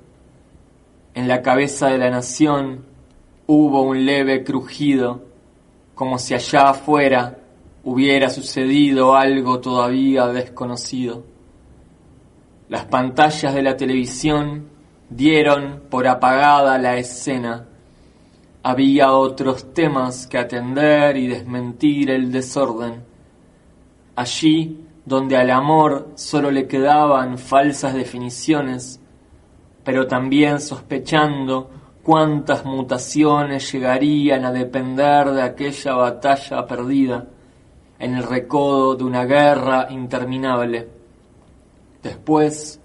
En 1.14 1.26
la 1.26 1.40
cabeza 1.40 1.88
de 1.88 1.98
la 1.98 2.10
nación 2.10 2.84
hubo 3.46 3.82
un 3.82 4.04
leve 4.04 4.44
crujido, 4.44 5.22
como 5.94 6.18
si 6.18 6.34
allá 6.34 6.70
afuera 6.70 7.39
hubiera 7.84 8.28
sucedido 8.30 9.14
algo 9.14 9.60
todavía 9.60 10.26
desconocido. 10.26 11.24
Las 12.68 12.84
pantallas 12.84 13.54
de 13.54 13.62
la 13.62 13.76
televisión 13.76 14.68
dieron 15.08 15.82
por 15.90 16.06
apagada 16.06 16.78
la 16.78 16.96
escena. 16.96 17.66
Había 18.62 19.12
otros 19.12 19.72
temas 19.72 20.26
que 20.26 20.38
atender 20.38 21.16
y 21.16 21.26
desmentir 21.26 22.10
el 22.10 22.30
desorden. 22.30 23.02
Allí 24.14 24.86
donde 25.04 25.36
al 25.36 25.50
amor 25.50 26.10
solo 26.14 26.50
le 26.50 26.68
quedaban 26.68 27.38
falsas 27.38 27.94
definiciones, 27.94 29.00
pero 29.82 30.06
también 30.06 30.60
sospechando 30.60 31.70
cuántas 32.02 32.64
mutaciones 32.64 33.72
llegarían 33.72 34.44
a 34.44 34.52
depender 34.52 35.30
de 35.30 35.42
aquella 35.42 35.94
batalla 35.94 36.66
perdida 36.66 37.26
en 38.00 38.14
el 38.14 38.22
recodo 38.22 38.96
de 38.96 39.04
una 39.04 39.24
guerra 39.26 39.86
interminable. 39.90 40.88
Después, 42.02 42.80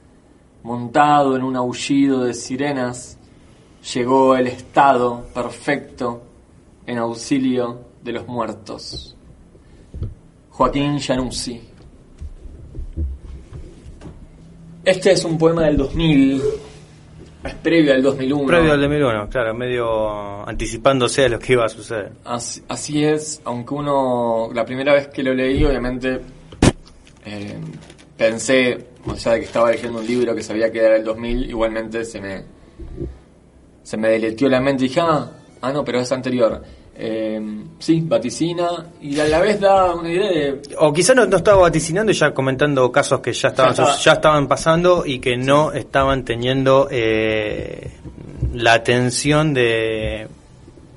montado 0.63 1.37
en 1.37 1.43
un 1.43 1.55
aullido 1.55 2.25
de 2.25 2.33
sirenas, 2.33 3.17
llegó 3.93 4.35
el 4.35 4.47
estado 4.47 5.23
perfecto 5.33 6.21
en 6.85 6.97
auxilio 6.97 7.79
de 8.03 8.11
los 8.11 8.27
muertos. 8.27 9.15
Joaquín 10.49 10.99
Januzzi. 10.99 11.61
Este 14.83 15.13
es 15.13 15.23
un 15.25 15.37
poema 15.37 15.63
del 15.63 15.77
2000, 15.77 16.35
es 16.35 16.43
previo 17.53 17.93
al 17.93 18.01
2001. 18.01 18.47
Previo 18.47 18.71
al 18.73 18.81
2001, 18.81 19.29
claro, 19.29 19.53
medio 19.53 20.47
anticipándose 20.47 21.25
a 21.25 21.29
lo 21.29 21.39
que 21.39 21.53
iba 21.53 21.65
a 21.65 21.69
suceder. 21.69 22.11
Así, 22.23 22.63
así 22.67 23.03
es, 23.03 23.41
aunque 23.45 23.73
uno, 23.73 24.49
la 24.53 24.65
primera 24.65 24.93
vez 24.93 25.07
que 25.07 25.23
lo 25.23 25.33
leí, 25.33 25.63
obviamente 25.63 26.21
eh, 27.25 27.57
pensé, 28.17 28.87
o 29.05 29.15
sea, 29.15 29.35
que 29.35 29.45
estaba 29.45 29.71
leyendo 29.71 29.99
un 29.99 30.07
libro 30.07 30.35
que 30.35 30.43
sabía 30.43 30.71
que 30.71 30.79
era 30.79 30.93
del 30.93 31.03
2000, 31.03 31.49
igualmente 31.49 32.05
se 32.05 32.21
me, 32.21 32.43
se 33.83 33.97
me 33.97 34.09
deleteó 34.09 34.47
la 34.47 34.61
mente 34.61 34.85
y 34.85 34.87
dije, 34.87 35.01
ah, 35.01 35.31
ah 35.61 35.71
no, 35.71 35.83
pero 35.83 35.99
es 35.99 36.11
anterior. 36.11 36.63
Eh, 36.97 37.41
sí, 37.77 38.01
vaticina 38.05 38.69
y 39.01 39.19
a 39.19 39.25
la 39.27 39.41
vez 39.41 39.59
da 39.59 39.93
una 39.93 40.09
idea 40.09 40.29
de... 40.29 40.61
O 40.77 40.93
quizá 40.93 41.13
no, 41.13 41.25
no 41.25 41.37
estaba 41.37 41.63
vaticinando 41.63 42.11
y 42.11 42.15
ya 42.15 42.33
comentando 42.33 42.89
casos 42.89 43.19
que 43.19 43.33
ya 43.33 43.49
estaban, 43.49 43.73
Ya 43.73 43.83
estaba. 43.83 43.99
ya 43.99 44.13
estaban 44.13 44.47
pasando 44.47 45.05
y 45.05 45.19
que 45.19 45.35
no 45.35 45.73
estaban 45.73 46.23
teniendo 46.23 46.87
eh, 46.89 47.91
la 48.53 48.73
atención 48.73 49.53
de... 49.53 50.27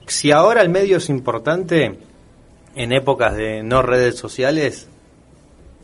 Si 0.07 0.31
ahora 0.31 0.63
el 0.63 0.69
medio 0.69 0.99
es 0.99 1.09
importante, 1.11 1.99
en 2.77 2.93
épocas 2.93 3.37
de 3.37 3.65
no 3.65 3.83
redes 3.83 4.17
sociales, 4.17 4.89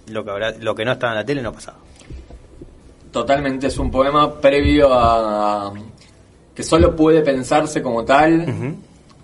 lo 0.07 0.25
que, 0.25 0.31
habrá, 0.31 0.53
lo 0.53 0.77
que 0.77 0.85
no 0.85 0.93
estaba 0.93 1.12
en 1.12 1.19
la 1.19 1.25
tele 1.25 1.43
no 1.43 1.53
pasaba. 1.53 1.79
Totalmente 3.11 3.67
es 3.67 3.79
un 3.79 3.91
poema 3.91 4.41
previo 4.41 4.89
a... 4.93 5.73
que 6.55 6.62
solo 6.62 6.95
puede 6.95 7.23
pensarse 7.23 7.83
como 7.83 8.05
tal. 8.05 8.77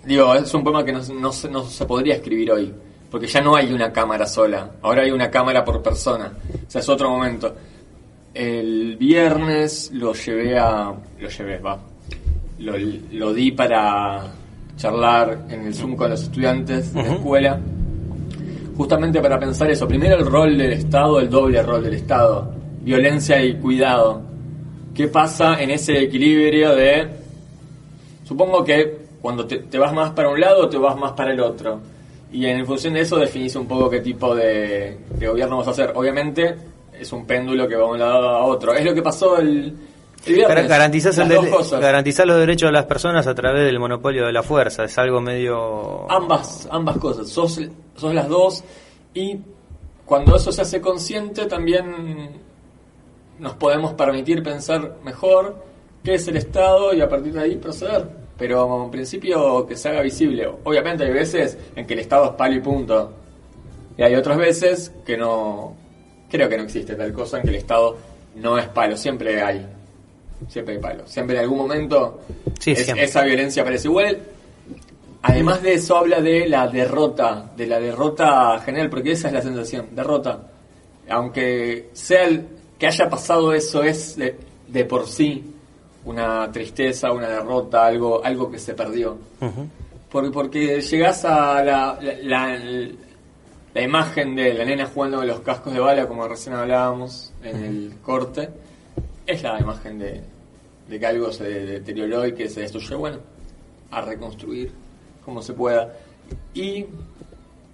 Digo, 0.05 0.33
es 0.35 0.53
un 0.53 0.63
poema 0.63 0.83
que 0.83 0.91
no, 0.91 1.03
se- 1.03 1.13
no, 1.13 1.31
se- 1.31 1.49
no 1.49 1.63
se 1.63 1.85
podría 1.85 2.15
escribir 2.15 2.51
hoy, 2.51 2.73
porque 3.09 3.27
ya 3.27 3.41
no 3.41 3.55
hay 3.55 3.71
una 3.71 3.91
cámara 3.91 4.25
sola, 4.25 4.71
ahora 4.81 5.03
hay 5.03 5.11
una 5.11 5.29
cámara 5.29 5.63
por 5.63 5.81
persona, 5.83 6.31
o 6.67 6.69
sea, 6.71 6.81
es 6.81 6.89
otro 6.89 7.09
momento. 7.09 7.55
El 8.33 8.95
viernes 8.97 9.91
lo 9.93 10.13
llevé 10.13 10.57
a... 10.57 10.93
lo 11.19 11.29
llevé, 11.29 11.57
va. 11.59 11.77
Lo, 12.59 12.73
lo 13.11 13.33
di 13.33 13.51
para 13.51 14.31
charlar 14.77 15.45
en 15.49 15.67
el 15.67 15.73
Zoom 15.75 15.95
con 15.95 16.09
los 16.09 16.23
estudiantes 16.23 16.93
de 16.93 17.03
la 17.03 17.13
escuela, 17.15 17.59
justamente 18.77 19.19
para 19.21 19.37
pensar 19.39 19.69
eso. 19.69 19.87
Primero 19.87 20.15
el 20.15 20.25
rol 20.25 20.57
del 20.57 20.71
Estado, 20.73 21.19
el 21.19 21.29
doble 21.29 21.61
rol 21.61 21.83
del 21.83 21.95
Estado, 21.95 22.51
violencia 22.81 23.43
y 23.43 23.55
cuidado. 23.55 24.21
¿Qué 24.95 25.07
pasa 25.07 25.61
en 25.61 25.71
ese 25.71 25.99
equilibrio 26.01 26.73
de... 26.75 27.07
Supongo 28.23 28.63
que 28.63 28.97
cuando 29.21 29.45
te, 29.45 29.59
te 29.59 29.77
vas 29.77 29.93
más 29.93 30.11
para 30.11 30.29
un 30.29 30.39
lado 30.39 30.67
te 30.69 30.77
vas 30.77 30.97
más 30.97 31.11
para 31.13 31.31
el 31.31 31.39
otro. 31.39 31.79
Y 32.31 32.45
en 32.45 32.65
función 32.65 32.93
de 32.93 33.01
eso 33.01 33.17
definís 33.17 33.55
un 33.55 33.67
poco 33.67 33.89
qué 33.89 33.99
tipo 33.99 34.33
de, 34.33 34.97
de 35.17 35.27
gobierno 35.27 35.57
vas 35.57 35.67
a 35.67 35.71
hacer. 35.71 35.91
Obviamente 35.95 36.55
es 36.97 37.11
un 37.11 37.25
péndulo 37.25 37.67
que 37.67 37.75
va 37.75 37.85
de 37.85 37.91
un 37.91 37.99
lado 37.99 38.29
a 38.29 38.45
otro. 38.45 38.73
Es 38.73 38.85
lo 38.85 38.93
que 38.93 39.01
pasó 39.01 39.37
el, 39.37 39.75
Garantizás, 40.23 41.17
el 41.17 41.29
garantizás 41.79 42.27
los 42.27 42.37
derechos 42.37 42.67
de 42.67 42.73
las 42.73 42.85
personas 42.85 43.25
a 43.25 43.33
través 43.33 43.65
del 43.65 43.79
monopolio 43.79 44.25
de 44.25 44.31
la 44.31 44.43
fuerza. 44.43 44.83
Es 44.83 44.97
algo 44.99 45.19
medio... 45.19 46.09
Ambas, 46.11 46.67
ambas 46.71 46.97
cosas. 46.97 47.27
Sos, 47.27 47.59
sos 47.95 48.13
las 48.13 48.27
dos 48.29 48.63
y 49.15 49.39
cuando 50.05 50.35
eso 50.35 50.51
se 50.51 50.61
hace 50.61 50.79
consciente 50.79 51.47
también 51.47 52.39
nos 53.39 53.53
podemos 53.53 53.93
permitir 53.93 54.43
pensar 54.43 54.97
mejor 55.03 55.55
qué 56.03 56.13
es 56.15 56.27
el 56.27 56.37
Estado 56.37 56.93
y 56.93 57.01
a 57.01 57.09
partir 57.09 57.33
de 57.33 57.41
ahí 57.41 57.55
proceder. 57.55 58.20
Pero 58.41 58.85
en 58.85 58.89
principio 58.89 59.67
que 59.67 59.75
se 59.77 59.89
haga 59.89 60.01
visible. 60.01 60.49
Obviamente 60.63 61.03
hay 61.03 61.13
veces 61.13 61.55
en 61.75 61.85
que 61.85 61.93
el 61.93 61.99
Estado 61.99 62.25
es 62.25 62.31
palo 62.31 62.55
y 62.55 62.59
punto. 62.59 63.13
Y 63.95 64.01
hay 64.01 64.15
otras 64.15 64.35
veces 64.35 64.91
que 65.05 65.15
no... 65.15 65.75
Creo 66.27 66.49
que 66.49 66.57
no 66.57 66.63
existe 66.63 66.95
tal 66.95 67.13
cosa 67.13 67.37
en 67.37 67.43
que 67.43 67.49
el 67.49 67.55
Estado 67.57 67.95
no 68.37 68.57
es 68.57 68.67
palo. 68.69 68.97
Siempre 68.97 69.39
hay. 69.43 69.63
Siempre 70.49 70.73
hay 70.73 70.81
palo. 70.81 71.03
Siempre 71.05 71.35
en 71.35 71.43
algún 71.43 71.59
momento 71.59 72.21
Sí, 72.59 72.71
es- 72.71 72.83
siempre. 72.83 73.05
esa 73.05 73.21
violencia 73.23 73.61
aparece 73.61 73.87
igual. 73.87 74.17
Además 75.21 75.61
de 75.61 75.73
eso 75.73 75.97
habla 75.97 76.19
de 76.19 76.47
la 76.49 76.67
derrota, 76.67 77.51
de 77.55 77.67
la 77.67 77.79
derrota 77.79 78.59
general, 78.65 78.89
porque 78.89 79.11
esa 79.11 79.27
es 79.27 79.35
la 79.35 79.41
sensación, 79.43 79.89
derrota. 79.91 80.47
Aunque 81.09 81.89
sea 81.93 82.23
el, 82.23 82.47
que 82.79 82.87
haya 82.87 83.07
pasado 83.07 83.53
eso 83.53 83.83
es 83.83 84.15
de, 84.15 84.35
de 84.67 84.85
por 84.85 85.07
sí 85.07 85.50
una 86.05 86.51
tristeza, 86.51 87.11
una 87.11 87.27
derrota, 87.29 87.85
algo, 87.85 88.23
algo 88.23 88.49
que 88.49 88.59
se 88.59 88.73
perdió. 88.73 89.17
Porque, 90.11 90.29
porque 90.31 90.81
llegás 90.81 91.23
a 91.25 91.63
la, 91.63 91.99
la, 92.01 92.13
la- 92.57 92.89
la 93.73 93.81
imagen 93.81 94.35
de 94.35 94.53
la 94.53 94.65
nena 94.65 94.85
jugando 94.85 95.17
con 95.19 95.27
los 95.27 95.39
cascos 95.39 95.71
de 95.73 95.79
bala, 95.79 96.05
como 96.05 96.27
recién 96.27 96.53
hablábamos 96.55 97.31
en 97.41 97.63
el 97.63 97.93
corte, 98.03 98.49
es 99.25 99.41
la 99.43 99.57
imagen 99.61 99.97
de, 99.97 100.21
de 100.89 100.99
que 100.99 101.05
algo 101.05 101.31
se 101.31 101.45
deterioró 101.45 102.25
y 102.27 102.33
que 102.33 102.49
se 102.49 102.61
destruyó. 102.61 102.97
Bueno, 102.99 103.19
a 103.91 104.01
reconstruir 104.01 104.71
como 105.23 105.41
se 105.41 105.53
pueda. 105.53 105.93
Y 106.53 106.85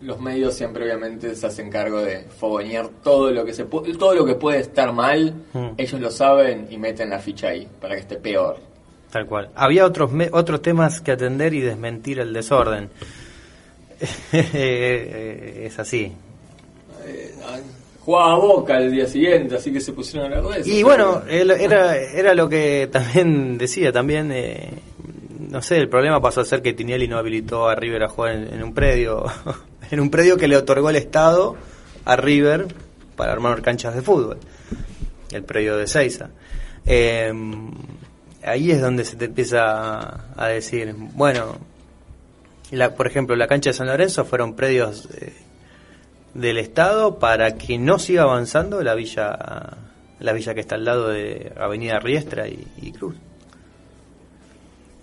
los 0.01 0.19
medios 0.19 0.53
siempre 0.53 0.83
obviamente 0.83 1.35
se 1.35 1.47
hacen 1.47 1.69
cargo 1.71 2.01
de 2.01 2.21
fogonear 2.37 2.87
todo 3.03 3.31
lo 3.31 3.43
que 3.45 3.53
se 3.53 3.63
todo 3.65 4.13
lo 4.13 4.25
que 4.25 4.35
puede 4.35 4.59
estar 4.59 4.93
mal, 4.93 5.33
Mm. 5.53 5.69
ellos 5.77 5.99
lo 6.01 6.11
saben 6.11 6.67
y 6.69 6.77
meten 6.77 7.09
la 7.09 7.19
ficha 7.19 7.47
ahí 7.49 7.67
para 7.81 7.95
que 7.95 8.01
esté 8.01 8.15
peor. 8.17 8.57
Tal 9.11 9.25
cual. 9.25 9.49
Había 9.55 9.85
otros 9.85 10.11
me- 10.11 10.29
otros 10.31 10.61
temas 10.61 11.01
que 11.01 11.11
atender 11.13 11.53
y 11.53 11.61
desmentir 11.61 12.19
el 12.19 12.31
desorden. 12.33 12.89
es 14.33 15.79
así. 15.79 16.11
Jugaba 18.05 18.33
a 18.33 18.37
Boca 18.37 18.77
el 18.77 18.91
día 18.91 19.05
siguiente, 19.07 19.55
así 19.55 19.71
que 19.71 19.81
se 19.81 19.91
pusieron 19.91 20.31
a 20.31 20.37
hablar 20.37 20.53
de 20.55 20.61
eso. 20.61 20.69
Y 20.69 20.83
bueno, 20.83 21.23
era, 21.29 21.97
era 21.97 22.33
lo 22.33 22.47
que 22.47 22.87
también 22.91 23.57
decía, 23.57 23.91
también, 23.91 24.31
eh, 24.31 24.69
no 25.49 25.61
sé, 25.61 25.77
el 25.77 25.89
problema 25.89 26.21
pasó 26.21 26.41
a 26.41 26.45
ser 26.45 26.61
que 26.61 26.73
Tinelli 26.73 27.07
no 27.07 27.17
habilitó 27.17 27.67
a 27.67 27.75
River 27.75 28.03
a 28.03 28.07
jugar 28.09 28.35
en, 28.35 28.53
en 28.53 28.63
un 28.63 28.73
predio, 28.73 29.25
en 29.91 29.99
un 29.99 30.09
predio 30.09 30.37
que 30.37 30.47
le 30.47 30.57
otorgó 30.57 30.89
el 30.89 30.95
Estado 30.95 31.55
a 32.05 32.15
River 32.15 32.67
para 33.15 33.31
armar 33.31 33.61
canchas 33.61 33.95
de 33.95 34.01
fútbol, 34.01 34.37
el 35.31 35.43
predio 35.43 35.77
de 35.77 35.87
Seiza. 35.87 36.29
Eh, 36.85 37.33
ahí 38.43 38.71
es 38.71 38.81
donde 38.81 39.03
se 39.03 39.15
te 39.15 39.25
empieza 39.25 40.31
a 40.35 40.47
decir, 40.47 40.93
bueno, 40.95 41.57
La, 42.71 42.95
por 42.95 43.07
ejemplo, 43.07 43.35
la 43.35 43.47
cancha 43.47 43.69
de 43.69 43.73
San 43.73 43.87
Lorenzo 43.87 44.25
fueron 44.25 44.55
predios 44.55 45.07
eh, 45.15 45.33
del 46.33 46.57
Estado 46.57 47.17
para 47.17 47.55
que 47.55 47.77
no 47.77 47.97
siga 47.97 48.23
avanzando 48.23 48.81
la 48.83 48.93
villa 48.93 49.77
la 50.19 50.33
villa 50.33 50.55
que 50.55 50.61
está 50.61 50.75
al 50.75 50.83
lado 50.83 51.09
de 51.09 51.53
Avenida 51.57 51.99
Riestra 51.99 52.47
y 52.47 52.91
Cruz. 52.91 53.15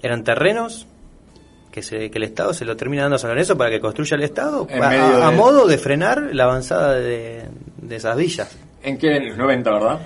Eran 0.02 0.24
terrenos 0.24 0.88
que, 1.74 1.82
se, 1.82 2.08
que 2.08 2.18
el 2.18 2.22
Estado 2.24 2.54
se 2.54 2.64
lo 2.64 2.76
termina 2.76 3.02
dando 3.02 3.16
a 3.16 3.18
San 3.18 3.30
Lorenzo 3.30 3.58
para 3.58 3.68
que 3.68 3.80
construya 3.80 4.16
el 4.16 4.22
Estado 4.22 4.64
En 4.70 4.80
a, 4.80 4.88
medio 4.88 5.24
a 5.24 5.30
de- 5.32 5.36
modo 5.36 5.66
de 5.66 5.76
frenar 5.76 6.30
la 6.32 6.44
avanzada 6.44 6.94
de, 6.94 7.46
de 7.78 7.96
esas 7.96 8.16
villas. 8.16 8.56
¿En 8.84 8.96
qué? 8.96 9.16
En 9.16 9.28
los 9.30 9.36
90, 9.38 9.70
¿verdad? 9.72 9.98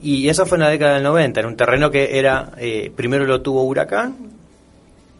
Y 0.00 0.28
eso 0.28 0.46
fue 0.46 0.56
en 0.58 0.62
la 0.62 0.68
década 0.70 0.94
del 0.94 1.02
90, 1.02 1.40
era 1.40 1.48
un 1.48 1.56
terreno 1.56 1.90
que 1.90 2.16
era, 2.16 2.52
eh, 2.58 2.92
primero 2.94 3.24
lo 3.24 3.42
tuvo 3.42 3.64
Huracán, 3.64 4.14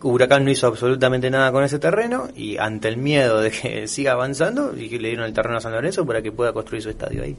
Huracán 0.00 0.44
no 0.44 0.50
hizo 0.52 0.68
absolutamente 0.68 1.28
nada 1.28 1.50
con 1.50 1.64
ese 1.64 1.80
terreno 1.80 2.28
y 2.36 2.56
ante 2.58 2.86
el 2.86 2.98
miedo 2.98 3.40
de 3.40 3.50
que 3.50 3.88
siga 3.88 4.12
avanzando, 4.12 4.74
y 4.76 4.88
que 4.88 5.00
le 5.00 5.08
dieron 5.08 5.26
el 5.26 5.32
terreno 5.32 5.56
a 5.56 5.60
San 5.60 5.72
Lorenzo 5.72 6.06
para 6.06 6.22
que 6.22 6.30
pueda 6.30 6.52
construir 6.52 6.82
su 6.84 6.90
estadio 6.90 7.24
ahí. 7.24 7.36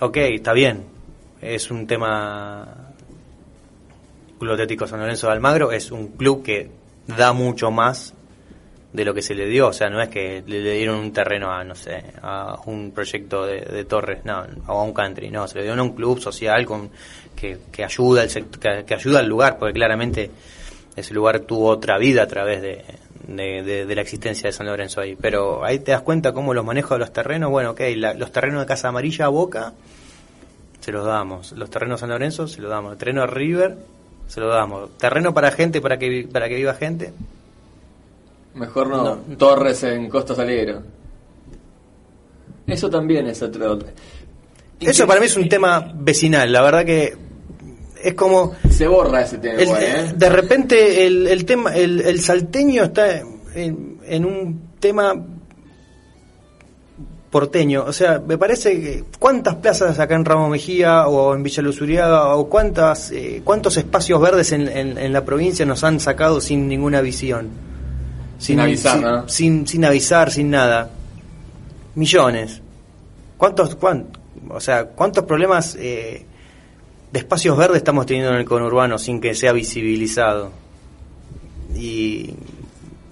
Ok, 0.00 0.16
está 0.16 0.52
bien, 0.54 0.84
es 1.42 1.70
un 1.70 1.86
tema 1.86 2.87
Club 4.38 4.52
Atlético 4.52 4.86
San 4.86 5.00
Lorenzo 5.00 5.26
de 5.26 5.32
Almagro, 5.34 5.72
es 5.72 5.90
un 5.90 6.08
club 6.08 6.42
que 6.42 6.70
da 7.06 7.32
mucho 7.32 7.70
más 7.70 8.14
de 8.92 9.04
lo 9.04 9.12
que 9.12 9.20
se 9.22 9.34
le 9.34 9.46
dio, 9.46 9.68
o 9.68 9.72
sea, 9.72 9.90
no 9.90 10.00
es 10.00 10.08
que 10.08 10.42
le, 10.46 10.62
dieron 10.72 10.96
un 10.96 11.12
terreno 11.12 11.52
a, 11.52 11.62
no 11.62 11.74
sé, 11.74 12.04
a 12.22 12.58
un 12.66 12.90
proyecto 12.92 13.44
de, 13.44 13.84
torres, 13.84 14.24
no, 14.24 14.44
o 14.66 14.80
a 14.80 14.82
un 14.82 14.94
country, 14.94 15.30
no, 15.30 15.46
se 15.46 15.56
le 15.56 15.62
dieron 15.62 15.80
a 15.80 15.82
un 15.82 15.92
club 15.94 16.18
social 16.20 16.64
con 16.64 16.90
que, 17.36 17.58
ayuda 17.84 18.22
al 18.22 18.28
sect- 18.30 18.84
que, 18.84 18.94
ayuda 18.94 19.20
al 19.20 19.26
lugar, 19.28 19.58
porque 19.58 19.74
claramente 19.74 20.30
ese 20.96 21.12
lugar 21.14 21.40
tuvo 21.40 21.68
otra 21.68 21.98
vida 21.98 22.22
a 22.22 22.26
través 22.26 22.62
de- 22.62 22.82
de 23.28 23.94
la 23.94 24.00
existencia 24.00 24.48
de 24.48 24.52
San 24.52 24.66
Lorenzo 24.66 25.02
ahí. 25.02 25.14
Pero 25.20 25.62
ahí 25.64 25.80
te 25.80 25.92
das 25.92 26.00
cuenta 26.00 26.32
cómo 26.32 26.54
los 26.54 26.64
manejos 26.64 26.92
de 26.92 26.98
los 27.00 27.12
terrenos, 27.12 27.50
bueno, 27.50 27.72
ok, 27.72 27.80
la- 27.96 28.14
los 28.14 28.32
terrenos 28.32 28.60
de 28.60 28.66
Casa 28.66 28.88
Amarilla 28.88 29.26
a 29.26 29.28
Boca 29.28 29.74
se 30.80 30.92
los 30.92 31.04
damos, 31.04 31.52
los 31.52 31.68
terrenos 31.68 31.98
de 31.98 32.00
San 32.00 32.08
Lorenzo 32.10 32.48
se 32.48 32.62
los 32.62 32.70
damos, 32.70 32.92
el 32.92 32.98
terreno 32.98 33.20
de 33.20 33.26
River 33.26 33.76
se 34.28 34.38
lo 34.40 34.46
damos, 34.48 34.96
terreno 34.98 35.34
para 35.34 35.50
gente, 35.50 35.80
para 35.80 35.98
que, 35.98 36.28
para 36.32 36.48
que 36.48 36.54
viva 36.54 36.74
gente, 36.74 37.12
Mejor 38.54 38.88
no. 38.88 39.16
Torres 39.36 39.82
en 39.84 40.08
Costa 40.08 40.34
Salguero. 40.34 40.82
Eso 42.66 42.90
también 42.90 43.26
es 43.28 43.40
otro. 43.42 43.78
Eso 44.80 45.06
para 45.06 45.20
mí 45.20 45.26
es 45.26 45.36
un 45.36 45.48
tema 45.48 45.92
vecinal, 45.94 46.52
la 46.52 46.62
verdad 46.62 46.84
que 46.84 47.16
es 48.02 48.14
como... 48.14 48.54
Se 48.70 48.86
borra 48.86 49.22
ese 49.22 49.38
tema, 49.38 49.54
el- 49.56 49.62
igual, 49.62 49.82
¿eh? 49.82 50.12
De 50.16 50.28
repente 50.28 51.06
el, 51.06 51.26
el 51.28 51.44
tema, 51.44 51.74
el, 51.74 52.00
el 52.00 52.20
salteño 52.20 52.84
está 52.84 53.20
en, 53.54 53.98
en 54.04 54.24
un 54.24 54.60
tema 54.80 55.14
porteño, 57.30 57.84
o 57.86 57.92
sea, 57.92 58.22
me 58.26 58.38
parece 58.38 58.80
que 58.80 59.04
cuántas 59.18 59.56
plazas 59.56 59.98
acá 59.98 60.14
en 60.14 60.24
Ramos 60.24 60.48
Mejía 60.50 61.06
o 61.08 61.34
en 61.34 61.42
Villa 61.42 61.62
Luzuriaga 61.62 62.34
o 62.34 62.48
cuántas, 62.48 63.10
eh, 63.10 63.42
cuántos 63.44 63.76
espacios 63.76 64.20
verdes 64.20 64.52
en, 64.52 64.66
en- 64.68 64.96
en 64.96 65.12
la 65.12 65.24
provincia 65.24 65.66
nos 65.66 65.84
han 65.84 66.00
sacado 66.00 66.40
sin 66.40 66.68
ninguna 66.68 67.00
visión. 67.02 67.48
Sin 68.38 68.60
avisar, 68.60 68.94
sin, 68.94 69.02
¿no? 69.02 69.28
sin, 69.28 69.66
sin 69.66 69.84
avisar, 69.84 70.30
sin 70.30 70.50
nada. 70.50 70.90
Millones. 71.96 72.62
¿Cuántos, 73.36 73.74
cuán- 73.74 74.06
o 74.48 74.60
sea, 74.60 74.86
cuántos 74.86 75.24
problemas 75.24 75.74
eh, 75.78 76.24
de 77.12 77.18
espacios 77.18 77.56
verdes 77.58 77.78
estamos 77.78 78.06
teniendo 78.06 78.30
en 78.32 78.36
el 78.38 78.44
conurbano 78.46 78.96
sin 78.98 79.20
que 79.20 79.34
sea 79.34 79.52
visibilizado? 79.52 80.50
Y 81.76 82.32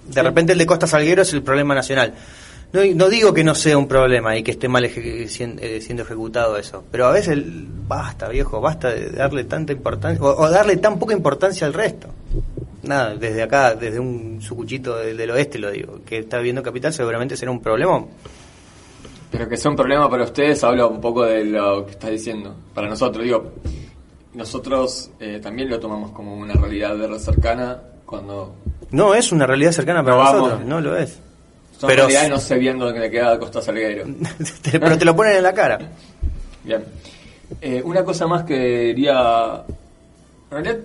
de 0.09 0.23
repente 0.23 0.53
el 0.53 0.57
de 0.59 0.65
Costa 0.65 0.87
Salguero 0.87 1.21
es 1.21 1.33
el 1.33 1.43
problema 1.43 1.75
nacional. 1.75 2.13
No, 2.73 2.81
no 2.95 3.09
digo 3.09 3.33
que 3.33 3.43
no 3.43 3.55
sea 3.55 3.77
un 3.77 3.87
problema 3.87 4.35
y 4.37 4.43
que 4.43 4.51
esté 4.51 4.67
mal 4.67 4.83
eje- 4.83 5.27
sien- 5.29 5.57
eh, 5.61 5.79
siendo 5.81 6.03
ejecutado 6.03 6.57
eso, 6.57 6.83
pero 6.91 7.05
a 7.07 7.11
veces 7.11 7.41
basta, 7.87 8.27
viejo, 8.27 8.59
basta 8.59 8.89
de 8.89 9.09
darle 9.11 9.45
tanta 9.45 9.71
importancia 9.71 10.21
o, 10.23 10.27
o 10.43 10.49
darle 10.49 10.75
tan 10.77 10.99
poca 10.99 11.13
importancia 11.13 11.65
al 11.65 11.73
resto. 11.73 12.09
Nada, 12.83 13.15
desde 13.15 13.41
acá, 13.43 13.73
desde 13.73 13.99
un 13.99 14.41
sucuchito 14.41 14.97
del, 14.97 15.15
del 15.17 15.31
oeste 15.31 15.57
lo 15.59 15.71
digo, 15.71 15.99
que 16.05 16.19
está 16.19 16.37
viviendo 16.37 16.61
capital 16.61 16.91
seguramente 16.93 17.35
será 17.37 17.51
un 17.51 17.61
problema. 17.61 18.05
Pero 19.31 19.47
que 19.49 19.57
sea 19.57 19.71
un 19.71 19.77
problema 19.77 20.09
para 20.09 20.23
ustedes, 20.25 20.63
habla 20.63 20.85
un 20.87 21.01
poco 21.01 21.23
de 21.23 21.43
lo 21.45 21.85
que 21.85 21.91
estás 21.91 22.11
diciendo. 22.11 22.53
Para 22.73 22.87
nosotros, 22.89 23.23
digo, 23.23 23.51
nosotros 24.33 25.09
eh, 25.19 25.39
también 25.41 25.69
lo 25.69 25.79
tomamos 25.79 26.11
como 26.11 26.35
una 26.35 26.53
realidad 26.53 26.95
de 26.95 27.17
cercana 27.19 27.77
cuando 28.05 28.55
No 28.91 29.13
es 29.15 29.31
una 29.31 29.45
realidad 29.47 29.71
cercana 29.71 30.03
para 30.03 30.15
vamos. 30.17 30.33
nosotros, 30.41 30.65
no 30.67 30.79
lo 30.81 30.97
es. 30.97 31.19
Son 31.77 31.87
Pero- 31.87 32.03
realidades 32.03 32.29
no 32.29 32.39
sé 32.39 32.57
bien 32.57 32.77
dónde 32.79 32.99
le 32.99 33.09
queda 33.11 33.37
Costa 33.39 33.61
Salguero. 33.61 34.05
Te- 34.61 34.79
pero 34.79 34.97
te 34.97 35.05
lo 35.05 35.15
ponen 35.15 35.37
en 35.37 35.43
la 35.43 35.53
cara. 35.53 35.77
Bien. 36.63 36.83
Eh, 37.61 37.81
una 37.83 38.03
cosa 38.03 38.27
más 38.27 38.43
que 38.43 38.55
quería. 38.93 39.63
En 40.49 40.63
realidad, 40.63 40.77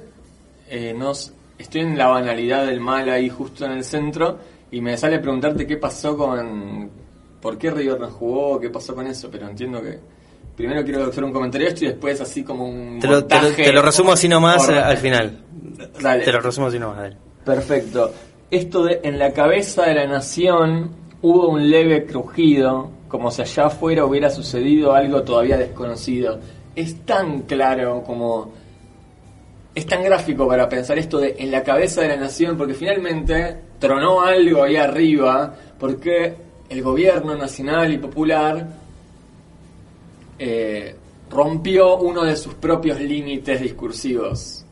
eh, 0.69 0.95
nos, 0.97 1.33
estoy 1.59 1.81
en 1.83 1.97
la 1.99 2.07
banalidad 2.09 2.67
del 2.67 2.79
mal 2.81 3.09
ahí 3.09 3.29
justo 3.29 3.65
en 3.65 3.73
el 3.73 3.85
centro 3.85 4.39
y 4.71 4.81
me 4.81 4.97
sale 4.97 5.19
preguntarte 5.19 5.67
qué 5.67 5.77
pasó 5.77 6.17
con. 6.17 6.89
¿Por 7.41 7.59
qué 7.59 7.71
River 7.71 7.99
no 7.99 8.09
jugó? 8.11 8.61
¿Qué 8.61 8.71
pasó 8.71 8.95
con 8.95 9.07
eso? 9.07 9.29
Pero 9.31 9.49
entiendo 9.49 9.83
que. 9.83 9.99
Primero 10.57 10.85
quiero 10.85 11.07
hacer 11.07 11.25
un 11.25 11.33
comentario 11.33 11.67
de 11.67 11.73
esto 11.73 11.85
y 11.87 11.89
después 11.89 12.21
así 12.21 12.45
como 12.45 12.67
un. 12.69 12.99
Te 13.01 13.09
lo, 13.09 13.25
te 13.25 13.35
lo- 13.37 13.43
montaje 13.43 13.65
te 13.65 13.73
lo 13.73 13.83
resumo 13.83 14.13
así 14.13 14.29
nomás 14.29 14.65
Por- 14.67 14.75
al 14.75 14.99
final. 14.99 15.39
Dale. 16.01 16.25
Te 16.25 16.31
lo 16.33 16.41
resumo 16.41 16.67
así 16.69 16.79
nomás. 16.79 16.99
dale. 16.99 17.17
Perfecto. 17.45 18.13
Esto 18.53 18.85
de 18.85 19.01
en 19.03 19.19
la 19.19 19.33
cabeza 19.33 19.87
de 19.87 19.95
la 19.95 20.07
nación 20.07 20.91
hubo 21.23 21.49
un 21.49 21.71
leve 21.71 22.05
crujido, 22.05 22.91
como 23.09 23.31
si 23.31 23.41
allá 23.41 23.69
afuera 23.69 24.05
hubiera 24.05 24.29
sucedido 24.29 24.93
algo 24.93 25.23
todavía 25.23 25.57
desconocido. 25.57 26.39
Es 26.77 27.07
tan 27.07 27.45
claro 27.45 28.03
como... 28.05 28.53
Es 29.75 29.87
tan 29.87 30.05
gráfico 30.05 30.47
para 30.47 30.69
pensar 30.69 30.99
esto 30.99 31.17
de 31.17 31.35
en 31.39 31.51
la 31.51 31.63
cabeza 31.63 32.03
de 32.03 32.09
la 32.09 32.17
nación, 32.17 32.59
porque 32.59 32.75
finalmente 32.75 33.57
tronó 33.79 34.21
algo 34.21 34.65
ahí 34.65 34.77
arriba, 34.77 35.55
porque 35.79 36.35
el 36.69 36.83
gobierno 36.83 37.35
nacional 37.35 37.91
y 37.91 37.97
popular 37.97 38.69
eh, 40.39 40.95
rompió 41.31 41.97
uno 41.97 42.23
de 42.23 42.37
sus 42.37 42.53
propios 42.53 43.01
límites 43.01 43.63
discursivos 43.63 44.67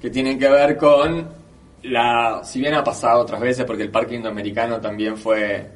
que 0.00 0.10
tienen 0.10 0.38
que 0.38 0.48
ver 0.48 0.76
con 0.76 1.39
la, 1.82 2.40
si 2.44 2.60
bien 2.60 2.74
ha 2.74 2.84
pasado 2.84 3.20
otras 3.22 3.40
veces 3.40 3.64
porque 3.64 3.82
el 3.84 3.90
parque 3.90 4.14
indoamericano 4.14 4.80
también 4.80 5.16
fue 5.16 5.68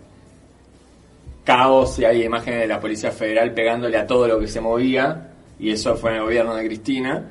caos 1.44 1.98
y 1.98 2.04
hay 2.04 2.22
imágenes 2.24 2.60
de 2.60 2.66
la 2.66 2.80
Policía 2.80 3.10
Federal 3.10 3.52
pegándole 3.52 3.96
a 3.98 4.06
todo 4.06 4.26
lo 4.26 4.38
que 4.38 4.48
se 4.48 4.60
movía 4.60 5.30
y 5.58 5.70
eso 5.70 5.94
fue 5.96 6.10
en 6.10 6.16
el 6.16 6.22
gobierno 6.22 6.54
de 6.54 6.66
Cristina. 6.66 7.22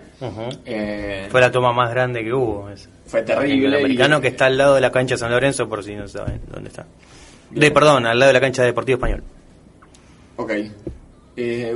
Eh, 0.66 1.28
Fue 1.30 1.42
la 1.42 1.52
toma 1.52 1.74
más 1.74 1.90
grande 1.90 2.24
que 2.24 2.32
hubo. 2.32 2.70
esa. 2.70 2.90
Fue 3.06 3.22
terrible 3.24 3.68
El 3.68 3.76
americano 3.76 4.20
y- 4.20 4.22
que 4.22 4.28
está 4.30 4.46
al 4.46 4.58
lado 4.58 4.76
de 4.76 4.82
la 4.82 4.92
cancha 4.92 5.18
San 5.18 5.32
Lorenzo, 5.32 5.68
por 5.68 5.84
si 5.84 5.96
no 5.96 6.08
saben 6.08 6.40
dónde 6.50 6.70
está. 6.70 6.86
De, 7.52 7.70
perdón, 7.72 8.06
al 8.06 8.18
lado 8.18 8.30
de 8.30 8.34
la 8.34 8.40
cancha 8.40 8.62
de 8.62 8.70
Deportivo 8.70 8.96
Español. 8.98 9.24
Ok. 10.38 10.52
Eh, 11.36 11.76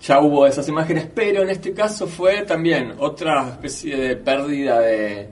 ya 0.00 0.20
hubo 0.20 0.46
esas 0.46 0.68
imágenes, 0.68 1.08
pero 1.12 1.42
en 1.42 1.50
este 1.50 1.72
caso 1.74 2.06
fue 2.06 2.42
también 2.42 2.94
otra 2.98 3.48
especie 3.48 3.96
de 3.96 4.16
pérdida 4.16 4.78
de... 4.80 5.28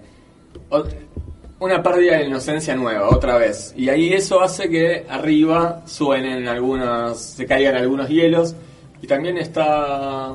Una 1.58 1.82
pérdida 1.82 2.18
de 2.18 2.26
inocencia 2.26 2.74
nueva, 2.74 3.08
otra 3.08 3.38
vez. 3.38 3.72
Y 3.76 3.88
ahí 3.88 4.12
eso 4.12 4.42
hace 4.42 4.68
que 4.68 5.06
arriba 5.08 5.82
suenen 5.86 6.46
algunos, 6.48 7.18
se 7.18 7.46
caigan 7.46 7.76
algunos 7.76 8.08
hielos. 8.08 8.54
Y 9.00 9.06
también 9.06 9.38
está, 9.38 10.34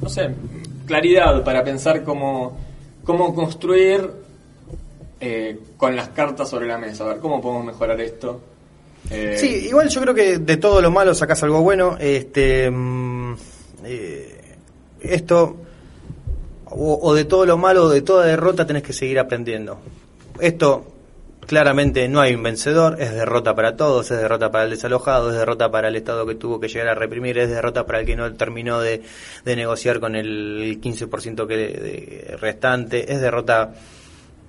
no 0.00 0.08
sé, 0.08 0.30
claridad 0.86 1.44
para 1.44 1.62
pensar 1.64 2.02
cómo, 2.02 2.56
cómo 3.04 3.34
construir 3.34 4.10
eh, 5.20 5.58
con 5.76 5.96
las 5.96 6.08
cartas 6.10 6.48
sobre 6.48 6.66
la 6.66 6.78
mesa. 6.78 7.04
A 7.04 7.08
ver, 7.08 7.18
¿cómo 7.18 7.40
podemos 7.40 7.64
mejorar 7.66 8.00
esto? 8.00 8.40
Eh, 9.10 9.36
Sí, 9.38 9.66
igual 9.68 9.88
yo 9.88 10.00
creo 10.00 10.14
que 10.14 10.38
de 10.38 10.56
todo 10.56 10.80
lo 10.80 10.90
malo 10.90 11.14
sacas 11.14 11.42
algo 11.42 11.60
bueno. 11.60 11.96
Este, 11.98 12.70
mm, 12.70 13.34
eh, 13.84 14.40
esto, 15.00 15.56
o, 16.76 17.14
de 17.14 17.24
todo 17.24 17.46
lo 17.46 17.56
malo, 17.56 17.88
de 17.88 18.02
toda 18.02 18.26
derrota, 18.26 18.66
tenés 18.66 18.82
que 18.82 18.92
seguir 18.92 19.18
aprendiendo. 19.18 19.78
Esto, 20.40 20.84
claramente, 21.46 22.08
no 22.08 22.20
hay 22.20 22.34
un 22.34 22.42
vencedor, 22.42 23.00
es 23.00 23.12
derrota 23.12 23.54
para 23.54 23.76
todos, 23.76 24.10
es 24.10 24.18
derrota 24.18 24.50
para 24.50 24.64
el 24.64 24.70
desalojado, 24.70 25.30
es 25.30 25.36
derrota 25.36 25.70
para 25.70 25.88
el 25.88 25.96
Estado 25.96 26.26
que 26.26 26.34
tuvo 26.34 26.58
que 26.58 26.68
llegar 26.68 26.88
a 26.88 26.94
reprimir, 26.94 27.38
es 27.38 27.48
derrota 27.50 27.86
para 27.86 28.00
el 28.00 28.06
que 28.06 28.16
no 28.16 28.32
terminó 28.34 28.80
de, 28.80 29.02
negociar 29.44 30.00
con 30.00 30.16
el 30.16 30.80
15% 30.80 31.46
que 31.46 31.56
de- 31.56 32.36
restante, 32.40 33.12
es 33.12 33.20
derrota 33.20 33.72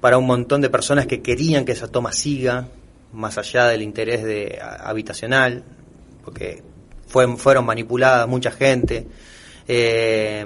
para 0.01 0.17
un 0.17 0.25
montón 0.25 0.61
de 0.61 0.69
personas 0.69 1.05
que 1.07 1.21
querían 1.21 1.65
que 1.65 1.73
esa 1.73 1.87
toma 1.87 2.11
siga, 2.11 2.67
más 3.13 3.37
allá 3.37 3.67
del 3.67 3.81
interés 3.81 4.23
de, 4.23 4.59
habitacional, 4.61 5.63
porque 6.23 6.63
fue- 7.07 7.37
fueron 7.37 7.65
manipuladas 7.65 8.27
mucha 8.27 8.51
gente. 8.51 9.05
Eh, 9.67 10.45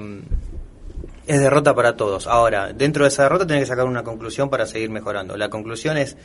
es 1.30 1.40
derrota 1.40 1.76
para 1.76 1.96
todos. 1.96 2.26
Ahora, 2.26 2.74
dentro 2.74 3.04
de 3.04 3.10
esa 3.10 3.22
derrota 3.22 3.46
tenés 3.46 3.62
que 3.62 3.68
sacar 3.68 3.86
una 3.86 4.04
conclusión 4.04 4.50
para 4.50 4.66
seguir 4.66 4.90
mejorando. 4.90 5.38
La 5.38 5.48
conclusión 5.48 5.96
es, 5.96 6.18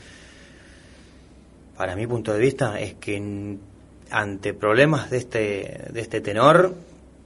para 1.76 1.94
mi 1.94 2.06
punto 2.06 2.32
de 2.32 2.38
vista, 2.38 2.80
es 2.80 2.94
que 2.94 3.58
ante 4.10 4.54
problemas 4.54 5.10
de 5.10 5.18
este, 5.18 5.88
de 5.90 6.00
este 6.00 6.22
tenor 6.22 6.74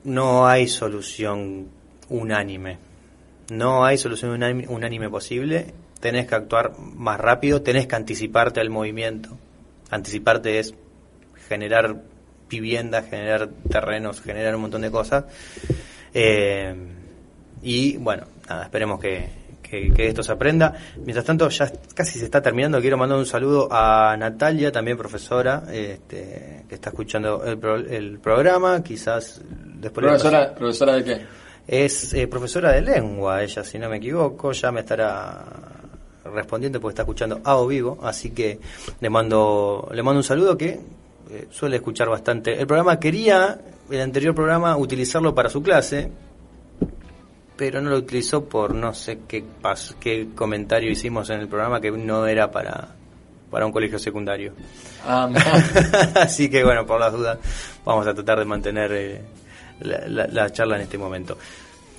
no 0.03 0.49
hay 0.49 0.67
solución 0.67 1.69
unánime. 2.09 2.79
No 3.51 3.85
hay 3.85 3.97
solución 3.97 4.33
unánime, 4.33 4.67
unánime 4.67 5.09
posible. 5.09 5.73
Tenés 6.01 6.27
que 6.27 6.35
actuar 6.35 6.73
más 6.81 7.21
rápido, 7.21 7.63
tenés 7.63 7.87
que 7.87 7.95
anticiparte 7.95 8.59
al 8.59 8.71
movimiento. 8.71 9.39
Anticiparte 9.89 10.59
es 10.59 10.75
generar 11.47 12.03
viviendas, 12.51 13.09
generar 13.09 13.51
terrenos, 13.71 14.21
generar 14.21 14.57
un 14.57 14.63
montón 14.63 14.83
de 14.83 14.91
cosas. 14.91 15.27
Eh, 16.13 16.75
y 17.63 17.97
bueno, 17.97 18.25
nada, 18.49 18.65
esperemos 18.65 19.01
que, 19.01 19.29
que- 19.63 19.93
que 19.93 20.09
esto 20.09 20.23
se 20.23 20.33
aprenda. 20.33 20.73
Mientras 20.97 21.25
tanto, 21.25 21.49
ya 21.49 21.71
casi 21.95 22.19
se 22.19 22.25
está 22.25 22.41
terminando. 22.41 22.81
Quiero 22.81 22.97
mandar 22.97 23.19
un 23.19 23.27
saludo 23.27 23.69
a 23.71 24.17
Natalia, 24.19 24.73
también 24.73 24.97
profesora, 24.97 25.65
este, 25.71 26.65
que 26.69 26.75
está 26.75 26.91
escuchando 26.91 27.45
el, 27.45 27.59
pro- 27.59 27.77
el 27.77 28.19
programa. 28.19 28.83
Quizás 28.83 29.41
después 29.49 30.07
¿Profesora, 30.07 30.55
¿Profesora 30.55 30.95
de 30.95 31.05
qué? 31.05 31.27
es 31.67 32.15
eh, 32.15 32.27
profesora 32.27 32.73
de 32.73 32.81
lengua, 32.81 33.43
ella, 33.43 33.63
si 33.63 33.79
no 33.79 33.91
me 33.91 33.99
equivoco, 33.99 34.53
ya 34.53 34.73
me 34.73 34.81
estará 34.81 35.45
respondiendo 36.25 36.81
porque 36.81 36.93
está 36.93 37.03
escuchando 37.03 37.41
a 37.45 37.57
o 37.57 37.67
vivo, 37.67 37.99
así 38.03 38.31
que 38.31 38.59
le 39.01 39.11
mando, 39.11 39.89
le 39.93 40.03
mando 40.03 40.19
un 40.21 40.25
saludo 40.25 40.57
que 40.57 40.81
eh, 41.31 41.47
suele 41.51 41.77
escuchar 41.77 42.09
bastante. 42.09 42.59
El 42.59 42.67
programa 42.67 42.99
quería, 42.99 43.59
el 43.91 44.01
anterior 44.01 44.35
programa, 44.35 44.77
utilizarlo 44.79 45.35
para 45.35 45.49
su 45.51 45.63
clase, 45.63 46.11
pero 47.59 47.83
no 47.83 47.91
lo 47.91 47.97
utilizó 47.99 48.45
por 48.45 48.75
no 48.75 48.95
sé 48.95 49.19
qué, 49.29 49.45
pas- 49.63 49.95
qué 50.01 50.29
comentario 50.35 50.91
hicimos 50.91 51.29
en 51.29 51.41
el 51.41 51.49
programa 51.49 51.81
que 51.81 51.91
no 51.91 52.27
era 52.27 52.51
para, 52.51 52.95
para 53.51 53.67
un 53.67 53.73
colegio 53.73 53.99
secundario. 53.99 54.53
Ah, 55.07 55.29
Así 56.15 56.49
que 56.49 56.65
bueno, 56.65 56.87
por 56.87 56.99
las 57.01 57.13
dudas, 57.13 57.39
vamos 57.85 58.07
a 58.07 58.15
tratar 58.15 58.39
de 58.39 58.45
mantener 58.47 58.93
eh, 58.93 59.21
la, 59.81 60.07
la- 60.09 60.27
la 60.29 60.51
charla 60.51 60.77
en 60.77 60.83
este 60.83 60.97
momento. 60.97 61.37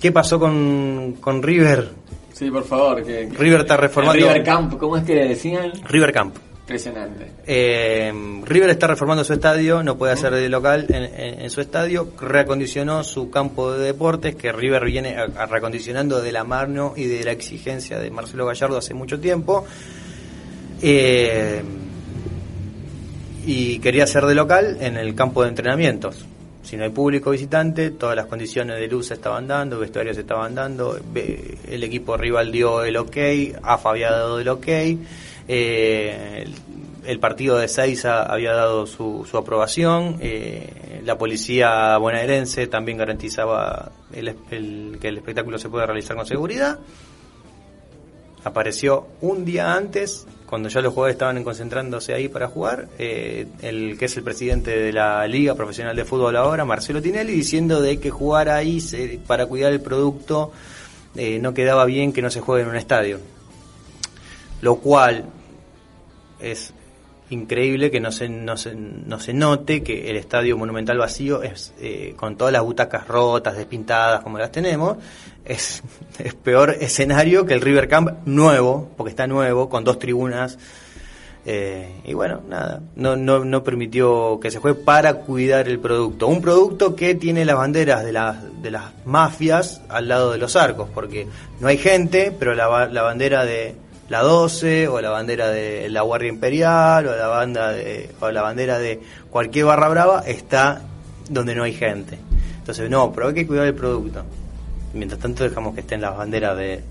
¿Qué 0.02 0.12
pasó 0.12 0.40
con, 0.40 1.18
con 1.20 1.44
River? 1.44 1.90
sí, 2.34 2.50
por 2.50 2.64
favor. 2.64 3.04
Que, 3.04 3.28
River 3.38 3.62
está 3.62 3.76
reformando- 3.78 4.14
River 4.14 4.44
Camp, 4.44 4.78
¿cómo 4.78 4.96
es 4.96 5.04
que 5.04 5.14
le 5.16 5.28
decían? 5.28 5.74
River 5.90 6.14
Camp. 6.14 6.38
Impresionante. 6.70 7.32
Eh, 7.48 8.14
River 8.46 8.70
está 8.70 8.86
reformando 8.86 9.24
su 9.24 9.34
estadio, 9.34 9.82
no 9.82 9.98
puede 9.98 10.14
hacer 10.14 10.32
de 10.36 10.48
local 10.50 10.86
en, 10.90 11.04
en- 11.04 11.42
en 11.42 11.50
su 11.50 11.62
estadio, 11.62 12.10
reacondicionó 12.22 13.04
su 13.04 13.32
campo 13.32 13.72
de 13.74 13.88
deportes, 13.88 14.36
que 14.36 14.52
River 14.52 14.86
viene 14.86 15.18
reacondicionando 15.50 16.22
de 16.22 16.32
la 16.32 16.44
mano 16.44 16.94
y 16.96 17.06
de 17.06 17.24
la 17.24 17.32
exigencia 17.32 17.98
de 17.98 18.12
Marcelo 18.12 18.46
Gallardo 18.46 18.78
hace 18.78 18.94
mucho 18.94 19.20
tiempo. 19.20 19.66
Eh, 20.84 21.64
y 23.48 23.80
quería 23.80 24.04
hacer 24.04 24.28
de 24.28 24.36
local 24.36 24.78
en 24.80 24.96
el 24.96 25.16
campo 25.16 25.42
de 25.42 25.50
entrenamientos. 25.50 26.24
Si 26.62 26.78
no 26.78 26.84
hay 26.84 26.92
público 26.92 27.32
visitante, 27.32 27.90
todas 27.90 28.16
las 28.16 28.28
condiciones 28.28 28.80
de 28.80 28.88
luz 28.88 29.08
se 29.08 29.16
estaban 29.16 29.48
dando, 29.48 29.80
vestuarios 29.80 30.16
se 30.18 30.22
estaban 30.22 30.54
dando, 30.54 31.00
el 31.16 31.84
equipo 31.84 32.16
rival 32.16 32.52
dio 32.52 32.84
el 32.84 32.96
ok, 32.96 33.18
AFA 33.64 33.90
había 33.90 34.12
dado 34.12 34.40
el 34.40 34.48
ok, 34.50 34.68
eh, 35.52 36.46
el, 37.06 37.20
partido 37.20 37.58
de 37.58 37.68
Seiza 37.68 38.22
había 38.22 38.54
dado 38.54 38.86
su, 38.86 39.28
su 39.28 39.36
aprobación, 39.36 40.18
eh, 40.22 41.02
la 41.04 41.18
policía 41.18 41.98
bonaerense 41.98 42.68
también 42.68 43.00
garantizaba 43.00 43.92
que 44.12 44.20
el 45.08 45.18
espectáculo 45.18 45.58
se 45.58 45.70
puede 45.70 45.88
realizar 45.88 46.16
con 46.16 46.28
seguridad 46.28 46.78
apareció 48.44 49.08
un 49.22 49.44
día 49.44 49.74
antes, 49.74 50.28
cuando 50.46 50.70
ya 50.70 50.82
los 50.82 50.94
jugadores 50.94 51.16
estaban 51.16 51.44
concentrándose 51.44 52.14
ahí 52.14 52.28
para 52.28 52.48
jugar, 52.48 52.88
eh, 53.00 53.48
el 53.64 53.98
que 53.98 54.06
es 54.06 54.18
el 54.18 54.24
presidente 54.24 54.70
de 54.70 54.94
la 54.94 55.26
Liga 55.28 55.56
Profesional 55.56 55.96
de 55.96 56.06
Fútbol 56.06 56.36
ahora, 56.36 56.64
Marcelo 56.64 57.02
Tinelli, 57.02 57.34
diciendo 57.34 57.82
de 57.82 58.00
que 58.00 58.12
jugar 58.12 58.50
ahí 58.50 58.80
para 59.26 59.48
cuidar 59.48 59.72
el 59.72 59.82
producto 59.82 60.52
no 61.16 61.54
quedaba 61.56 61.86
bien 61.86 62.14
que 62.14 62.22
no 62.22 62.30
se 62.30 62.40
juegue 62.40 62.64
en 62.64 62.70
un 62.70 62.76
estadio. 62.76 63.20
Lo 64.62 64.76
cual 64.76 65.26
es 66.40 66.74
increíble 67.30 67.92
que 67.92 68.00
no 68.00 68.12
se, 68.12 68.28
no 68.28 68.58
se, 68.58 68.76
no 68.76 69.20
se 69.20 69.34
note 69.34 69.84
que 69.84 70.10
el 70.10 70.18
estadio 70.18 70.58
monumental 70.58 70.98
vacío 70.98 71.44
es 71.44 71.74
eh, 71.80 72.14
con 72.16 72.36
todas 72.36 72.52
las 72.52 72.64
butacas 72.64 73.08
rotas, 73.08 73.56
despintadas 73.56 74.22
como 74.22 74.38
las 74.38 74.52
tenemos, 74.52 74.98
es, 75.46 75.84
es 76.20 76.34
peor 76.34 76.76
escenario 76.80 77.46
que 77.46 77.54
el 77.54 77.62
River 77.62 77.88
Camp 77.88 78.26
nuevo, 78.26 78.90
porque 78.98 79.12
está 79.12 79.28
nuevo, 79.28 79.70
con 79.70 79.84
dos 79.84 80.00
tribunas. 80.00 80.58
eh, 81.46 82.02
y 82.04 82.14
bueno, 82.14 82.42
nada, 82.50 82.82
no, 82.96 83.16
no, 83.16 83.46
no 83.46 83.64
permitió 83.64 84.40
que 84.40 84.50
se 84.52 84.60
juegue 84.60 84.82
para 84.84 85.16
cuidar 85.16 85.68
el 85.68 85.80
producto. 85.80 86.28
Un 86.28 86.42
producto 86.42 86.96
que 86.96 87.16
tiene 87.16 87.46
las 87.46 87.56
banderas 87.58 88.04
de 88.04 88.12
las, 88.12 88.62
de 88.62 88.72
las 88.72 88.86
mafias 89.06 89.82
al 89.88 90.08
lado 90.08 90.32
de 90.32 90.40
los 90.40 90.56
arcos, 90.56 90.90
porque 90.94 91.28
no 91.60 91.68
hay 91.68 91.78
gente, 91.78 92.34
pero 92.38 92.56
la, 92.56 92.88
la 92.88 93.04
bandera 93.04 93.46
de 93.46 93.76
la 94.10 94.22
12 94.22 94.88
o 94.88 95.00
la 95.02 95.12
bandera 95.12 95.50
de 95.50 95.88
la 95.90 96.02
Guardia 96.02 96.30
Imperial 96.30 97.08
o 97.08 97.16
la 97.16 97.28
banda 97.28 97.72
de, 97.72 98.10
o 98.20 98.32
la 98.32 98.42
bandera 98.42 98.80
de 98.80 99.00
cualquier 99.30 99.66
barra 99.66 99.88
brava 99.88 100.24
está 100.26 100.82
donde 101.30 101.56
no 101.56 101.64
hay 101.64 101.74
gente. 101.74 102.18
Entonces, 102.58 102.90
no, 102.90 103.12
pero 103.14 103.28
hay 103.28 103.34
que 103.34 103.48
cuidar 103.48 103.68
el 103.68 103.76
producto. 103.76 104.24
Mientras 104.94 105.22
tanto 105.22 105.44
dejamos 105.44 105.76
que 105.76 105.82
estén 105.82 106.02
las 106.02 106.18
banderas 106.18 106.58
de, 106.58 106.84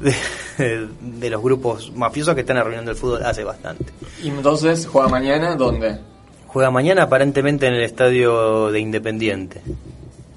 de, 0.00 0.88
de 1.00 1.30
los 1.30 1.42
grupos 1.42 1.92
mafiosos 1.94 2.34
que 2.34 2.40
están 2.40 2.56
arruinando 2.56 2.90
el 2.90 2.96
fútbol 2.96 3.22
hace 3.24 3.44
bastante. 3.44 3.86
Y 4.22 4.28
entonces, 4.28 4.86
¿juega 4.86 5.08
mañana? 5.08 5.54
¿Dónde? 5.54 6.00
Juega 6.48 6.70
mañana 6.70 7.04
aparentemente 7.04 7.66
en 7.66 7.74
el 7.74 7.82
estadio 7.82 8.72
de 8.72 8.80
Independiente, 8.80 9.60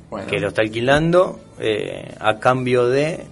Bueno, 0.10 0.28
que 0.28 0.40
lo 0.40 0.50
está 0.50 0.62
alquilando 0.62 1.40
eh, 1.58 2.14
a 2.20 2.38
cambio 2.38 2.88
de 2.88 3.26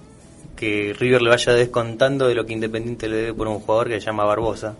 que 0.60 0.94
River 1.00 1.22
le 1.22 1.30
vaya 1.30 1.54
descontando 1.54 2.28
de 2.28 2.36
lo 2.36 2.46
que 2.46 2.54
Independiente 2.54 3.08
le 3.08 3.16
debe 3.16 3.34
por 3.34 3.48
un 3.48 3.60
jugador 3.62 3.88
que 3.88 4.00
se 4.00 4.06
llama 4.06 4.26
Barbosa. 4.26 4.76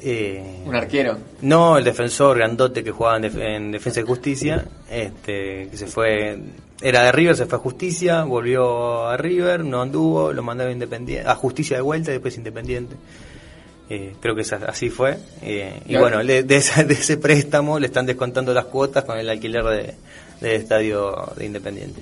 Eh, 0.00 0.62
un 0.64 0.76
arquero. 0.76 1.18
no, 1.40 1.76
el 1.76 1.82
defensor 1.84 2.36
grandote 2.36 2.84
que 2.84 2.92
jugaba 2.92 3.16
en, 3.16 3.22
def- 3.22 3.36
en 3.38 3.72
Defensa 3.72 3.98
y 4.00 4.04
Justicia, 4.04 4.64
este, 4.88 5.68
que 5.70 5.76
se 5.76 5.86
fue, 5.88 6.38
era 6.80 7.02
de 7.02 7.10
River, 7.12 7.34
se 7.34 7.46
fue 7.46 7.58
a 7.58 7.60
Justicia, 7.60 8.22
volvió 8.22 9.06
a 9.08 9.16
River, 9.16 9.64
no 9.64 9.82
anduvo, 9.82 10.32
lo 10.32 10.42
mandaron 10.44 10.70
a 10.70 10.74
Independiente, 10.74 11.28
a 11.28 11.34
Justicia 11.34 11.76
de 11.78 11.82
vuelta 11.82 12.10
y 12.10 12.14
después 12.14 12.36
Independiente. 12.36 12.94
Eh, 13.90 14.12
creo 14.20 14.36
que 14.36 14.42
así 14.42 14.88
fue. 14.90 15.16
Eh, 15.42 15.80
y 15.86 15.96
bueno, 15.96 16.22
le- 16.22 16.44
de, 16.44 16.56
esa- 16.56 16.84
de 16.84 16.94
ese 16.94 17.16
préstamo 17.16 17.80
le 17.80 17.86
están 17.86 18.06
descontando 18.06 18.54
las 18.54 18.66
cuotas 18.66 19.02
con 19.04 19.18
el 19.18 19.28
alquiler 19.28 19.64
de, 19.64 19.94
del 20.40 20.52
estadio 20.60 21.32
de 21.36 21.44
Independiente. 21.46 22.00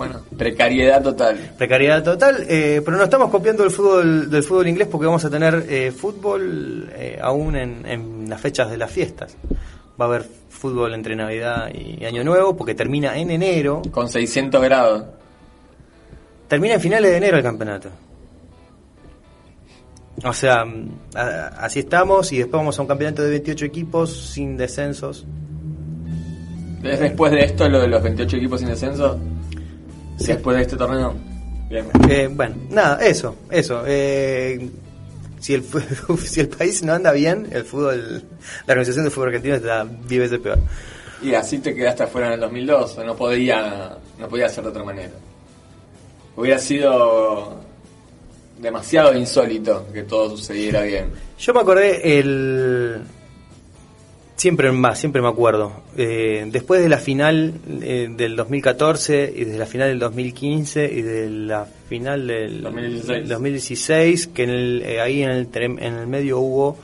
Bueno, 0.00 0.20
precariedad 0.38 1.02
total. 1.02 1.52
Precariedad 1.58 2.02
total, 2.02 2.46
eh, 2.48 2.80
pero 2.82 2.96
no 2.96 3.04
estamos 3.04 3.28
copiando 3.28 3.64
el 3.64 3.70
fútbol 3.70 4.30
del 4.30 4.42
fútbol 4.42 4.66
inglés 4.68 4.88
porque 4.90 5.04
vamos 5.06 5.22
a 5.26 5.28
tener 5.28 5.66
eh, 5.68 5.92
fútbol 5.92 6.90
eh, 6.94 7.18
aún 7.20 7.54
en, 7.54 7.84
en 7.84 8.30
las 8.30 8.40
fechas 8.40 8.70
de 8.70 8.78
las 8.78 8.90
fiestas. 8.90 9.36
Va 10.00 10.06
a 10.06 10.08
haber 10.08 10.24
fútbol 10.48 10.94
entre 10.94 11.14
Navidad 11.14 11.68
y 11.74 12.02
Año 12.06 12.24
Nuevo 12.24 12.56
porque 12.56 12.74
termina 12.74 13.14
en 13.18 13.30
enero. 13.30 13.82
Con 13.90 14.08
600 14.08 14.62
grados. 14.62 15.04
Termina 16.48 16.74
en 16.76 16.80
finales 16.80 17.10
de 17.10 17.16
enero 17.18 17.36
el 17.36 17.42
campeonato. 17.42 17.90
O 20.24 20.32
sea, 20.32 20.64
mm, 20.64 20.88
a- 21.14 21.48
así 21.64 21.80
estamos 21.80 22.32
y 22.32 22.38
después 22.38 22.58
vamos 22.58 22.78
a 22.78 22.82
un 22.82 22.88
campeonato 22.88 23.22
de 23.22 23.28
28 23.30 23.66
equipos 23.66 24.10
sin 24.32 24.56
descensos. 24.56 25.26
¿Es 26.82 27.00
después 27.00 27.32
de 27.32 27.40
esto 27.40 27.68
lo 27.68 27.80
de 27.82 27.88
los 27.88 28.02
28 28.02 28.36
equipos 28.38 28.60
sin 28.60 28.70
descenso? 28.70 29.18
Después 30.26 30.56
de 30.56 30.62
este 30.62 30.76
torneo. 30.76 31.14
Bien. 31.68 31.86
Eh, 32.08 32.28
bueno, 32.30 32.56
nada, 32.70 33.04
eso, 33.04 33.36
eso. 33.50 33.84
Eh, 33.86 34.68
si 35.38 35.54
el 35.54 35.64
si 36.24 36.40
el 36.40 36.48
país 36.48 36.82
no 36.82 36.92
anda 36.92 37.12
bien, 37.12 37.48
el 37.52 37.64
fútbol, 37.64 38.24
la 38.66 38.72
organización 38.72 39.04
del 39.04 39.12
fútbol 39.12 39.28
argentino 39.28 39.56
está 39.56 39.84
10 39.84 40.20
veces 40.20 40.38
peor. 40.38 40.58
Y 41.22 41.34
así 41.34 41.58
te 41.58 41.74
quedaste 41.74 42.04
afuera 42.04 42.28
en 42.28 42.34
el 42.34 42.40
2002. 42.40 42.98
No 43.04 43.16
podía, 43.16 43.96
no 44.18 44.28
podía 44.28 44.48
ser 44.48 44.64
de 44.64 44.70
otra 44.70 44.84
manera. 44.84 45.12
Hubiera 46.36 46.58
sido 46.58 47.60
demasiado 48.58 49.14
insólito 49.14 49.86
que 49.92 50.02
todo 50.02 50.30
sucediera 50.30 50.82
bien. 50.82 51.10
Yo 51.38 51.54
me 51.54 51.60
acordé 51.60 52.18
el 52.18 53.02
siempre 54.40 54.72
más, 54.72 54.98
siempre 54.98 55.20
me 55.20 55.28
acuerdo. 55.28 55.70
Eh, 55.98 56.46
después 56.50 56.82
de 56.82 56.88
la 56.88 56.96
final 56.98 57.52
eh, 57.82 58.08
del 58.10 58.36
2014 58.36 59.32
y 59.36 59.44
desde 59.44 59.58
la 59.58 59.66
final 59.66 59.88
del 59.90 59.98
2015 59.98 60.84
y 60.92 61.02
de 61.02 61.28
la 61.30 61.66
final 61.66 62.26
del 62.26 62.62
2016. 62.62 63.28
2016, 63.28 64.26
que 64.28 64.42
en 64.44 64.50
el, 64.50 64.82
eh, 64.86 65.00
ahí 65.00 65.22
en 65.22 65.30
el, 65.30 65.48
en 65.54 65.94
el 65.94 66.06
medio 66.06 66.38
hubo 66.40 66.78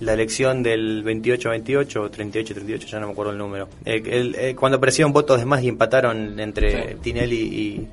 la 0.00 0.14
elección 0.14 0.62
del 0.62 1.04
28-28 1.04 1.96
o 1.96 2.10
38-38, 2.10 2.78
ya 2.86 2.98
no 2.98 3.06
me 3.08 3.12
acuerdo 3.12 3.32
el 3.32 3.38
número. 3.38 3.68
Eh, 3.84 4.02
el- 4.06 4.34
eh, 4.36 4.54
cuando 4.56 4.78
aparecieron 4.78 5.12
votos 5.12 5.38
de 5.38 5.44
más 5.44 5.62
y 5.62 5.68
empataron 5.68 6.40
entre 6.40 6.94
Sí. 6.94 6.98
Tinelli 7.02 7.36
y, 7.40 7.88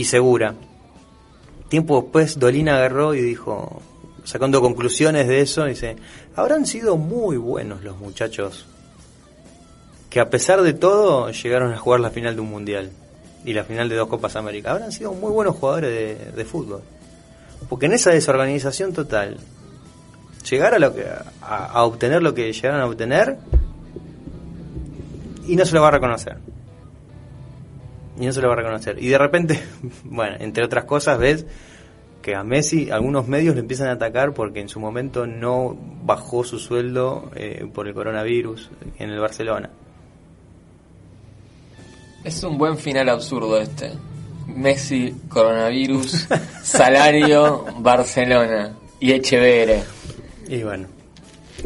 y 0.00 0.04
segura. 0.04 0.54
Tiempo 1.68 2.00
después 2.02 2.38
Dolina 2.38 2.76
agarró 2.76 3.14
y 3.14 3.20
dijo, 3.20 3.82
sacando 4.24 4.60
conclusiones 4.60 5.28
de 5.28 5.40
eso, 5.40 5.64
dice, 5.64 5.96
habrán 6.36 6.66
sido 6.66 6.96
muy 6.96 7.36
buenos 7.36 7.82
los 7.82 7.98
muchachos 7.98 8.66
que 10.10 10.20
a 10.20 10.28
pesar 10.28 10.62
de 10.62 10.74
todo 10.74 11.30
llegaron 11.30 11.72
a 11.72 11.78
jugar 11.78 12.00
la 12.00 12.10
final 12.10 12.34
de 12.34 12.42
un 12.42 12.50
mundial 12.50 12.90
y 13.44 13.54
la 13.54 13.64
final 13.64 13.88
de 13.88 13.96
dos 13.96 14.08
Copas 14.08 14.36
América. 14.36 14.70
Habrán 14.70 14.92
sido 14.92 15.12
muy 15.14 15.32
buenos 15.32 15.56
jugadores 15.56 16.34
de, 16.36 16.44
fútbol. 16.44 16.82
Porque 17.68 17.86
en 17.86 17.92
esa 17.92 18.10
desorganización 18.10 18.92
total, 18.92 19.38
llegar 20.48 20.74
a, 20.74 20.78
lo 20.78 20.94
que, 20.94 21.06
a 21.40 21.82
obtener 21.82 22.22
lo 22.22 22.34
que 22.34 22.52
llegaron 22.52 22.80
a 22.80 22.86
obtener 22.86 23.38
y 25.46 25.56
no 25.56 25.64
se 25.64 25.74
lo 25.74 25.82
va 25.82 25.88
a 25.88 25.92
reconocer. 25.92 26.38
Y 28.18 28.26
no 28.26 28.32
se 28.32 28.40
lo 28.40 28.48
va 28.48 28.54
a 28.54 28.56
reconocer. 28.58 29.02
Y 29.02 29.08
de 29.08 29.18
repente, 29.18 29.62
bueno, 30.04 30.36
entre 30.38 30.64
otras 30.64 30.84
cosas, 30.84 31.18
ves 31.18 31.46
que 32.22 32.34
a 32.34 32.44
Messi 32.44 32.90
algunos 32.90 33.26
medios 33.28 33.54
le 33.54 33.60
empiezan 33.60 33.88
a 33.88 33.92
atacar 33.92 34.32
porque 34.32 34.60
en 34.60 34.68
su 34.68 34.78
momento 34.80 35.26
no 35.26 35.76
bajó 36.04 36.44
su 36.44 36.58
sueldo 36.58 37.30
eh, 37.34 37.66
por 37.74 37.88
el 37.88 37.94
coronavirus 37.94 38.70
en 38.98 39.10
el 39.10 39.18
Barcelona. 39.20 39.70
Es 42.24 42.42
un 42.44 42.56
buen 42.56 42.78
final 42.78 43.08
absurdo 43.08 43.60
este. 43.60 43.92
Messi, 44.46 45.14
coronavirus, 45.28 46.28
salario, 46.62 47.64
Barcelona 47.78 48.72
y 49.00 49.12
Echeverre. 49.12 49.82
Y 50.48 50.62
bueno, 50.62 50.86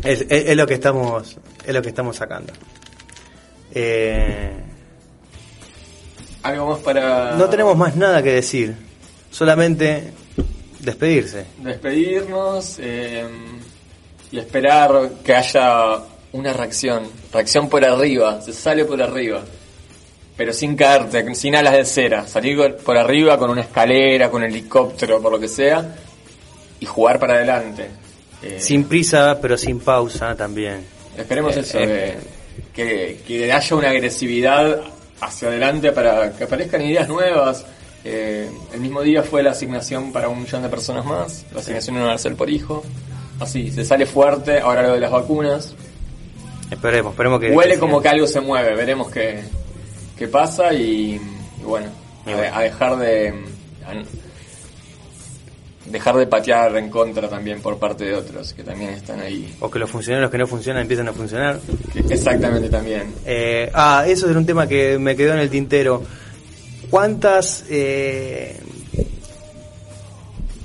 es, 0.03 0.23
es- 0.23 0.31
es 0.31 0.57
lo 0.57 0.67
que 0.67 0.75
estamos 0.75 1.37
es 1.65 1.75
lo 1.75 1.83
que 1.83 1.89
estamos 1.89 2.17
sacando. 2.17 2.53
Eh, 3.75 4.51
Algo 6.43 6.71
más 6.71 6.79
para 6.79 7.35
no 7.37 7.49
tenemos 7.49 7.77
más 7.77 7.97
nada 7.97 8.23
que 8.23 8.33
decir, 8.33 8.75
solamente 9.31 10.13
despedirse. 10.87 11.45
despedirnos 11.59 12.78
eh, 12.78 13.24
y 14.30 14.39
esperar 14.39 15.11
que 15.24 15.34
haya 15.34 15.99
una 16.32 16.53
reacción. 16.53 17.05
Reacción 17.32 17.68
por 17.68 17.84
arriba, 17.84 18.41
se 18.41 18.53
sale 18.53 18.84
por 18.84 19.03
arriba. 19.03 19.43
Pero 20.37 20.53
sin 20.53 20.76
caerte, 20.76 21.34
sin 21.34 21.57
alas 21.57 21.74
de 21.74 21.84
cera. 21.84 22.26
Salir 22.26 22.76
por 22.84 22.97
arriba 22.97 23.39
con 23.39 23.51
una 23.51 23.62
escalera, 23.62 24.30
con 24.30 24.43
un 24.43 24.49
helicóptero, 24.49 25.20
por 25.20 25.32
lo 25.32 25.41
que 25.41 25.49
sea. 25.49 25.97
Y 26.78 26.87
jugar 26.87 27.18
para 27.18 27.34
adelante. 27.34 27.89
Eh, 28.43 28.59
Sin 28.61 28.84
prisa, 28.84 29.39
pero 29.41 29.57
sin 29.57 29.80
pausa 29.80 30.34
también. 30.37 30.84
Esperemos 31.16 31.57
Eh, 31.57 31.61
eso, 31.61 31.78
que, 32.74 33.20
que 33.26 33.51
haya 33.51 33.76
una 33.76 33.89
agresividad 33.91 34.82
hacia 35.20 35.49
adelante 35.49 35.91
para 35.93 36.32
que 36.37 36.45
aparezcan 36.45 36.82
ideas 36.82 37.09
nuevas. 37.09 37.64
Eh, 38.05 38.49
el 38.72 38.80
mismo 38.80 39.03
día 39.03 39.22
fue 39.22 39.42
la 39.42 39.51
asignación 39.51 40.12
para 40.12 40.28
un 40.28 40.40
millón 40.42 40.62
de 40.62 40.68
personas 40.68 41.05
más, 41.05 41.44
la 41.53 41.61
asignación 41.61 41.97
universal 41.97 42.34
por 42.36 42.49
hijo. 42.51 42.84
Así, 43.40 43.70
se 43.70 43.84
sale 43.84 44.07
fuerte, 44.07 44.61
ahora 44.61 44.82
lo 44.82 44.94
de 44.94 45.01
las 45.01 45.11
vacunas. 45.11 45.74
Esperemos, 46.70 47.12
esperemos 47.12 47.40
que... 47.40 47.51
Huele 47.51 47.74
que 47.74 47.80
como 47.80 48.01
que 48.01 48.09
algo 48.09 48.26
se 48.26 48.40
mueve, 48.40 48.74
veremos 48.74 49.11
qué, 49.11 49.40
qué 50.16 50.26
pasa 50.28 50.72
y, 50.72 51.20
y 51.61 51.64
bueno, 51.64 51.86
Y 52.26 52.30
a, 52.30 52.61
dejar 52.61 52.97
de... 52.97 53.28
a- 53.86 54.03
dejar 55.90 56.16
de 56.16 56.26
patear 56.26 56.76
en 56.76 56.90
contra 56.90 57.28
también 57.28 57.61
por 57.61 57.78
parte 57.78 58.05
de 58.05 58.14
otros 58.14 58.53
que 58.53 58.64
también 58.64 58.90
están 58.90 59.20
ahí. 59.20 59.55
O 59.61 59.70
que 59.70 59.78
los 59.78 59.88
funcionarios 59.88 60.30
que 60.32 60.38
no 60.38 60.47
funcionan 60.49 60.82
empiezan 60.82 61.07
a 61.09 61.12
funcionar. 61.12 61.61
Que- 61.92 62.12
Exactamente 62.12 62.68
también. 62.68 63.14
Eh, 63.24 63.70
ah, 63.72 64.05
eso 64.07 64.28
era 64.28 64.36
un 64.38 64.47
tema 64.47 64.66
que 64.66 64.99
me 64.99 65.14
quedó 65.14 65.34
en 65.34 65.38
el 65.40 65.49
tintero. 65.51 66.03
¿Cuántas 66.91 67.64
eh, 67.68 68.59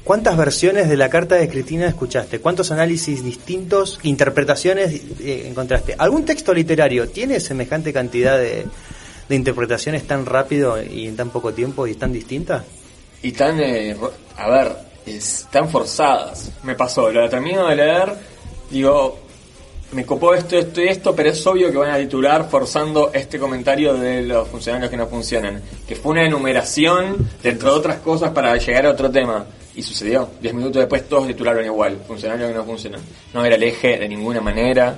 cuántas 0.03 0.37
versiones 0.37 0.89
de 0.89 0.97
la 0.97 1.09
carta 1.09 1.35
de 1.35 1.49
Cristina 1.49 1.87
escuchaste? 1.87 2.39
¿Cuántos 2.39 2.71
análisis 2.71 3.23
distintos, 3.23 3.99
interpretaciones 4.03 5.01
eh, 5.19 5.45
encontraste? 5.47 5.95
¿Algún 5.97 6.25
texto 6.25 6.53
literario 6.53 7.09
tiene 7.09 7.39
semejante 7.39 7.93
cantidad 7.93 8.37
de, 8.37 8.65
de 9.29 9.35
interpretaciones 9.35 10.05
tan 10.05 10.25
rápido 10.25 10.81
y 10.81 11.07
en 11.07 11.15
tan 11.15 11.29
poco 11.29 11.53
tiempo 11.53 11.87
y 11.87 11.95
tan 11.95 12.13
distintas? 12.13 12.63
y 13.23 13.31
tan, 13.31 13.59
eh, 13.59 13.95
a 14.37 14.49
ver, 14.49 14.75
es, 15.05 15.47
tan 15.51 15.69
forzadas. 15.69 16.51
Me 16.63 16.75
pasó, 16.75 17.11
lo 17.11 17.29
termino 17.29 17.67
de 17.67 17.75
leer, 17.75 18.13
digo, 18.69 19.19
me 19.91 20.05
copó 20.05 20.33
esto, 20.33 20.57
esto 20.57 20.81
y 20.81 20.87
esto, 20.87 21.13
pero 21.15 21.29
es 21.29 21.45
obvio 21.47 21.69
que 21.71 21.77
van 21.77 21.91
a 21.91 21.97
titular 21.97 22.47
forzando 22.49 23.11
este 23.13 23.37
comentario 23.37 23.93
de 23.95 24.21
los 24.21 24.47
funcionarios 24.47 24.89
que 24.89 24.97
no 24.97 25.07
funcionan. 25.07 25.61
Que 25.87 25.95
fue 25.95 26.13
una 26.13 26.25
enumeración, 26.25 27.29
dentro 27.43 27.71
de 27.73 27.79
otras 27.79 27.97
cosas, 27.97 28.31
para 28.31 28.55
llegar 28.57 28.85
a 28.85 28.91
otro 28.91 29.09
tema. 29.11 29.45
Y 29.75 29.81
sucedió. 29.81 30.29
Diez 30.41 30.53
minutos 30.53 30.79
después 30.81 31.07
todos 31.07 31.27
titularon 31.27 31.63
igual, 31.65 31.97
funcionarios 32.07 32.49
que 32.51 32.55
no 32.57 32.63
funcionan. 32.65 33.01
No 33.33 33.43
era 33.45 33.55
el 33.55 33.63
eje 33.63 33.97
de 33.97 34.07
ninguna 34.07 34.41
manera. 34.41 34.95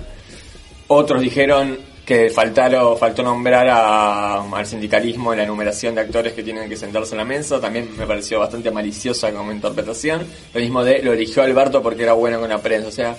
Otros 0.87 1.21
dijeron 1.21 1.77
que 2.05 2.29
faltaron, 2.29 2.97
faltó 2.97 3.23
nombrar 3.23 3.67
a- 3.69 4.41
al 4.51 4.65
sindicalismo 4.65 5.31
en 5.31 5.37
la 5.37 5.43
enumeración 5.45 5.95
de 5.95 6.01
actores 6.01 6.33
que 6.33 6.43
tienen 6.43 6.67
que 6.67 6.75
sentarse 6.75 7.13
en 7.13 7.19
la 7.19 7.23
mesa. 7.25 7.61
También 7.61 7.89
me 7.97 8.05
pareció 8.05 8.39
bastante 8.39 8.69
maliciosa 8.71 9.31
como 9.31 9.51
interpretación. 9.51 10.25
Lo 10.53 10.59
mismo 10.59 10.83
de 10.83 11.01
lo 11.01 11.13
eligió 11.13 11.43
Alberto 11.43 11.81
porque 11.81 12.03
era 12.03 12.13
bueno 12.13 12.39
con 12.41 12.49
la 12.49 12.57
prensa. 12.57 12.87
O 12.89 12.91
sea, 12.91 13.15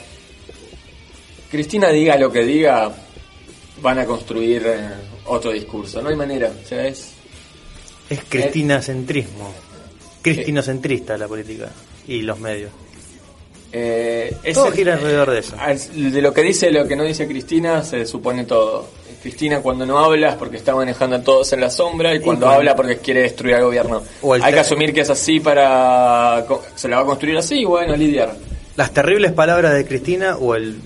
Cristina 1.55 1.91
diga 1.91 2.17
lo 2.17 2.33
que 2.33 2.43
diga, 2.45 2.91
van 3.81 4.01
a 4.01 4.05
construir 4.05 4.65
eh, 4.67 4.89
otro 5.27 5.53
discurso. 5.53 6.03
No 6.03 6.09
hay 6.09 6.17
manera. 6.17 6.51
O 6.51 6.67
sea, 6.67 6.85
es. 6.85 7.13
Es 8.11 8.19
cristinacentrismo. 8.29 9.55
Cristinocentrista 10.21 11.17
la 11.17 11.29
política 11.29 11.69
y 12.09 12.23
los 12.23 12.41
medios. 12.41 12.73
Eh, 13.71 14.35
es 14.43 14.55
Todo 14.55 14.67
el- 14.67 14.75
gira 14.75 14.95
alrededor 14.95 15.31
de 15.31 15.39
eso. 15.39 15.55
De 15.95 16.21
lo 16.21 16.35
que 16.35 16.43
dice 16.43 16.73
lo 16.73 16.89
que 16.89 16.97
no 16.97 17.05
dice 17.05 17.29
Cristina 17.29 17.85
se 17.85 18.05
supone 18.05 18.43
todo. 18.47 18.89
Cristina 19.23 19.61
cuando 19.61 19.87
no 19.87 20.01
habla 20.01 20.31
es 20.31 20.35
porque 20.35 20.57
está 20.57 20.75
manejando 20.75 21.15
a 21.15 21.23
todos 21.23 21.53
en 21.53 21.61
la 21.61 21.71
sombra 21.71 22.17
y 22.17 22.19
cuando 22.19 22.49
habla 22.49 22.75
porque 22.75 22.97
quiere 22.99 23.23
destruir 23.23 23.55
al 23.55 23.63
gobierno. 23.63 24.03
Hay 24.43 24.53
que 24.53 24.59
asumir 24.59 24.93
que 24.93 25.03
es 25.03 25.11
así 25.11 25.39
para... 25.39 26.45
Se 26.75 26.89
la 26.89 26.97
va 26.97 27.03
a 27.03 27.07
construir 27.07 27.39
así 27.39 27.61
y 27.61 27.65
bueno, 27.65 27.95
lidiar. 27.95 28.35
Las 28.75 28.93
terribles 28.93 29.31
palabras 29.31 29.73
de 29.75 29.87
Cristina 29.87 30.37
o 30.37 30.57
el 30.57 30.77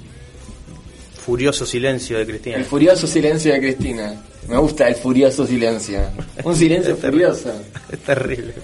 furioso 1.29 1.67
silencio 1.67 2.17
de 2.17 2.25
Cristina. 2.25 2.57
El 2.57 2.65
furioso 2.65 3.07
silencio 3.07 3.53
de 3.53 3.61
Cristina. 3.61 4.15
Me 4.49 4.57
gusta 4.57 4.89
el 4.89 4.95
furioso 4.95 5.47
silencio. 5.47 6.01
Un 6.43 6.57
silencio 6.57 6.97
furioso. 7.03 7.53
Es 7.93 7.99
terrible. 7.99 8.55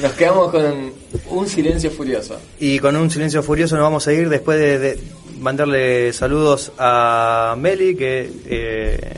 Nos 0.00 0.10
quedamos 0.14 0.50
con 0.50 0.92
un 1.30 1.48
silencio 1.48 1.92
furioso. 1.92 2.40
Y 2.58 2.80
con 2.80 2.96
un 2.96 3.08
silencio 3.08 3.40
furioso 3.44 3.76
nos 3.76 3.84
vamos 3.84 4.08
a 4.08 4.12
ir 4.12 4.28
después 4.28 4.58
de, 4.58 4.78
de 4.80 5.00
mandarle 5.38 6.12
saludos 6.12 6.72
a 6.76 7.54
Meli, 7.56 7.94
que 7.94 8.28
eh, 8.46 9.14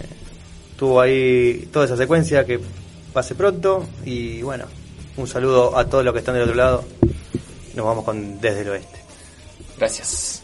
tuvo 0.76 1.00
ahí 1.00 1.66
toda 1.72 1.86
esa 1.86 1.96
secuencia, 1.96 2.44
que 2.44 2.60
pase 3.14 3.34
pronto. 3.34 3.86
Y 4.04 4.42
bueno, 4.42 4.66
un 5.16 5.26
saludo 5.26 5.78
a 5.78 5.86
todos 5.88 6.04
los 6.04 6.12
que 6.12 6.18
están 6.18 6.34
del 6.34 6.42
otro 6.42 6.54
lado. 6.54 6.84
Nos 7.74 7.86
vamos 7.86 8.04
con 8.04 8.42
Desde 8.42 8.60
el 8.60 8.68
Oeste. 8.68 8.98
Gracias. 9.78 10.42